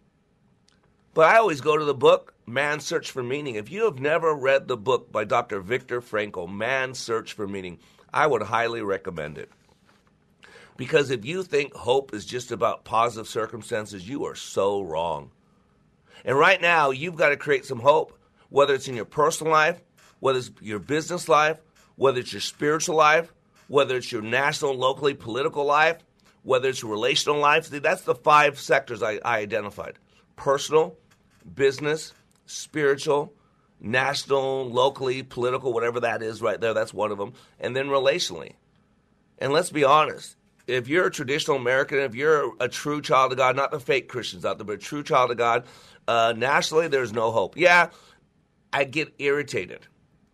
But 1.13 1.25
I 1.25 1.37
always 1.37 1.61
go 1.61 1.77
to 1.77 1.85
the 1.85 1.93
book 1.93 2.33
Man's 2.45 2.85
Search 2.85 3.11
for 3.11 3.23
Meaning. 3.23 3.55
If 3.55 3.71
you 3.71 3.85
have 3.85 3.99
never 3.99 4.33
read 4.33 4.67
the 4.67 4.77
book 4.77 5.11
by 5.11 5.23
Dr. 5.23 5.61
Viktor 5.61 6.01
Frankl, 6.01 6.51
Man's 6.51 6.99
Search 6.99 7.33
for 7.33 7.47
Meaning, 7.47 7.79
I 8.13 8.27
would 8.27 8.41
highly 8.43 8.81
recommend 8.81 9.37
it. 9.37 9.49
Because 10.77 11.11
if 11.11 11.25
you 11.25 11.43
think 11.43 11.73
hope 11.73 12.13
is 12.13 12.25
just 12.25 12.51
about 12.51 12.83
positive 12.83 13.27
circumstances, 13.27 14.07
you 14.07 14.25
are 14.25 14.35
so 14.35 14.81
wrong. 14.81 15.31
And 16.25 16.37
right 16.37 16.61
now, 16.61 16.91
you've 16.91 17.15
got 17.15 17.29
to 17.29 17.37
create 17.37 17.65
some 17.65 17.79
hope, 17.79 18.17
whether 18.49 18.73
it's 18.73 18.87
in 18.87 18.95
your 18.95 19.05
personal 19.05 19.53
life, 19.53 19.81
whether 20.19 20.39
it's 20.39 20.51
your 20.61 20.79
business 20.79 21.29
life, 21.29 21.59
whether 21.95 22.19
it's 22.19 22.33
your 22.33 22.41
spiritual 22.41 22.95
life, 22.95 23.33
whether 23.67 23.97
it's 23.97 24.11
your 24.11 24.21
national, 24.21 24.75
locally 24.75 25.13
political 25.13 25.65
life, 25.65 25.97
whether 26.43 26.69
it's 26.69 26.83
relational 26.83 27.39
life. 27.39 27.69
That's 27.69 28.01
the 28.01 28.15
five 28.15 28.59
sectors 28.59 29.03
I, 29.03 29.19
I 29.23 29.39
identified 29.39 29.99
personal, 30.35 30.95
business, 31.55 32.13
spiritual, 32.45 33.33
national, 33.79 34.69
locally, 34.69 35.23
political, 35.23 35.73
whatever 35.73 35.99
that 36.01 36.21
is 36.21 36.41
right 36.41 36.59
there. 36.59 36.73
That's 36.73 36.93
one 36.93 37.11
of 37.11 37.17
them. 37.17 37.33
And 37.59 37.75
then 37.75 37.87
relationally. 37.87 38.53
And 39.37 39.51
let's 39.51 39.71
be 39.71 39.83
honest. 39.83 40.35
If 40.67 40.87
you're 40.87 41.07
a 41.07 41.11
traditional 41.11 41.57
American, 41.57 41.99
if 41.99 42.15
you're 42.15 42.53
a 42.59 42.69
true 42.69 43.01
child 43.01 43.31
of 43.31 43.37
God, 43.39 43.55
not 43.55 43.71
the 43.71 43.79
fake 43.79 44.07
Christians 44.07 44.45
out 44.45 44.57
there, 44.57 44.65
but 44.65 44.75
a 44.75 44.77
true 44.77 45.03
child 45.03 45.31
of 45.31 45.37
God, 45.37 45.65
uh, 46.07 46.33
nationally, 46.37 46.87
there's 46.87 47.11
no 47.11 47.31
hope. 47.31 47.57
Yeah, 47.57 47.89
I 48.71 48.83
get 48.83 49.13
irritated 49.17 49.87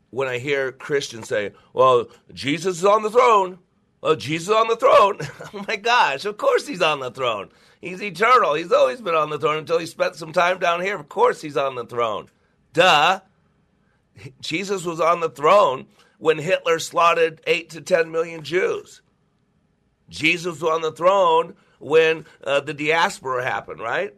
when 0.10 0.28
I 0.28 0.38
hear 0.38 0.72
Christians 0.72 1.28
say, 1.28 1.54
well, 1.74 2.08
Jesus 2.34 2.80
is 2.80 2.86
on 2.86 3.04
the 3.04 3.10
throne. 3.10 3.60
Oh, 4.08 4.16
Jesus 4.16 4.56
on 4.56 4.70
the 4.70 4.78
throne. 4.78 5.18
oh 5.54 5.66
my 5.68 5.76
gosh, 5.76 6.24
of 6.24 6.38
course 6.38 6.66
he's 6.66 6.82
on 6.82 7.02
the 7.02 7.12
throne. 7.12 7.50
He's 7.82 8.02
eternal. 8.02 8.54
He's 8.54 8.72
always 8.72 9.02
been 9.02 9.16
on 9.16 9.30
the 9.30 9.38
throne 9.38 9.58
until 9.58 9.80
he 9.80 9.86
spent 9.86 10.16
some 10.16 10.32
time 10.32 10.60
down 10.60 10.82
here. 10.82 10.96
Of 10.96 11.10
course, 11.10 11.42
he's 11.42 11.58
on 11.58 11.76
the 11.76 11.84
throne. 11.84 12.30
Duh. 12.72 13.20
Jesus 14.40 14.86
was 14.86 15.02
on 15.02 15.20
the 15.20 15.30
throne 15.30 15.88
when 16.20 16.38
Hitler 16.38 16.80
slaughtered 16.80 17.42
8 17.46 17.70
to 17.72 17.82
10 17.82 18.10
million 18.10 18.44
Jews. 18.44 19.02
Jesus 20.08 20.62
was 20.62 20.72
on 20.72 20.82
the 20.82 20.94
throne 20.94 21.56
when 21.80 22.26
uh, 22.46 22.62
the 22.62 22.74
diaspora 22.74 23.44
happened, 23.44 23.82
right? 23.82 24.16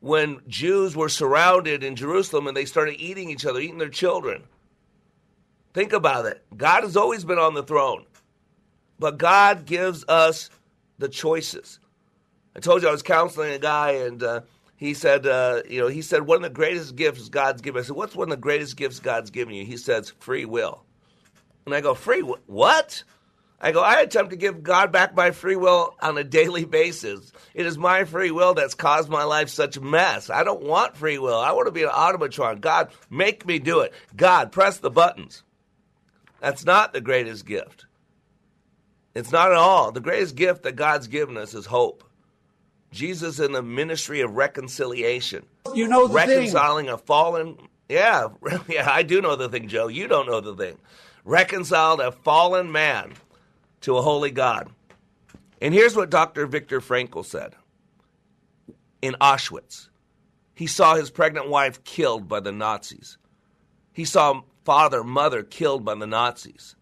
When 0.00 0.40
Jews 0.48 0.96
were 0.96 1.08
surrounded 1.08 1.84
in 1.84 1.94
Jerusalem 1.94 2.48
and 2.48 2.56
they 2.56 2.64
started 2.64 2.96
eating 3.00 3.30
each 3.30 3.46
other, 3.46 3.60
eating 3.60 3.78
their 3.78 3.88
children. 3.88 4.42
Think 5.72 5.92
about 5.92 6.26
it. 6.26 6.44
God 6.56 6.82
has 6.82 6.96
always 6.96 7.24
been 7.24 7.38
on 7.38 7.54
the 7.54 7.62
throne, 7.62 8.06
but 8.98 9.18
God 9.18 9.66
gives 9.66 10.04
us 10.08 10.50
the 10.98 11.08
choices. 11.08 11.78
I 12.56 12.60
told 12.60 12.82
you 12.82 12.88
I 12.88 12.92
was 12.92 13.02
counseling 13.02 13.52
a 13.52 13.58
guy, 13.58 13.92
and 13.92 14.22
uh, 14.22 14.40
he 14.76 14.94
said, 14.94 15.26
uh, 15.26 15.62
you 15.68 15.80
know, 15.80 15.88
he 15.88 16.02
said 16.02 16.22
one 16.22 16.36
of 16.36 16.42
the 16.42 16.50
greatest 16.50 16.94
gifts 16.94 17.28
God's 17.28 17.62
given. 17.62 17.80
I 17.80 17.84
said, 17.84 17.96
what's 17.96 18.14
one 18.14 18.30
of 18.30 18.36
the 18.36 18.42
greatest 18.42 18.76
gifts 18.76 19.00
God's 19.00 19.30
given 19.30 19.54
you? 19.54 19.64
He 19.64 19.76
says, 19.76 20.12
free 20.20 20.44
will. 20.44 20.84
And 21.66 21.74
I 21.74 21.80
go, 21.80 21.94
free 21.94 22.20
what? 22.20 23.02
I 23.60 23.72
go, 23.72 23.80
I 23.80 24.00
attempt 24.00 24.30
to 24.30 24.36
give 24.36 24.62
God 24.62 24.92
back 24.92 25.14
my 25.14 25.30
free 25.30 25.56
will 25.56 25.94
on 26.02 26.18
a 26.18 26.24
daily 26.24 26.64
basis. 26.66 27.32
It 27.54 27.66
is 27.66 27.78
my 27.78 28.04
free 28.04 28.30
will 28.30 28.54
that's 28.54 28.74
caused 28.74 29.08
my 29.08 29.24
life 29.24 29.48
such 29.48 29.80
mess. 29.80 30.28
I 30.28 30.44
don't 30.44 30.62
want 30.62 30.96
free 30.96 31.18
will. 31.18 31.38
I 31.38 31.52
want 31.52 31.66
to 31.66 31.72
be 31.72 31.84
an 31.84 31.88
automatron. 31.88 32.60
God, 32.60 32.90
make 33.08 33.46
me 33.46 33.58
do 33.58 33.80
it. 33.80 33.94
God, 34.14 34.52
press 34.52 34.78
the 34.78 34.90
buttons. 34.90 35.42
That's 36.40 36.66
not 36.66 36.92
the 36.92 37.00
greatest 37.00 37.46
gift. 37.46 37.86
It's 39.14 39.30
not 39.30 39.52
at 39.52 39.56
all. 39.56 39.92
The 39.92 40.00
greatest 40.00 40.34
gift 40.34 40.64
that 40.64 40.76
God's 40.76 41.06
given 41.06 41.36
us 41.36 41.54
is 41.54 41.66
hope. 41.66 42.04
Jesus 42.90 43.40
in 43.40 43.52
the 43.52 43.62
ministry 43.62 44.20
of 44.20 44.36
reconciliation. 44.36 45.44
You 45.74 45.88
know 45.88 46.06
the 46.06 46.14
reconciling 46.14 46.86
thing. 46.86 46.94
a 46.94 46.98
fallen. 46.98 47.56
Yeah, 47.88 48.28
yeah, 48.68 48.90
I 48.90 49.02
do 49.02 49.20
know 49.20 49.36
the 49.36 49.48
thing, 49.48 49.68
Joe. 49.68 49.88
You 49.88 50.08
don't 50.08 50.26
know 50.26 50.40
the 50.40 50.54
thing. 50.54 50.78
Reconciled 51.24 52.00
a 52.00 52.12
fallen 52.12 52.70
man 52.70 53.14
to 53.82 53.96
a 53.96 54.02
holy 54.02 54.30
God. 54.30 54.70
And 55.60 55.74
here's 55.74 55.96
what 55.96 56.10
Dr. 56.10 56.46
Viktor 56.46 56.80
Frankl 56.80 57.24
said 57.24 57.54
in 59.02 59.14
Auschwitz. 59.20 59.88
He 60.54 60.66
saw 60.66 60.94
his 60.94 61.10
pregnant 61.10 61.48
wife 61.48 61.82
killed 61.84 62.28
by 62.28 62.40
the 62.40 62.52
Nazis. 62.52 63.18
He 63.92 64.04
saw 64.04 64.42
father, 64.64 65.02
mother 65.02 65.42
killed 65.42 65.84
by 65.84 65.94
the 65.94 66.06
Nazis. 66.06 66.76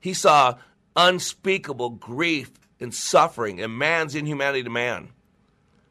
He 0.00 0.14
saw 0.14 0.56
unspeakable 0.96 1.90
grief 1.90 2.50
and 2.80 2.94
suffering 2.94 3.60
and 3.60 3.76
man's 3.76 4.14
inhumanity 4.14 4.62
to 4.64 4.70
man. 4.70 5.10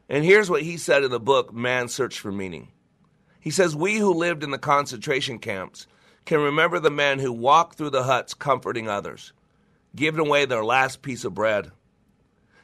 And 0.08 0.24
here's 0.24 0.50
what 0.50 0.62
he 0.62 0.76
said 0.76 1.04
in 1.04 1.10
the 1.10 1.20
book, 1.20 1.52
Man's 1.52 1.94
Search 1.94 2.18
for 2.18 2.30
Meaning. 2.30 2.68
He 3.40 3.50
says, 3.50 3.74
We 3.74 3.96
who 3.96 4.12
lived 4.12 4.44
in 4.44 4.50
the 4.50 4.58
concentration 4.58 5.38
camps 5.38 5.86
can 6.24 6.40
remember 6.40 6.78
the 6.78 6.90
men 6.90 7.18
who 7.18 7.32
walked 7.32 7.76
through 7.76 7.90
the 7.90 8.04
huts 8.04 8.34
comforting 8.34 8.88
others, 8.88 9.32
giving 9.96 10.24
away 10.26 10.44
their 10.44 10.64
last 10.64 11.02
piece 11.02 11.24
of 11.24 11.34
bread. 11.34 11.72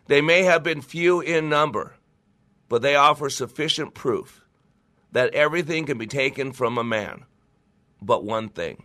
They 0.06 0.20
may 0.20 0.42
have 0.44 0.62
been 0.62 0.82
few 0.82 1.20
in 1.20 1.48
number, 1.48 1.94
but 2.68 2.82
they 2.82 2.94
offer 2.94 3.30
sufficient 3.30 3.94
proof 3.94 4.44
that 5.12 5.34
everything 5.34 5.86
can 5.86 5.98
be 5.98 6.06
taken 6.06 6.52
from 6.52 6.78
a 6.78 6.84
man 6.84 7.24
but 8.00 8.24
one 8.24 8.48
thing. 8.48 8.84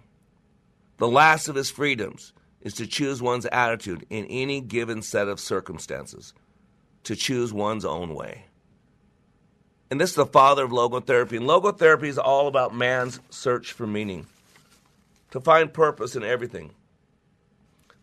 The 0.98 1.08
last 1.08 1.48
of 1.48 1.56
his 1.56 1.70
freedoms 1.70 2.34
is 2.64 2.74
to 2.76 2.88
choose 2.88 3.22
one's 3.22 3.46
attitude 3.48 4.08
in 4.10 4.26
any 4.26 4.62
given 4.62 5.02
set 5.02 5.28
of 5.28 5.40
circumstances, 5.40 6.34
to 7.04 7.16
choose 7.16 7.54
one's 7.54 7.86
own 7.86 8.16
way. 8.16 8.46
And 9.92 10.02
this 10.02 10.12
is 10.12 10.16
the 10.16 10.26
father 10.26 10.64
of 10.64 10.72
logotherapy. 10.72 11.38
And 11.38 11.46
logotherapy 11.46 12.06
is 12.06 12.18
all 12.18 12.48
about 12.48 12.74
man's 12.74 13.20
search 13.30 13.74
for 13.74 13.86
meaning, 13.86 14.26
to 15.30 15.40
find 15.40 15.72
purpose 15.72 16.16
in 16.16 16.24
everything. 16.24 16.72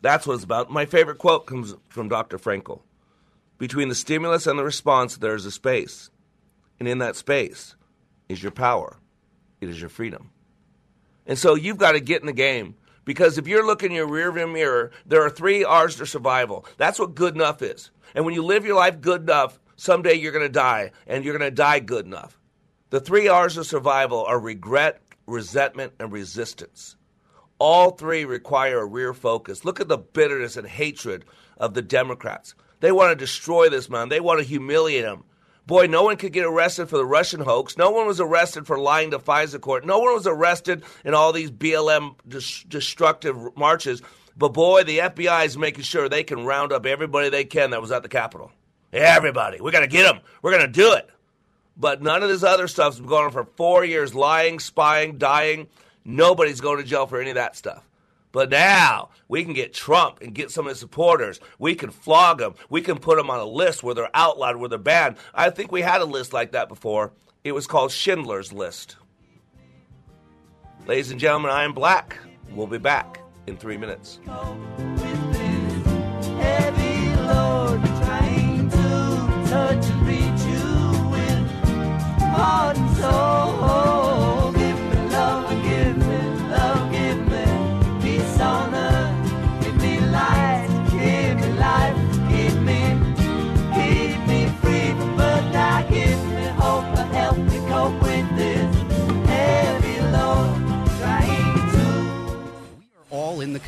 That's 0.03 0.27
what 0.27 0.35
it's 0.35 0.45
about. 0.45 0.71
My 0.71 0.87
favorite 0.87 1.19
quote 1.19 1.47
comes 1.47 1.75
from 1.89 2.09
Dr. 2.09 2.39
Frankl. 2.39 2.83
Between 3.59 3.89
the 3.89 3.95
stimulus 3.95 4.47
and 4.47 4.59
the 4.59 4.65
response, 4.65 5.17
there 5.17 5.35
is 5.35 5.47
a 5.47 5.51
space. 5.51 6.11
And 6.79 6.89
in 6.89 6.99
that 6.99 7.17
space 7.17 7.77
is 8.29 8.43
your 8.43 8.53
power, 8.53 8.97
it 9.61 9.69
is 9.69 9.81
your 9.81 9.91
freedom. 9.91 10.31
And 11.27 11.39
so 11.39 11.55
you've 11.55 11.77
got 11.77 11.93
to 11.93 12.01
get 12.01 12.21
in 12.23 12.27
the 12.27 12.33
game. 12.33 12.75
Because 13.11 13.39
if 13.39 13.49
you're 13.49 13.67
looking 13.67 13.91
in 13.91 13.97
your 13.97 14.07
rearview 14.07 14.53
mirror, 14.53 14.93
there 15.05 15.21
are 15.25 15.31
three 15.31 15.65
R's 15.65 15.97
to 15.97 16.07
survival. 16.07 16.65
That's 16.77 16.97
what 16.97 17.17
good 17.17 17.35
enough 17.35 17.61
is. 17.61 17.91
And 18.15 18.25
when 18.25 18.35
you 18.35 18.45
live 18.45 18.65
your 18.65 18.77
life 18.77 19.01
good 19.01 19.23
enough, 19.23 19.59
someday 19.75 20.15
you're 20.15 20.31
going 20.31 20.47
to 20.47 20.49
die, 20.49 20.93
and 21.09 21.25
you're 21.25 21.37
going 21.37 21.51
to 21.51 21.53
die 21.53 21.81
good 21.81 22.07
enough. 22.07 22.39
The 22.91 23.01
three 23.01 23.27
R's 23.27 23.57
of 23.57 23.67
survival 23.67 24.25
are 24.27 24.39
regret, 24.39 25.03
resentment, 25.27 25.95
and 25.99 26.13
resistance. 26.13 26.95
All 27.59 27.91
three 27.91 28.25
require 28.25 28.79
a 28.79 28.87
rear 28.87 29.13
focus. 29.13 29.65
Look 29.65 29.81
at 29.81 29.89
the 29.89 29.99
bitterness 29.99 30.57
and 30.57 30.69
hatred 30.69 31.25
of 31.57 31.75
the 31.75 31.83
Democrats. 31.83 32.55
They 32.79 32.93
want 32.93 33.11
to 33.11 33.17
destroy 33.17 33.71
this 33.71 33.91
man, 33.91 34.09
they 34.09 34.21
want 34.21 34.39
to 34.39 34.47
humiliate 34.47 35.05
him. 35.05 35.25
Boy, 35.71 35.87
no 35.87 36.03
one 36.03 36.17
could 36.17 36.33
get 36.33 36.45
arrested 36.45 36.89
for 36.89 36.97
the 36.97 37.07
Russian 37.07 37.39
hoax. 37.39 37.79
No 37.79 37.93
one 37.93 38.05
was 38.05 38.19
arrested 38.19 38.67
for 38.67 38.77
lying 38.77 39.13
to 39.13 39.21
FISA 39.21 39.61
court. 39.61 39.87
No 39.87 40.01
one 40.01 40.13
was 40.13 40.27
arrested 40.27 40.83
in 41.05 41.15
all 41.15 41.33
these 41.33 41.53
BLM 41.53 42.17
destructive 42.69 43.37
marches. 43.57 44.03
But 44.37 44.49
boy, 44.49 44.83
the 44.83 44.99
FBI 44.99 45.47
is 45.47 45.57
making 45.57 45.85
sure 45.85 46.09
they 46.09 46.25
can 46.25 46.45
round 46.45 46.73
up 46.73 46.87
everybody 46.87 47.29
they 47.29 47.45
can 47.45 47.71
that 47.71 47.81
was 47.81 47.93
at 47.93 48.03
the 48.03 48.09
Capitol. 48.09 48.51
Everybody. 48.93 49.61
We're 49.61 49.71
going 49.71 49.89
to 49.89 49.97
get 49.97 50.13
them. 50.13 50.19
We're 50.43 50.51
going 50.51 50.67
to 50.67 50.73
do 50.73 50.95
it. 50.95 51.09
But 51.77 52.03
none 52.03 52.25
of 52.25 52.29
this 52.29 52.43
other 52.43 52.67
stuff's 52.67 52.99
been 52.99 53.07
going 53.07 53.27
on 53.27 53.31
for 53.31 53.45
four 53.45 53.85
years 53.85 54.13
lying, 54.13 54.59
spying, 54.59 55.19
dying. 55.19 55.69
Nobody's 56.05 56.61
going 56.61 56.79
to 56.79 56.85
jail 56.85 57.07
for 57.07 57.21
any 57.21 57.31
of 57.31 57.37
that 57.37 57.55
stuff. 57.55 57.89
But 58.33 58.51
now 58.51 59.11
we 59.29 59.45
can 59.45 59.53
get 59.53 59.75
Trump 59.75 60.21
and 60.21 60.35
get 60.35 60.51
some 60.51 60.67
of 60.67 60.71
his 60.71 60.79
supporters. 60.79 61.41
We 61.59 61.75
can 61.75 61.91
flog 61.91 62.39
them. 62.39 62.55
We 62.69 62.81
can 62.81 62.99
put 62.99 63.17
them 63.17 63.31
on 63.31 63.41
a 63.41 63.45
list 63.45 63.83
where 63.83 63.95
they're 63.95 64.11
outlawed, 64.15 64.57
where 64.57 64.69
they're 64.69 64.79
banned. 64.79 65.17
I 65.35 65.51
think 65.51 65.73
we 65.73 65.83
had 65.83 66.01
a 66.01 66.05
list 66.05 66.33
like 66.33 66.53
that 66.53 66.69
before. 66.69 67.13
It 67.43 67.53
was 67.53 67.67
called 67.67 67.91
Schindler's 67.91 68.53
List. 68.53 68.97
Ladies 70.87 71.11
and 71.11 71.21
gentlemen, 71.21 71.51
I 71.51 71.65
am 71.65 71.73
Black. 71.73 72.19
We'll 72.53 72.67
be 72.67 72.79
back 72.79 73.21
in 73.47 73.57
three 73.57 73.77
minutes. 73.77 74.21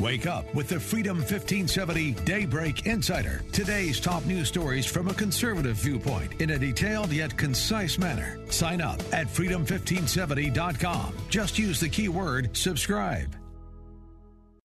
Wake 0.00 0.26
up 0.26 0.52
with 0.54 0.68
the 0.68 0.80
Freedom 0.80 1.18
1570 1.18 2.12
Daybreak 2.24 2.86
Insider. 2.86 3.42
Today's 3.52 4.00
top 4.00 4.24
news 4.24 4.48
stories 4.48 4.86
from 4.86 5.08
a 5.08 5.14
conservative 5.14 5.76
viewpoint 5.76 6.40
in 6.40 6.50
a 6.50 6.58
detailed 6.58 7.12
yet 7.12 7.36
concise 7.36 7.98
manner. 7.98 8.38
Sign 8.50 8.80
up 8.80 9.00
at 9.12 9.26
freedom1570.com. 9.26 11.14
Just 11.28 11.58
use 11.58 11.80
the 11.80 11.88
keyword 11.88 12.56
subscribe. 12.56 13.39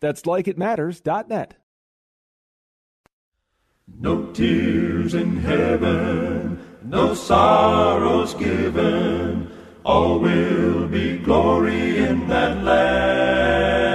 That's 0.00 0.22
likeitmatters.net. 0.22 1.56
No 3.98 4.32
tears 4.32 5.14
in 5.14 5.38
heaven, 5.38 6.58
no 6.82 7.14
sorrows 7.14 8.34
given. 8.34 9.50
All 9.84 10.18
will 10.18 10.86
be 10.88 11.18
glory 11.18 11.98
in 11.98 12.28
that 12.28 12.62
land. 12.62 13.90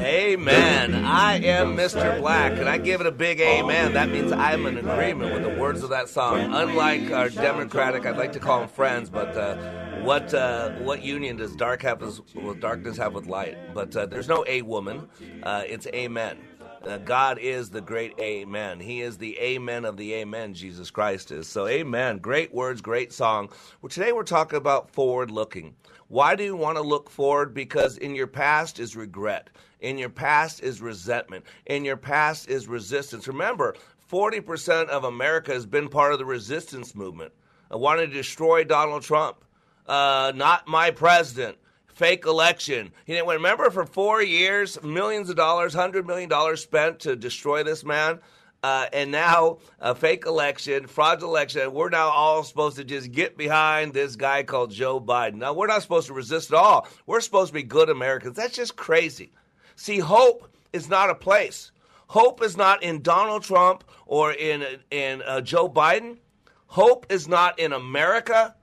Amen. 0.00 0.94
I 1.04 1.36
am 1.38 1.76
Mr. 1.76 2.18
Black, 2.20 2.52
and 2.52 2.68
I 2.68 2.78
give 2.78 3.00
it 3.00 3.06
a 3.06 3.10
big 3.10 3.40
amen. 3.40 3.94
That 3.94 4.10
means 4.10 4.30
I'm 4.32 4.66
in 4.66 4.78
agreement 4.78 5.32
with 5.34 5.42
the 5.42 5.60
words 5.60 5.82
of 5.82 5.90
that 5.90 6.08
song. 6.08 6.54
Unlike 6.54 7.10
our 7.10 7.28
Democratic, 7.28 8.06
I'd 8.06 8.16
like 8.16 8.32
to 8.32 8.40
call 8.40 8.60
them 8.60 8.68
friends, 8.68 9.10
but 9.10 9.36
uh, 9.36 9.56
what 10.02 10.32
uh, 10.34 10.70
what 10.80 11.02
union 11.02 11.36
does 11.36 11.54
dark 11.56 11.82
have 11.82 12.00
with 12.00 12.60
darkness 12.60 12.96
have 12.96 13.14
with 13.14 13.26
light? 13.26 13.56
But 13.74 13.94
uh, 13.96 14.06
there's 14.06 14.28
no 14.28 14.44
a 14.46 14.62
woman. 14.62 15.08
Uh, 15.42 15.62
it's 15.66 15.86
amen. 15.88 16.38
Uh, 16.84 16.96
God 16.98 17.38
is 17.38 17.70
the 17.70 17.80
great 17.80 18.18
Amen. 18.20 18.78
He 18.78 19.00
is 19.00 19.18
the 19.18 19.38
Amen 19.40 19.84
of 19.84 19.96
the 19.96 20.14
Amen, 20.14 20.54
Jesus 20.54 20.90
Christ 20.90 21.32
is. 21.32 21.48
So, 21.48 21.66
Amen. 21.66 22.18
Great 22.18 22.54
words, 22.54 22.80
great 22.80 23.12
song. 23.12 23.50
Well, 23.82 23.90
today 23.90 24.12
we're 24.12 24.22
talking 24.22 24.56
about 24.56 24.88
forward 24.88 25.30
looking. 25.30 25.74
Why 26.06 26.36
do 26.36 26.44
you 26.44 26.56
want 26.56 26.76
to 26.76 26.82
look 26.82 27.10
forward? 27.10 27.52
Because 27.52 27.98
in 27.98 28.14
your 28.14 28.28
past 28.28 28.78
is 28.78 28.96
regret. 28.96 29.50
In 29.80 29.98
your 29.98 30.08
past 30.08 30.62
is 30.62 30.80
resentment. 30.80 31.44
In 31.66 31.84
your 31.84 31.96
past 31.96 32.48
is 32.48 32.68
resistance. 32.68 33.26
Remember, 33.26 33.74
40% 34.10 34.88
of 34.88 35.04
America 35.04 35.52
has 35.52 35.66
been 35.66 35.88
part 35.88 36.12
of 36.12 36.18
the 36.18 36.24
resistance 36.24 36.94
movement. 36.94 37.32
I 37.70 37.76
to 37.98 38.06
destroy 38.06 38.64
Donald 38.64 39.02
Trump. 39.02 39.44
Uh, 39.88 40.32
not 40.34 40.68
my 40.68 40.90
president 40.90 41.56
fake 41.98 42.26
election. 42.26 42.92
He 43.06 43.14
didn't 43.14 43.28
remember 43.28 43.70
for 43.70 43.84
four 43.84 44.22
years, 44.22 44.80
millions 44.84 45.28
of 45.30 45.36
dollars, 45.36 45.74
hundred 45.74 46.06
million 46.06 46.28
dollars 46.28 46.62
spent 46.62 47.00
to 47.00 47.16
destroy 47.16 47.64
this 47.64 47.84
man. 47.84 48.20
Uh, 48.62 48.86
and 48.92 49.10
now 49.10 49.58
a 49.80 49.94
fake 49.94 50.24
election, 50.26 50.86
fraudulent 50.86 51.30
election. 51.30 51.72
We're 51.72 51.90
now 51.90 52.08
all 52.08 52.42
supposed 52.44 52.76
to 52.76 52.84
just 52.84 53.12
get 53.12 53.36
behind 53.36 53.94
this 53.94 54.16
guy 54.16 54.44
called 54.44 54.70
Joe 54.70 55.00
Biden. 55.00 55.34
Now 55.34 55.52
we're 55.52 55.66
not 55.68 55.82
supposed 55.82 56.06
to 56.08 56.12
resist 56.12 56.52
at 56.52 56.56
all. 56.56 56.88
We're 57.06 57.20
supposed 57.20 57.48
to 57.48 57.54
be 57.54 57.62
good 57.64 57.88
Americans. 57.88 58.36
That's 58.36 58.54
just 58.54 58.76
crazy. 58.76 59.32
See, 59.74 59.98
hope 59.98 60.48
is 60.72 60.88
not 60.88 61.10
a 61.10 61.14
place. 61.14 61.72
Hope 62.08 62.42
is 62.42 62.56
not 62.56 62.82
in 62.82 63.02
Donald 63.02 63.42
Trump 63.42 63.84
or 64.06 64.32
in 64.32 64.64
in 64.90 65.22
uh, 65.22 65.40
Joe 65.40 65.68
Biden. 65.68 66.18
Hope 66.66 67.06
is 67.10 67.28
not 67.28 67.58
in 67.58 67.72
America. 67.72 68.54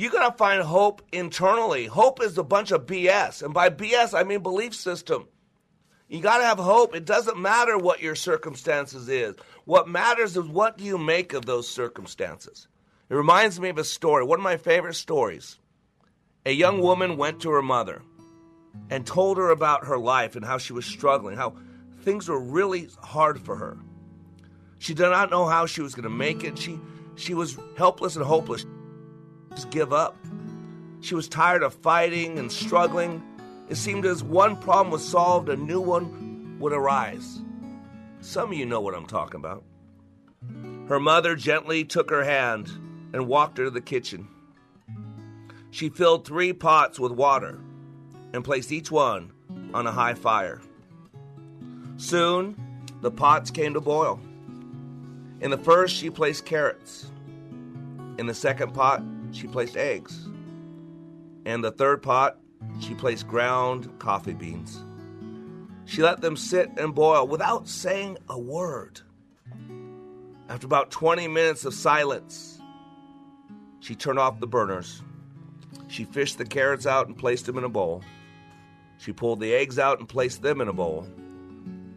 You 0.00 0.10
got 0.10 0.30
to 0.30 0.38
find 0.38 0.62
hope 0.62 1.02
internally. 1.12 1.84
Hope 1.84 2.22
is 2.22 2.38
a 2.38 2.42
bunch 2.42 2.70
of 2.70 2.86
BS. 2.86 3.42
And 3.42 3.52
by 3.52 3.68
BS, 3.68 4.18
I 4.18 4.22
mean 4.22 4.42
belief 4.42 4.74
system. 4.74 5.28
You 6.08 6.22
got 6.22 6.38
to 6.38 6.44
have 6.44 6.58
hope. 6.58 6.94
It 6.94 7.04
doesn't 7.04 7.38
matter 7.38 7.76
what 7.76 8.00
your 8.00 8.14
circumstances 8.14 9.10
is. 9.10 9.36
What 9.66 9.90
matters 9.90 10.38
is 10.38 10.46
what 10.46 10.78
do 10.78 10.84
you 10.84 10.96
make 10.96 11.34
of 11.34 11.44
those 11.44 11.68
circumstances. 11.68 12.66
It 13.10 13.14
reminds 13.14 13.60
me 13.60 13.68
of 13.68 13.76
a 13.76 13.84
story, 13.84 14.24
one 14.24 14.38
of 14.38 14.42
my 14.42 14.56
favorite 14.56 14.94
stories. 14.94 15.58
A 16.46 16.52
young 16.52 16.80
woman 16.80 17.18
went 17.18 17.40
to 17.40 17.50
her 17.50 17.60
mother 17.60 18.00
and 18.88 19.06
told 19.06 19.36
her 19.36 19.50
about 19.50 19.84
her 19.84 19.98
life 19.98 20.34
and 20.34 20.46
how 20.46 20.56
she 20.56 20.72
was 20.72 20.86
struggling, 20.86 21.36
how 21.36 21.56
things 22.00 22.26
were 22.26 22.40
really 22.40 22.88
hard 23.02 23.38
for 23.38 23.54
her. 23.54 23.76
She 24.78 24.94
did 24.94 25.10
not 25.10 25.30
know 25.30 25.44
how 25.44 25.66
she 25.66 25.82
was 25.82 25.94
going 25.94 26.04
to 26.04 26.08
make 26.08 26.42
it. 26.42 26.56
She 26.56 26.80
she 27.16 27.34
was 27.34 27.58
helpless 27.76 28.16
and 28.16 28.24
hopeless 28.24 28.64
just 29.54 29.70
give 29.70 29.92
up. 29.92 30.16
She 31.00 31.14
was 31.14 31.28
tired 31.28 31.62
of 31.62 31.74
fighting 31.74 32.38
and 32.38 32.50
struggling. 32.50 33.22
It 33.68 33.76
seemed 33.76 34.04
as 34.04 34.22
one 34.22 34.56
problem 34.56 34.90
was 34.90 35.06
solved, 35.06 35.48
a 35.48 35.56
new 35.56 35.80
one 35.80 36.58
would 36.60 36.72
arise. 36.72 37.40
Some 38.20 38.52
of 38.52 38.58
you 38.58 38.66
know 38.66 38.80
what 38.80 38.94
I'm 38.94 39.06
talking 39.06 39.40
about. 39.40 39.64
Her 40.88 41.00
mother 41.00 41.36
gently 41.36 41.84
took 41.84 42.10
her 42.10 42.24
hand 42.24 42.68
and 43.12 43.26
walked 43.26 43.58
her 43.58 43.64
to 43.64 43.70
the 43.70 43.80
kitchen. 43.80 44.28
She 45.70 45.88
filled 45.88 46.26
three 46.26 46.52
pots 46.52 46.98
with 46.98 47.12
water 47.12 47.60
and 48.32 48.44
placed 48.44 48.72
each 48.72 48.90
one 48.90 49.32
on 49.72 49.86
a 49.86 49.92
high 49.92 50.14
fire. 50.14 50.60
Soon, 51.96 52.56
the 53.00 53.10
pots 53.10 53.50
came 53.50 53.74
to 53.74 53.80
boil. 53.80 54.20
In 55.40 55.50
the 55.50 55.58
first, 55.58 55.94
she 55.94 56.10
placed 56.10 56.44
carrots. 56.44 57.10
In 58.18 58.26
the 58.26 58.34
second 58.34 58.74
pot, 58.74 59.02
she 59.32 59.46
placed 59.46 59.76
eggs. 59.76 60.28
In 61.46 61.60
the 61.60 61.70
third 61.70 62.02
pot, 62.02 62.38
she 62.80 62.94
placed 62.94 63.26
ground 63.26 63.90
coffee 63.98 64.34
beans. 64.34 64.84
She 65.84 66.02
let 66.02 66.20
them 66.20 66.36
sit 66.36 66.70
and 66.76 66.94
boil 66.94 67.26
without 67.26 67.68
saying 67.68 68.18
a 68.28 68.38
word. 68.38 69.00
After 70.48 70.66
about 70.66 70.90
20 70.90 71.28
minutes 71.28 71.64
of 71.64 71.74
silence, 71.74 72.60
she 73.80 73.94
turned 73.94 74.18
off 74.18 74.40
the 74.40 74.46
burners. 74.46 75.02
She 75.88 76.04
fished 76.04 76.38
the 76.38 76.44
carrots 76.44 76.86
out 76.86 77.08
and 77.08 77.16
placed 77.16 77.46
them 77.46 77.58
in 77.58 77.64
a 77.64 77.68
bowl. 77.68 78.02
She 78.98 79.12
pulled 79.12 79.40
the 79.40 79.54
eggs 79.54 79.78
out 79.78 79.98
and 79.98 80.08
placed 80.08 80.42
them 80.42 80.60
in 80.60 80.68
a 80.68 80.72
bowl. 80.72 81.06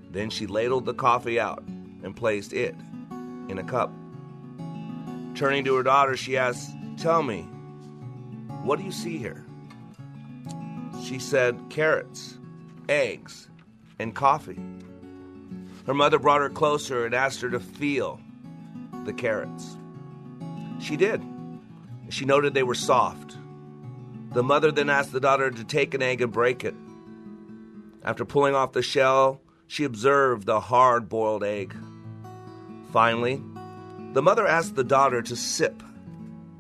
Then 0.10 0.30
she 0.30 0.48
ladled 0.48 0.86
the 0.86 0.94
coffee 0.94 1.40
out 1.40 1.64
and 2.04 2.16
placed 2.16 2.54
it 2.54 2.76
in 3.50 3.58
a 3.60 3.64
cup. 3.64 3.92
Turning 5.36 5.64
to 5.66 5.76
her 5.76 5.84
daughter, 5.84 6.16
she 6.16 6.38
asked, 6.38 6.72
Tell 6.98 7.24
me, 7.24 7.42
what 8.64 8.80
do 8.80 8.86
you 8.86 8.92
see 8.92 9.18
here? 9.18 9.46
She 11.04 11.20
said, 11.20 11.60
Carrots, 11.70 12.40
eggs, 12.88 13.50
and 14.00 14.16
coffee. 14.16 14.60
Her 15.86 15.94
mother 15.94 16.18
brought 16.18 16.42
her 16.42 16.50
closer 16.50 17.06
and 17.06 17.14
asked 17.14 17.42
her 17.42 17.50
to 17.50 17.60
feel 17.60 18.22
the 19.04 19.14
carrots. 19.14 19.78
She 20.80 20.96
did. 20.96 21.22
She 22.10 22.26
noted 22.26 22.54
they 22.54 22.64
were 22.64 22.76
soft. 22.76 23.38
The 24.34 24.44
mother 24.44 24.72
then 24.72 24.90
asked 24.90 25.12
the 25.12 25.20
daughter 25.20 25.52
to 25.52 25.64
take 25.64 25.94
an 25.94 26.02
egg 26.02 26.22
and 26.22 26.32
break 26.32 26.64
it. 26.64 26.76
After 28.04 28.26
pulling 28.26 28.56
off 28.56 28.72
the 28.72 28.82
shell, 28.82 29.42
she 29.68 29.84
observed 29.84 30.46
the 30.46 30.60
hard 30.60 31.10
boiled 31.10 31.44
egg. 31.44 31.76
Finally, 32.92 33.42
the 34.14 34.22
mother 34.22 34.48
asked 34.48 34.76
the 34.76 34.84
daughter 34.84 35.22
to 35.22 35.36
sip 35.36 35.82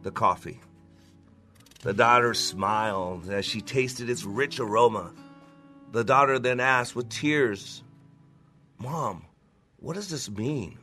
the 0.04 0.12
coffee. 0.12 0.60
The 1.82 1.94
daughter 1.94 2.34
smiled 2.34 3.30
as 3.30 3.46
she 3.46 3.62
tasted 3.62 4.10
its 4.10 4.24
rich 4.24 4.60
aroma. 4.60 5.12
The 5.92 6.04
daughter 6.04 6.40
then 6.40 6.60
asked 6.60 6.96
with 6.96 7.10
tears, 7.10 7.84
Mom, 8.78 9.26
what 9.78 9.96
does 9.96 10.10
this 10.10 10.30
mean? 10.30 10.78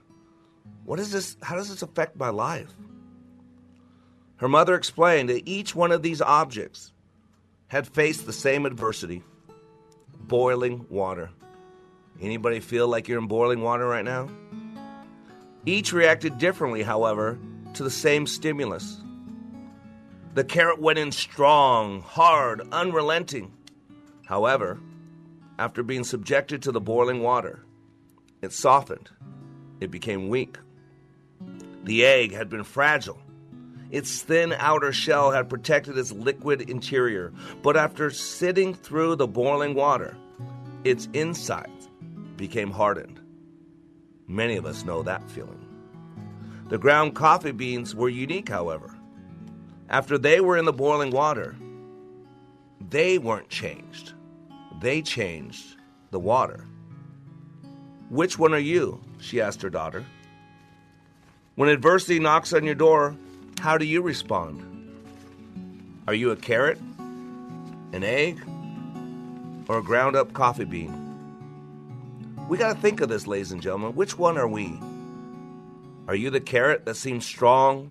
What 0.85 1.01
is 1.01 1.11
this? 1.11 1.37
How 1.43 1.57
does 1.57 1.69
this 1.71 1.83
affect 1.83 2.17
my 2.17 2.29
life? 2.29 2.71
Her 4.37 4.49
mother 4.49 4.75
explained 4.75 5.29
that 5.29 5.49
each 5.49 5.75
one 5.75 5.93
of 5.93 6.03
these 6.03 6.21
objects 6.21 6.93
had 7.69 7.87
faced 7.87 8.27
the 8.27 8.33
same 8.33 8.67
adversity 8.67 9.23
boiling 10.31 10.87
water. 10.89 11.31
Anybody 12.21 12.61
feel 12.61 12.89
like 12.89 13.09
you're 13.09 13.19
in 13.19 13.27
boiling 13.27 13.63
water 13.63 13.87
right 13.87 14.05
now? 14.05 14.29
Each 15.67 15.93
reacted 15.93 16.39
differently, 16.39 16.83
however, 16.83 17.39
to 17.75 17.83
the 17.83 17.91
same 17.91 18.27
stimulus. 18.27 19.01
The 20.33 20.45
carrot 20.45 20.81
went 20.81 20.99
in 20.99 21.11
strong, 21.11 22.03
hard, 22.03 22.63
unrelenting. 22.71 23.53
However, 24.27 24.79
after 25.59 25.83
being 25.83 26.05
subjected 26.05 26.63
to 26.63 26.73
the 26.73 26.81
boiling 26.81 27.21
water, 27.21 27.65
it 28.41 28.53
softened. 28.53 29.11
It 29.81 29.91
became 29.91 30.29
weak. 30.29 30.57
The 31.83 32.07
egg 32.07 32.33
had 32.33 32.49
been 32.49 32.65
fragile. 32.65 33.21
Its 33.91 34.23
thin 34.23 34.53
outer 34.53 34.93
shell 34.93 35.33
had 35.33 35.49
protected 35.51 35.99
its 35.99 36.13
liquid 36.13 36.71
interior, 36.71 37.33
but 37.63 37.77
after 37.77 38.11
sitting 38.11 38.73
through 38.73 39.17
the 39.17 39.27
boiling 39.27 39.75
water, 39.75 40.17
its 40.85 41.09
insides 41.13 41.89
became 42.37 42.71
hardened. 42.71 43.21
Many 44.29 44.57
of 44.57 44.65
us 44.65 44.85
know 44.85 45.03
that 45.03 45.29
feeling. 45.29 45.67
The 46.69 46.79
ground 46.79 47.17
coffee 47.17 47.51
beans 47.51 47.97
were 47.97 48.09
unique, 48.09 48.49
however. 48.49 48.95
After 49.91 50.17
they 50.17 50.41
were 50.41 50.57
in 50.57 50.67
the 50.67 50.73
boiling 50.73 51.11
water, 51.11 51.57
they 52.91 53.19
weren't 53.19 53.49
changed. 53.49 54.13
They 54.81 55.03
changed 55.03 55.77
the 56.13 56.21
water. 56.21 56.65
Which 58.09 58.39
one 58.39 58.55
are 58.55 58.59
you? 58.59 59.01
She 59.19 59.41
asked 59.41 59.63
her 59.63 59.71
daughter. 59.71 60.07
When 61.57 61.69
adversity 61.69 62.21
knocks 62.21 62.53
on 62.53 62.65
your 62.65 62.77
door, 62.77 63.17
how 63.59 63.79
do 63.79 63.85
you 63.85 64.01
respond? 64.01 64.65
Are 66.07 66.15
you 66.15 66.31
a 66.31 66.37
carrot, 66.37 66.79
an 67.93 68.05
egg, 68.05 68.41
or 69.69 69.79
a 69.79 69.83
ground 69.83 70.15
up 70.15 70.33
coffee 70.33 70.65
bean? 70.65 70.97
We 72.49 72.59
got 72.59 72.75
to 72.75 72.81
think 72.81 73.01
of 73.01 73.09
this, 73.09 73.27
ladies 73.27 73.51
and 73.51 73.61
gentlemen. 73.61 73.95
Which 73.97 74.17
one 74.17 74.39
are 74.39 74.49
we? 74.49 74.79
Are 76.07 76.15
you 76.15 76.31
the 76.31 76.41
carrot 76.41 76.85
that 76.85 76.97
seems 76.97 77.27
strong 77.27 77.91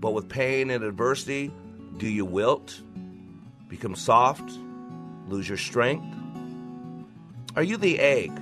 but 0.00 0.12
with 0.12 0.28
pain 0.28 0.70
and 0.70 0.84
adversity, 0.84 1.52
do 1.96 2.08
you 2.08 2.24
wilt, 2.24 2.80
become 3.68 3.94
soft, 3.94 4.50
lose 5.28 5.48
your 5.48 5.58
strength? 5.58 6.16
Are 7.56 7.62
you 7.62 7.76
the 7.76 7.98
egg 7.98 8.40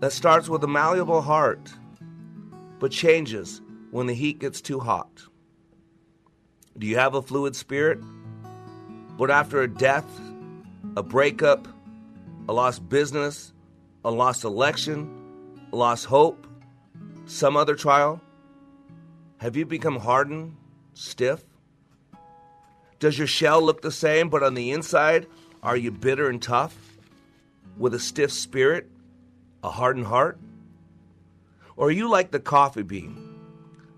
that 0.00 0.12
starts 0.12 0.48
with 0.48 0.64
a 0.64 0.68
malleable 0.68 1.20
heart 1.20 1.72
but 2.78 2.90
changes 2.90 3.60
when 3.90 4.06
the 4.06 4.14
heat 4.14 4.38
gets 4.38 4.60
too 4.60 4.80
hot? 4.80 5.22
Do 6.78 6.86
you 6.86 6.96
have 6.96 7.14
a 7.14 7.22
fluid 7.22 7.54
spirit, 7.54 7.98
but 9.18 9.30
after 9.30 9.60
a 9.60 9.68
death, 9.68 10.06
a 10.96 11.02
breakup, 11.02 11.68
a 12.48 12.52
lost 12.52 12.88
business, 12.88 13.52
a 14.04 14.10
lost 14.10 14.44
election, 14.44 15.58
a 15.70 15.76
lost 15.76 16.06
hope, 16.06 16.46
some 17.26 17.56
other 17.56 17.74
trial? 17.74 18.20
Have 19.36 19.56
you 19.56 19.66
become 19.66 19.98
hardened 19.98 20.56
stiff? 20.94 21.42
Does 22.98 23.18
your 23.18 23.26
shell 23.26 23.60
look 23.62 23.82
the 23.82 23.90
same, 23.90 24.28
but 24.28 24.42
on 24.42 24.54
the 24.54 24.70
inside, 24.70 25.26
are 25.62 25.76
you 25.76 25.90
bitter 25.90 26.28
and 26.28 26.40
tough 26.40 26.76
with 27.76 27.94
a 27.94 27.98
stiff 27.98 28.32
spirit? 28.32 28.88
A 29.64 29.70
hardened 29.70 30.06
heart? 30.06 30.38
Or 31.76 31.88
are 31.88 31.92
you 31.92 32.08
like 32.08 32.30
the 32.30 32.40
coffee 32.40 32.82
bean? 32.82 33.16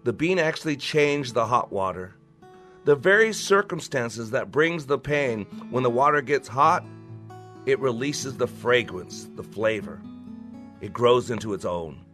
The 0.05 0.13
bean 0.13 0.39
actually 0.39 0.77
changed 0.77 1.35
the 1.35 1.47
hot 1.47 1.73
water. 1.73 2.15
The 2.85 2.95
very 2.97 3.33
circumstances 3.33 4.31
that 4.31 4.53
brings 4.53 4.87
the 4.87 4.99
pain 4.99 5.45
when 5.71 5.83
the 5.83 5.91
water 5.91 6.21
gets 6.21 6.49
hot, 6.49 6.85
it 7.65 7.79
releases 7.79 8.37
the 8.37 8.47
fragrance, 8.47 9.29
the 9.37 9.43
flavor. 9.43 10.01
It 10.83 10.93
grows 10.93 11.31
into 11.31 11.55
its 11.55 11.65
own. 11.65 12.05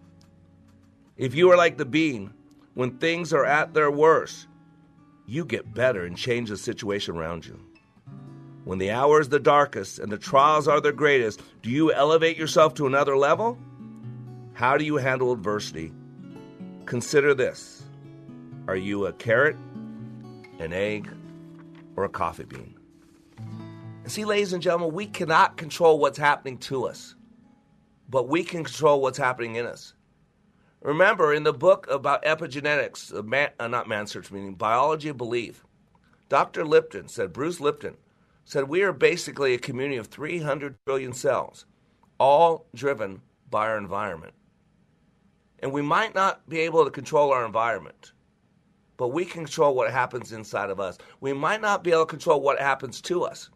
If 1.17 1.35
you 1.35 1.51
are 1.51 1.57
like 1.57 1.77
the 1.77 1.85
bean, 1.85 2.33
when 2.75 2.99
things 2.99 3.33
are 3.33 3.45
at 3.45 3.75
their 3.75 3.91
worst, 3.91 4.47
you 5.31 5.45
get 5.45 5.73
better 5.73 6.05
and 6.05 6.17
change 6.17 6.49
the 6.49 6.57
situation 6.57 7.17
around 7.17 7.47
you. 7.47 7.57
When 8.65 8.79
the 8.79 8.91
hour 8.91 9.21
is 9.21 9.29
the 9.29 9.39
darkest 9.39 10.01
and 10.01 10.11
the 10.11 10.19
trials 10.19 10.67
are 10.67 10.81
the 10.81 10.93
greatest, 10.93 11.41
do 11.63 11.71
you 11.71 11.93
elevate 11.93 12.37
yourself 12.37 12.75
to 12.75 12.89
another 12.89 13.17
level? 13.17 13.57
How 14.55 14.77
do 14.77 14.85
you 14.85 14.97
handle 14.97 15.31
adversity? 15.31 15.93
Consider 16.85 17.33
this 17.33 17.85
Are 18.67 18.75
you 18.75 19.07
a 19.07 19.13
carrot, 19.13 19.57
an 20.59 20.73
egg, 20.73 21.09
or 21.95 22.03
a 22.03 22.09
coffee 22.09 22.45
bean? 22.45 22.75
And 24.03 24.11
see, 24.11 24.25
ladies 24.25 24.53
and 24.53 24.61
gentlemen, 24.61 24.93
we 24.93 25.07
cannot 25.07 25.57
control 25.57 26.01
what's 26.01 26.19
happening 26.19 26.59
to 26.59 26.87
us, 26.89 27.15
but 28.09 28.29
we 28.29 28.43
can 28.43 28.65
control 28.65 29.01
what's 29.01 29.19
happening 29.19 29.55
in 29.55 29.65
us. 29.65 29.95
Remember, 30.83 31.35
in 31.35 31.43
the 31.43 31.53
book 31.53 31.87
about 31.91 32.25
epigenetics, 32.25 33.15
uh, 33.15 33.23
man, 33.23 33.51
uh, 33.61 33.69
not 33.69 33.89
man 33.89 34.07
search 34.07 34.31
meaning 34.31 34.55
biology 34.55 35.11
of 35.11 35.19
belief, 35.19 35.65
Dr. 36.31 36.65
Lipton 36.65 37.09
said, 37.09 37.33
Bruce 37.33 37.61
Lipton 37.61 37.97
said, 38.45 38.65
we 38.65 38.83
are 38.83 38.93
basically 38.93 39.53
a 39.53 39.59
community 39.59 39.99
of 39.99 40.07
300 40.07 40.77
billion 40.87 41.13
cells, 41.13 41.67
all 42.19 42.67
driven 42.75 43.21
by 43.51 43.69
our 43.69 43.77
environment. 43.77 44.33
And 45.59 45.73
we 45.73 45.83
might 45.83 46.15
not 46.15 46.49
be 46.49 46.61
able 46.61 46.85
to 46.85 46.91
control 46.91 47.31
our 47.31 47.45
environment, 47.45 48.13
but 48.97 49.09
we 49.09 49.27
can 49.27 49.45
control 49.45 49.75
what 49.75 49.91
happens 49.91 50.33
inside 50.33 50.71
of 50.71 50.81
us. 50.81 50.97
We 51.21 51.35
might 51.35 51.61
not 51.61 51.85
be 51.85 51.91
able 51.91 52.07
to 52.07 52.11
control 52.11 52.41
what 52.41 52.59
happens 52.59 53.03
to 53.03 53.25
us, 53.25 53.51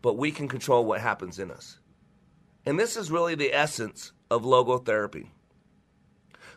but 0.00 0.16
we 0.16 0.30
can 0.30 0.46
control 0.46 0.84
what 0.84 1.00
happens 1.00 1.40
in 1.40 1.50
us. 1.50 1.80
And 2.66 2.78
this 2.78 2.96
is 2.96 3.10
really 3.10 3.34
the 3.34 3.52
essence 3.52 4.12
of 4.30 4.42
logotherapy. 4.44 5.26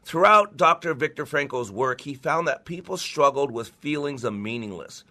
Throughout 0.05 0.55
Dr. 0.55 0.93
Viktor 0.93 1.25
Frankl's 1.25 1.71
work, 1.71 2.01
he 2.01 2.13
found 2.13 2.47
that 2.47 2.63
people 2.63 2.95
struggled 2.95 3.49
with 3.49 3.69
feelings 3.69 4.23
of 4.23 4.35
meaningless, 4.35 5.03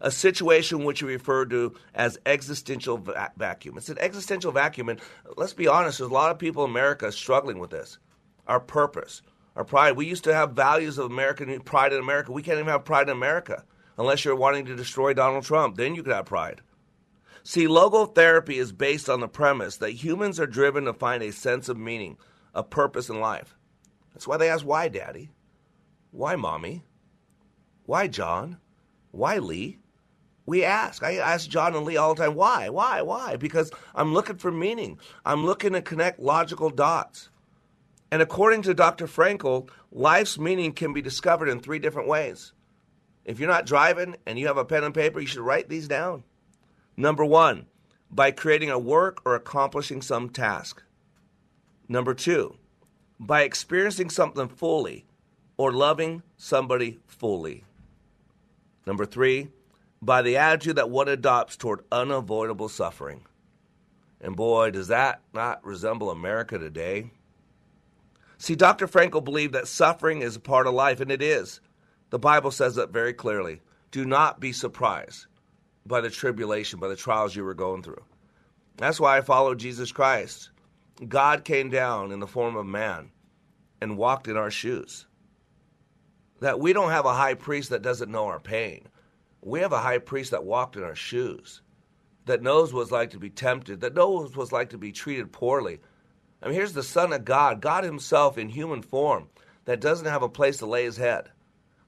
a 0.00 0.10
situation 0.10 0.82
which 0.82 0.98
he 0.98 1.06
referred 1.06 1.50
to 1.50 1.76
as 1.94 2.18
existential 2.26 2.98
va- 2.98 3.30
vacuum. 3.36 3.78
It's 3.78 3.88
an 3.88 4.00
existential 4.00 4.50
vacuum, 4.50 4.88
and 4.88 5.00
let's 5.36 5.52
be 5.52 5.68
honest, 5.68 5.98
there's 5.98 6.10
a 6.10 6.12
lot 6.12 6.32
of 6.32 6.40
people 6.40 6.64
in 6.64 6.70
America 6.70 7.12
struggling 7.12 7.60
with 7.60 7.70
this. 7.70 7.98
Our 8.48 8.58
purpose, 8.58 9.22
our 9.54 9.62
pride. 9.62 9.92
We 9.92 10.06
used 10.06 10.24
to 10.24 10.34
have 10.34 10.54
values 10.54 10.98
of 10.98 11.08
American 11.08 11.60
pride 11.60 11.92
in 11.92 12.00
America. 12.00 12.32
We 12.32 12.42
can't 12.42 12.58
even 12.58 12.66
have 12.66 12.84
pride 12.84 13.08
in 13.08 13.16
America 13.16 13.62
unless 13.96 14.24
you're 14.24 14.34
wanting 14.34 14.64
to 14.66 14.74
destroy 14.74 15.14
Donald 15.14 15.44
Trump. 15.44 15.76
Then 15.76 15.94
you 15.94 16.02
could 16.02 16.14
have 16.14 16.26
pride. 16.26 16.62
See, 17.44 17.68
logotherapy 17.68 18.56
is 18.56 18.72
based 18.72 19.08
on 19.08 19.20
the 19.20 19.28
premise 19.28 19.76
that 19.76 19.92
humans 19.92 20.40
are 20.40 20.48
driven 20.48 20.86
to 20.86 20.92
find 20.92 21.22
a 21.22 21.30
sense 21.30 21.68
of 21.68 21.78
meaning, 21.78 22.18
a 22.56 22.64
purpose 22.64 23.08
in 23.08 23.20
life. 23.20 23.56
That's 24.12 24.26
why 24.26 24.36
they 24.36 24.48
ask, 24.50 24.64
why, 24.64 24.88
Daddy? 24.88 25.30
Why, 26.10 26.36
Mommy? 26.36 26.84
Why, 27.86 28.06
John? 28.08 28.58
Why, 29.10 29.38
Lee? 29.38 29.78
We 30.44 30.64
ask. 30.64 31.02
I 31.02 31.16
ask 31.16 31.48
John 31.48 31.74
and 31.74 31.84
Lee 31.84 31.96
all 31.96 32.14
the 32.14 32.24
time, 32.24 32.34
why, 32.34 32.68
why, 32.68 33.02
why? 33.02 33.36
Because 33.36 33.70
I'm 33.94 34.12
looking 34.12 34.36
for 34.36 34.50
meaning. 34.50 34.98
I'm 35.24 35.46
looking 35.46 35.72
to 35.72 35.82
connect 35.82 36.20
logical 36.20 36.70
dots. 36.70 37.30
And 38.10 38.20
according 38.20 38.62
to 38.62 38.74
Dr. 38.74 39.06
Frankl, 39.06 39.70
life's 39.90 40.38
meaning 40.38 40.72
can 40.72 40.92
be 40.92 41.00
discovered 41.00 41.48
in 41.48 41.60
three 41.60 41.78
different 41.78 42.08
ways. 42.08 42.52
If 43.24 43.38
you're 43.38 43.48
not 43.48 43.66
driving 43.66 44.16
and 44.26 44.38
you 44.38 44.48
have 44.48 44.56
a 44.56 44.64
pen 44.64 44.84
and 44.84 44.94
paper, 44.94 45.20
you 45.20 45.26
should 45.26 45.40
write 45.40 45.68
these 45.68 45.88
down. 45.88 46.24
Number 46.96 47.24
one, 47.24 47.66
by 48.10 48.30
creating 48.30 48.70
a 48.70 48.78
work 48.78 49.22
or 49.24 49.34
accomplishing 49.34 50.02
some 50.02 50.28
task. 50.28 50.82
Number 51.88 52.14
two, 52.14 52.56
by 53.22 53.42
experiencing 53.42 54.10
something 54.10 54.48
fully 54.48 55.06
or 55.56 55.72
loving 55.72 56.22
somebody 56.36 56.98
fully. 57.06 57.64
Number 58.84 59.06
three, 59.06 59.48
by 60.02 60.22
the 60.22 60.36
attitude 60.36 60.76
that 60.76 60.90
one 60.90 61.08
adopts 61.08 61.56
toward 61.56 61.84
unavoidable 61.92 62.68
suffering. 62.68 63.24
And 64.20 64.34
boy, 64.34 64.72
does 64.72 64.88
that 64.88 65.22
not 65.32 65.64
resemble 65.64 66.10
America 66.10 66.58
today? 66.58 67.12
See, 68.38 68.56
Dr. 68.56 68.88
Frankl 68.88 69.22
believed 69.22 69.54
that 69.54 69.68
suffering 69.68 70.22
is 70.22 70.34
a 70.34 70.40
part 70.40 70.66
of 70.66 70.74
life, 70.74 71.00
and 71.00 71.12
it 71.12 71.22
is. 71.22 71.60
The 72.10 72.18
Bible 72.18 72.50
says 72.50 72.74
that 72.74 72.90
very 72.90 73.14
clearly. 73.14 73.60
Do 73.92 74.04
not 74.04 74.40
be 74.40 74.52
surprised 74.52 75.26
by 75.86 76.00
the 76.00 76.10
tribulation, 76.10 76.80
by 76.80 76.88
the 76.88 76.96
trials 76.96 77.36
you 77.36 77.44
were 77.44 77.54
going 77.54 77.84
through. 77.84 78.02
That's 78.78 78.98
why 78.98 79.16
I 79.16 79.20
follow 79.20 79.54
Jesus 79.54 79.92
Christ. 79.92 80.50
God 81.08 81.44
came 81.44 81.70
down 81.70 82.12
in 82.12 82.20
the 82.20 82.26
form 82.26 82.56
of 82.56 82.66
man 82.66 83.10
and 83.80 83.96
walked 83.96 84.28
in 84.28 84.36
our 84.36 84.50
shoes. 84.50 85.06
That 86.40 86.60
we 86.60 86.72
don't 86.72 86.90
have 86.90 87.06
a 87.06 87.14
high 87.14 87.34
priest 87.34 87.70
that 87.70 87.82
doesn't 87.82 88.10
know 88.10 88.26
our 88.26 88.40
pain. 88.40 88.88
We 89.42 89.60
have 89.60 89.72
a 89.72 89.78
high 89.78 89.98
priest 89.98 90.30
that 90.30 90.44
walked 90.44 90.76
in 90.76 90.84
our 90.84 90.94
shoes, 90.94 91.62
that 92.26 92.42
knows 92.42 92.72
what 92.72 92.82
it's 92.82 92.90
like 92.92 93.10
to 93.10 93.18
be 93.18 93.30
tempted, 93.30 93.80
that 93.80 93.94
knows 93.94 94.36
what 94.36 94.44
it's 94.44 94.52
like 94.52 94.70
to 94.70 94.78
be 94.78 94.92
treated 94.92 95.32
poorly. 95.32 95.80
I 96.42 96.46
mean, 96.46 96.54
here's 96.54 96.72
the 96.72 96.82
Son 96.82 97.12
of 97.12 97.24
God, 97.24 97.60
God 97.60 97.84
Himself 97.84 98.38
in 98.38 98.48
human 98.48 98.82
form, 98.82 99.28
that 99.64 99.80
doesn't 99.80 100.06
have 100.06 100.22
a 100.22 100.28
place 100.28 100.58
to 100.58 100.66
lay 100.66 100.84
His 100.84 100.96
head. 100.96 101.30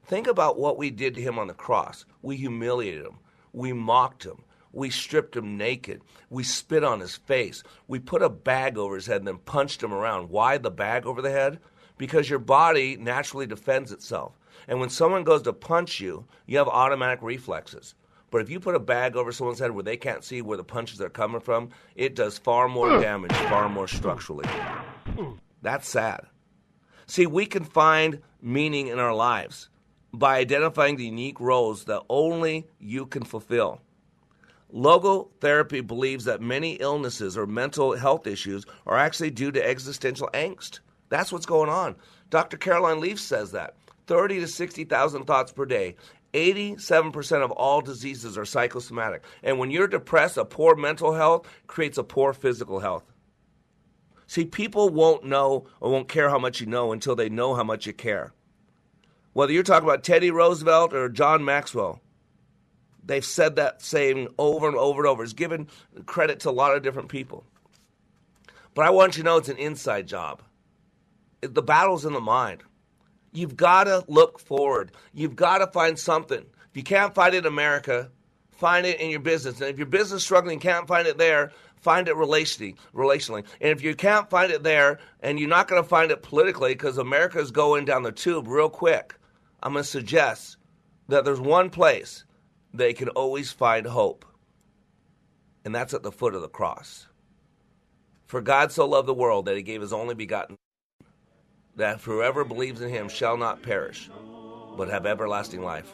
Think 0.05 0.27
about 0.27 0.59
what 0.59 0.77
we 0.77 0.91
did 0.91 1.15
to 1.15 1.21
Him 1.21 1.39
on 1.39 1.47
the 1.47 1.53
cross. 1.53 2.05
We 2.21 2.37
humiliated 2.37 3.05
Him, 3.05 3.19
we 3.53 3.73
mocked 3.73 4.25
Him, 4.25 4.43
we 4.75 4.89
stripped 4.89 5.35
Him 5.35 5.57
naked, 5.57 6.01
we 6.29 6.43
spit 6.43 6.83
on 6.83 6.99
His 6.99 7.15
face, 7.15 7.63
we 7.87 7.99
put 7.99 8.21
a 8.21 8.29
bag 8.29 8.77
over 8.77 8.95
His 8.95 9.07
head 9.07 9.17
and 9.17 9.27
then 9.27 9.37
punched 9.39 9.81
Him 9.81 9.93
around. 9.93 10.29
Why 10.29 10.57
the 10.57 10.71
bag 10.71 11.05
over 11.05 11.21
the 11.21 11.31
head? 11.31 11.59
Because 11.97 12.29
your 12.29 12.39
body 12.39 12.97
naturally 12.97 13.47
defends 13.47 13.91
itself. 13.91 14.37
And 14.67 14.79
when 14.79 14.89
someone 14.89 15.23
goes 15.23 15.43
to 15.43 15.53
punch 15.53 15.99
you, 15.99 16.25
you 16.45 16.57
have 16.57 16.67
automatic 16.67 17.21
reflexes. 17.21 17.95
But 18.31 18.41
if 18.41 18.49
you 18.49 18.59
put 18.59 18.75
a 18.75 18.79
bag 18.79 19.15
over 19.15 19.31
someone's 19.31 19.59
head 19.59 19.71
where 19.71 19.83
they 19.83 19.97
can't 19.97 20.23
see 20.23 20.41
where 20.41 20.57
the 20.57 20.63
punches 20.63 20.99
are 20.99 21.09
coming 21.09 21.39
from, 21.39 21.69
it 21.95 22.15
does 22.15 22.37
far 22.37 22.67
more 22.67 22.95
hmm. 22.95 23.01
damage, 23.01 23.31
far 23.31 23.69
more 23.69 23.87
structurally. 23.87 24.45
That's 25.61 25.87
sad. 25.87 26.21
See, 27.07 27.27
we 27.27 27.45
can 27.45 27.63
find 27.63 28.21
meaning 28.41 28.87
in 28.87 28.99
our 28.99 29.13
lives 29.13 29.69
by 30.11 30.37
identifying 30.37 30.97
the 30.97 31.05
unique 31.05 31.39
roles 31.39 31.85
that 31.85 32.01
only 32.09 32.67
you 32.79 33.05
can 33.05 33.23
fulfill. 33.23 33.81
Logotherapy 34.75 35.85
believes 35.85 36.25
that 36.25 36.41
many 36.41 36.73
illnesses 36.73 37.37
or 37.37 37.47
mental 37.47 37.95
health 37.95 38.27
issues 38.27 38.65
are 38.85 38.97
actually 38.97 39.31
due 39.31 39.51
to 39.51 39.65
existential 39.65 40.29
angst. 40.33 40.81
That's 41.07 41.31
what's 41.31 41.45
going 41.45 41.69
on. 41.69 41.95
Dr. 42.29 42.57
Caroline 42.57 42.99
Leaf 42.99 43.17
says 43.19 43.51
that. 43.51 43.77
30 44.07 44.41
to 44.41 44.47
60,000 44.47 45.23
thoughts 45.23 45.53
per 45.53 45.65
day. 45.65 45.95
87% 46.33 47.41
of 47.41 47.51
all 47.51 47.79
diseases 47.79 48.37
are 48.37 48.43
psychosomatic. 48.43 49.23
And 49.41 49.57
when 49.57 49.71
you're 49.71 49.87
depressed, 49.87 50.35
a 50.35 50.43
poor 50.43 50.75
mental 50.75 51.13
health 51.13 51.47
creates 51.67 51.97
a 51.97 52.03
poor 52.03 52.33
physical 52.33 52.81
health. 52.81 53.05
See, 54.27 54.43
people 54.43 54.89
won't 54.89 55.23
know 55.23 55.67
or 55.79 55.89
won't 55.89 56.09
care 56.09 56.29
how 56.29 56.39
much 56.39 56.59
you 56.59 56.65
know 56.65 56.91
until 56.91 57.15
they 57.15 57.29
know 57.29 57.55
how 57.55 57.63
much 57.63 57.85
you 57.85 57.93
care. 57.93 58.33
Whether 59.31 59.53
you're 59.53 59.63
talking 59.63 59.87
about 59.87 60.03
Teddy 60.03 60.31
Roosevelt 60.31 60.93
or 60.93 61.07
John 61.07 61.45
Maxwell, 61.45 62.01
they've 63.05 63.25
said 63.25 63.55
that 63.57 63.81
saying 63.81 64.27
over 64.37 64.67
and 64.67 64.77
over 64.77 65.01
and 65.01 65.07
over. 65.07 65.23
It's 65.23 65.33
given 65.33 65.67
credit 66.05 66.41
to 66.41 66.49
a 66.49 66.51
lot 66.51 66.75
of 66.75 66.83
different 66.83 67.09
people. 67.09 67.45
But 68.73 68.85
I 68.85 68.89
want 68.89 69.15
you 69.15 69.23
to 69.23 69.29
know 69.29 69.37
it's 69.37 69.49
an 69.49 69.57
inside 69.57 70.07
job. 70.07 70.41
The 71.41 71.61
battle's 71.61 72.05
in 72.05 72.13
the 72.13 72.19
mind. 72.21 72.63
You've 73.31 73.55
got 73.55 73.85
to 73.85 74.03
look 74.07 74.39
forward. 74.39 74.91
You've 75.13 75.35
got 75.35 75.59
to 75.59 75.67
find 75.67 75.97
something. 75.99 76.39
If 76.39 76.77
you 76.77 76.83
can't 76.83 77.13
find 77.13 77.35
it 77.35 77.39
in 77.39 77.45
America, 77.45 78.09
find 78.51 78.85
it 78.85 78.99
in 78.99 79.09
your 79.09 79.19
business. 79.19 79.61
And 79.61 79.69
if 79.69 79.77
your 79.77 79.87
business 79.87 80.21
is 80.21 80.23
struggling, 80.23 80.59
can't 80.59 80.87
find 80.87 81.07
it 81.07 81.17
there, 81.17 81.51
find 81.75 82.07
it 82.07 82.15
relationally. 82.15 82.75
Relationally, 82.93 83.45
and 83.61 83.71
if 83.71 83.83
you 83.83 83.95
can't 83.95 84.29
find 84.29 84.51
it 84.51 84.63
there, 84.63 84.99
and 85.21 85.39
you're 85.39 85.49
not 85.49 85.67
going 85.67 85.81
to 85.81 85.87
find 85.87 86.11
it 86.11 86.23
politically 86.23 86.73
because 86.73 86.97
America 86.97 87.39
is 87.39 87.51
going 87.51 87.85
down 87.85 88.03
the 88.03 88.11
tube 88.11 88.47
real 88.47 88.69
quick, 88.69 89.15
I'm 89.61 89.73
going 89.73 89.83
to 89.83 89.89
suggest 89.89 90.57
that 91.07 91.25
there's 91.25 91.39
one 91.39 91.69
place 91.69 92.23
they 92.77 92.93
can 92.93 93.09
always 93.09 93.51
find 93.51 93.85
hope, 93.87 94.25
and 95.63 95.73
that's 95.73 95.93
at 95.93 96.03
the 96.03 96.11
foot 96.11 96.35
of 96.35 96.41
the 96.41 96.49
cross. 96.49 97.07
For 98.27 98.41
God 98.41 98.71
so 98.71 98.87
loved 98.87 99.07
the 99.07 99.13
world 99.13 99.45
that 99.45 99.55
He 99.55 99.63
gave 99.63 99.81
His 99.81 99.93
only 99.93 100.15
begotten 100.15 100.57
Son, 101.01 101.07
that 101.75 102.01
whoever 102.01 102.43
believes 102.43 102.81
in 102.81 102.89
him 102.89 103.09
shall 103.09 103.37
not 103.37 103.61
perish, 103.61 104.09
but 104.77 104.89
have 104.89 105.05
everlasting 105.05 105.61
life. 105.61 105.91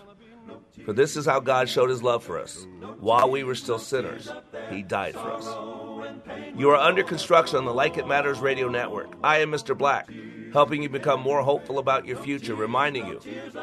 For 0.85 0.93
this 0.93 1.15
is 1.15 1.25
how 1.25 1.39
God 1.39 1.69
showed 1.69 1.89
his 1.89 2.01
love 2.01 2.23
for 2.23 2.39
us. 2.39 2.65
While 2.99 3.29
we 3.29 3.43
were 3.43 3.55
still 3.55 3.79
sinners, 3.79 4.29
he 4.69 4.83
died 4.83 5.13
for 5.13 5.31
us. 5.31 5.45
You 6.55 6.69
are 6.71 6.77
under 6.77 7.03
construction 7.03 7.57
on 7.57 7.65
the 7.65 7.73
Like 7.73 7.97
It 7.97 8.07
Matters 8.07 8.39
radio 8.39 8.67
network. 8.67 9.13
I 9.23 9.39
am 9.39 9.51
Mr. 9.51 9.77
Black, 9.77 10.09
helping 10.53 10.83
you 10.83 10.89
become 10.89 11.21
more 11.21 11.41
hopeful 11.41 11.79
about 11.79 12.05
your 12.05 12.17
future, 12.17 12.55
reminding 12.55 13.07
you 13.07 13.19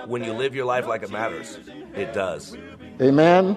when 0.06 0.24
you 0.24 0.32
live 0.32 0.54
your 0.54 0.64
life 0.64 0.86
like 0.86 1.02
it 1.02 1.10
matters, 1.10 1.58
it 1.94 2.12
does. 2.12 2.56
A 3.00 3.10
man 3.10 3.56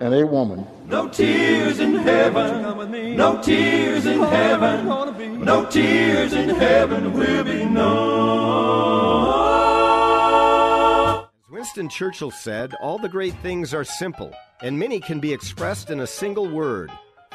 and 0.00 0.14
a 0.14 0.26
woman. 0.26 0.66
No 0.86 1.08
tears 1.08 1.78
in 1.78 1.94
heaven. 1.94 3.16
No 3.16 3.40
tears 3.40 4.06
in 4.06 4.20
heaven. 4.20 5.44
No 5.44 5.64
tears 5.66 6.32
in 6.32 6.48
heaven 6.48 7.12
will 7.12 7.44
be 7.44 7.64
known. 7.64 9.11
As 11.62 11.66
Winston 11.66 11.88
Churchill 11.88 12.32
said, 12.32 12.74
all 12.80 12.98
the 12.98 13.08
great 13.08 13.36
things 13.36 13.72
are 13.72 13.84
simple, 13.84 14.34
and 14.62 14.76
many 14.76 14.98
can 14.98 15.20
be 15.20 15.32
expressed 15.32 15.90
in 15.90 16.00
a 16.00 16.06
single 16.08 16.48
word 16.48 16.90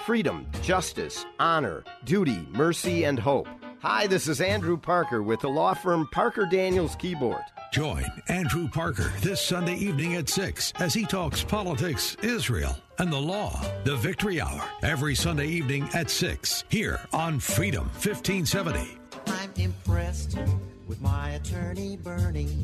freedom, 0.06 0.46
justice, 0.62 1.26
honor, 1.40 1.86
duty, 2.04 2.46
mercy, 2.52 3.06
and 3.06 3.18
hope. 3.18 3.48
Hi, 3.80 4.06
this 4.06 4.28
is 4.28 4.42
Andrew 4.42 4.76
Parker 4.76 5.24
with 5.24 5.40
the 5.40 5.48
law 5.48 5.74
firm 5.74 6.10
Parker 6.12 6.46
Daniels 6.46 6.98
Kibort. 6.98 7.46
Join 7.72 8.04
Andrew 8.28 8.68
Parker 8.68 9.14
this 9.22 9.40
Sunday 9.40 9.76
evening 9.76 10.16
at 10.16 10.28
6 10.28 10.74
as 10.78 10.94
he 10.94 11.06
talks 11.06 11.42
politics, 11.42 12.18
Israel, 12.22 12.76
and 13.00 13.10
the 13.10 13.18
law. 13.18 13.58
The 13.86 13.96
Victory 13.96 14.42
Hour, 14.42 14.62
every 14.84 15.16
Sunday 15.16 15.48
evening 15.48 15.88
at 15.94 16.10
6, 16.10 16.66
here 16.68 17.00
on 17.14 17.40
Freedom 17.40 17.86
1570. 17.86 19.00
I'm 19.28 19.54
impressed 19.56 20.38
with 20.86 21.00
my 21.00 21.30
attorney, 21.30 21.96
Bernie. 21.96 22.58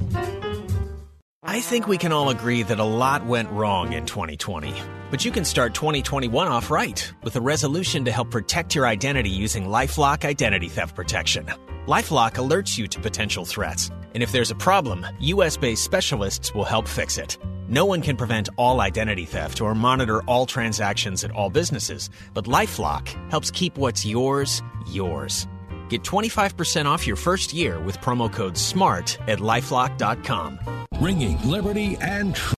I 1.45 1.59
think 1.59 1.89
we 1.89 1.97
can 1.97 2.13
all 2.13 2.29
agree 2.29 2.63
that 2.63 2.79
a 2.79 2.85
lot 2.85 3.25
went 3.25 3.51
wrong 3.51 3.91
in 3.91 4.05
2020. 4.05 4.73
But 5.11 5.25
you 5.25 5.31
can 5.31 5.43
start 5.43 5.73
2021 5.73 6.47
off 6.47 6.71
right 6.71 7.13
with 7.21 7.35
a 7.35 7.41
resolution 7.41 8.05
to 8.05 8.13
help 8.13 8.31
protect 8.31 8.75
your 8.75 8.87
identity 8.87 9.29
using 9.29 9.65
Lifelock 9.65 10.23
Identity 10.23 10.69
Theft 10.69 10.95
Protection. 10.95 11.45
Lifelock 11.85 12.35
alerts 12.35 12.77
you 12.77 12.87
to 12.87 12.97
potential 13.01 13.43
threats, 13.43 13.91
and 14.13 14.23
if 14.23 14.31
there's 14.31 14.51
a 14.51 14.55
problem, 14.55 15.05
US 15.19 15.57
based 15.57 15.83
specialists 15.83 16.53
will 16.53 16.63
help 16.63 16.87
fix 16.87 17.17
it. 17.17 17.37
No 17.67 17.83
one 17.83 17.99
can 17.99 18.15
prevent 18.15 18.47
all 18.57 18.79
identity 18.79 19.25
theft 19.25 19.59
or 19.59 19.75
monitor 19.75 20.23
all 20.23 20.45
transactions 20.45 21.25
at 21.25 21.31
all 21.31 21.49
businesses, 21.49 22.09
but 22.33 22.45
Lifelock 22.45 23.09
helps 23.29 23.51
keep 23.51 23.77
what's 23.77 24.05
yours, 24.05 24.63
yours. 24.87 25.45
Get 25.93 26.01
25% 26.01 26.87
off 26.87 27.05
your 27.05 27.15
first 27.15 27.53
year 27.53 27.79
with 27.79 27.99
promo 27.99 28.27
code 28.33 28.57
SMART 28.57 29.19
at 29.27 29.37
lifelock.com. 29.37 30.57
Ringing 30.99 31.37
liberty 31.47 31.97
and. 32.01 32.35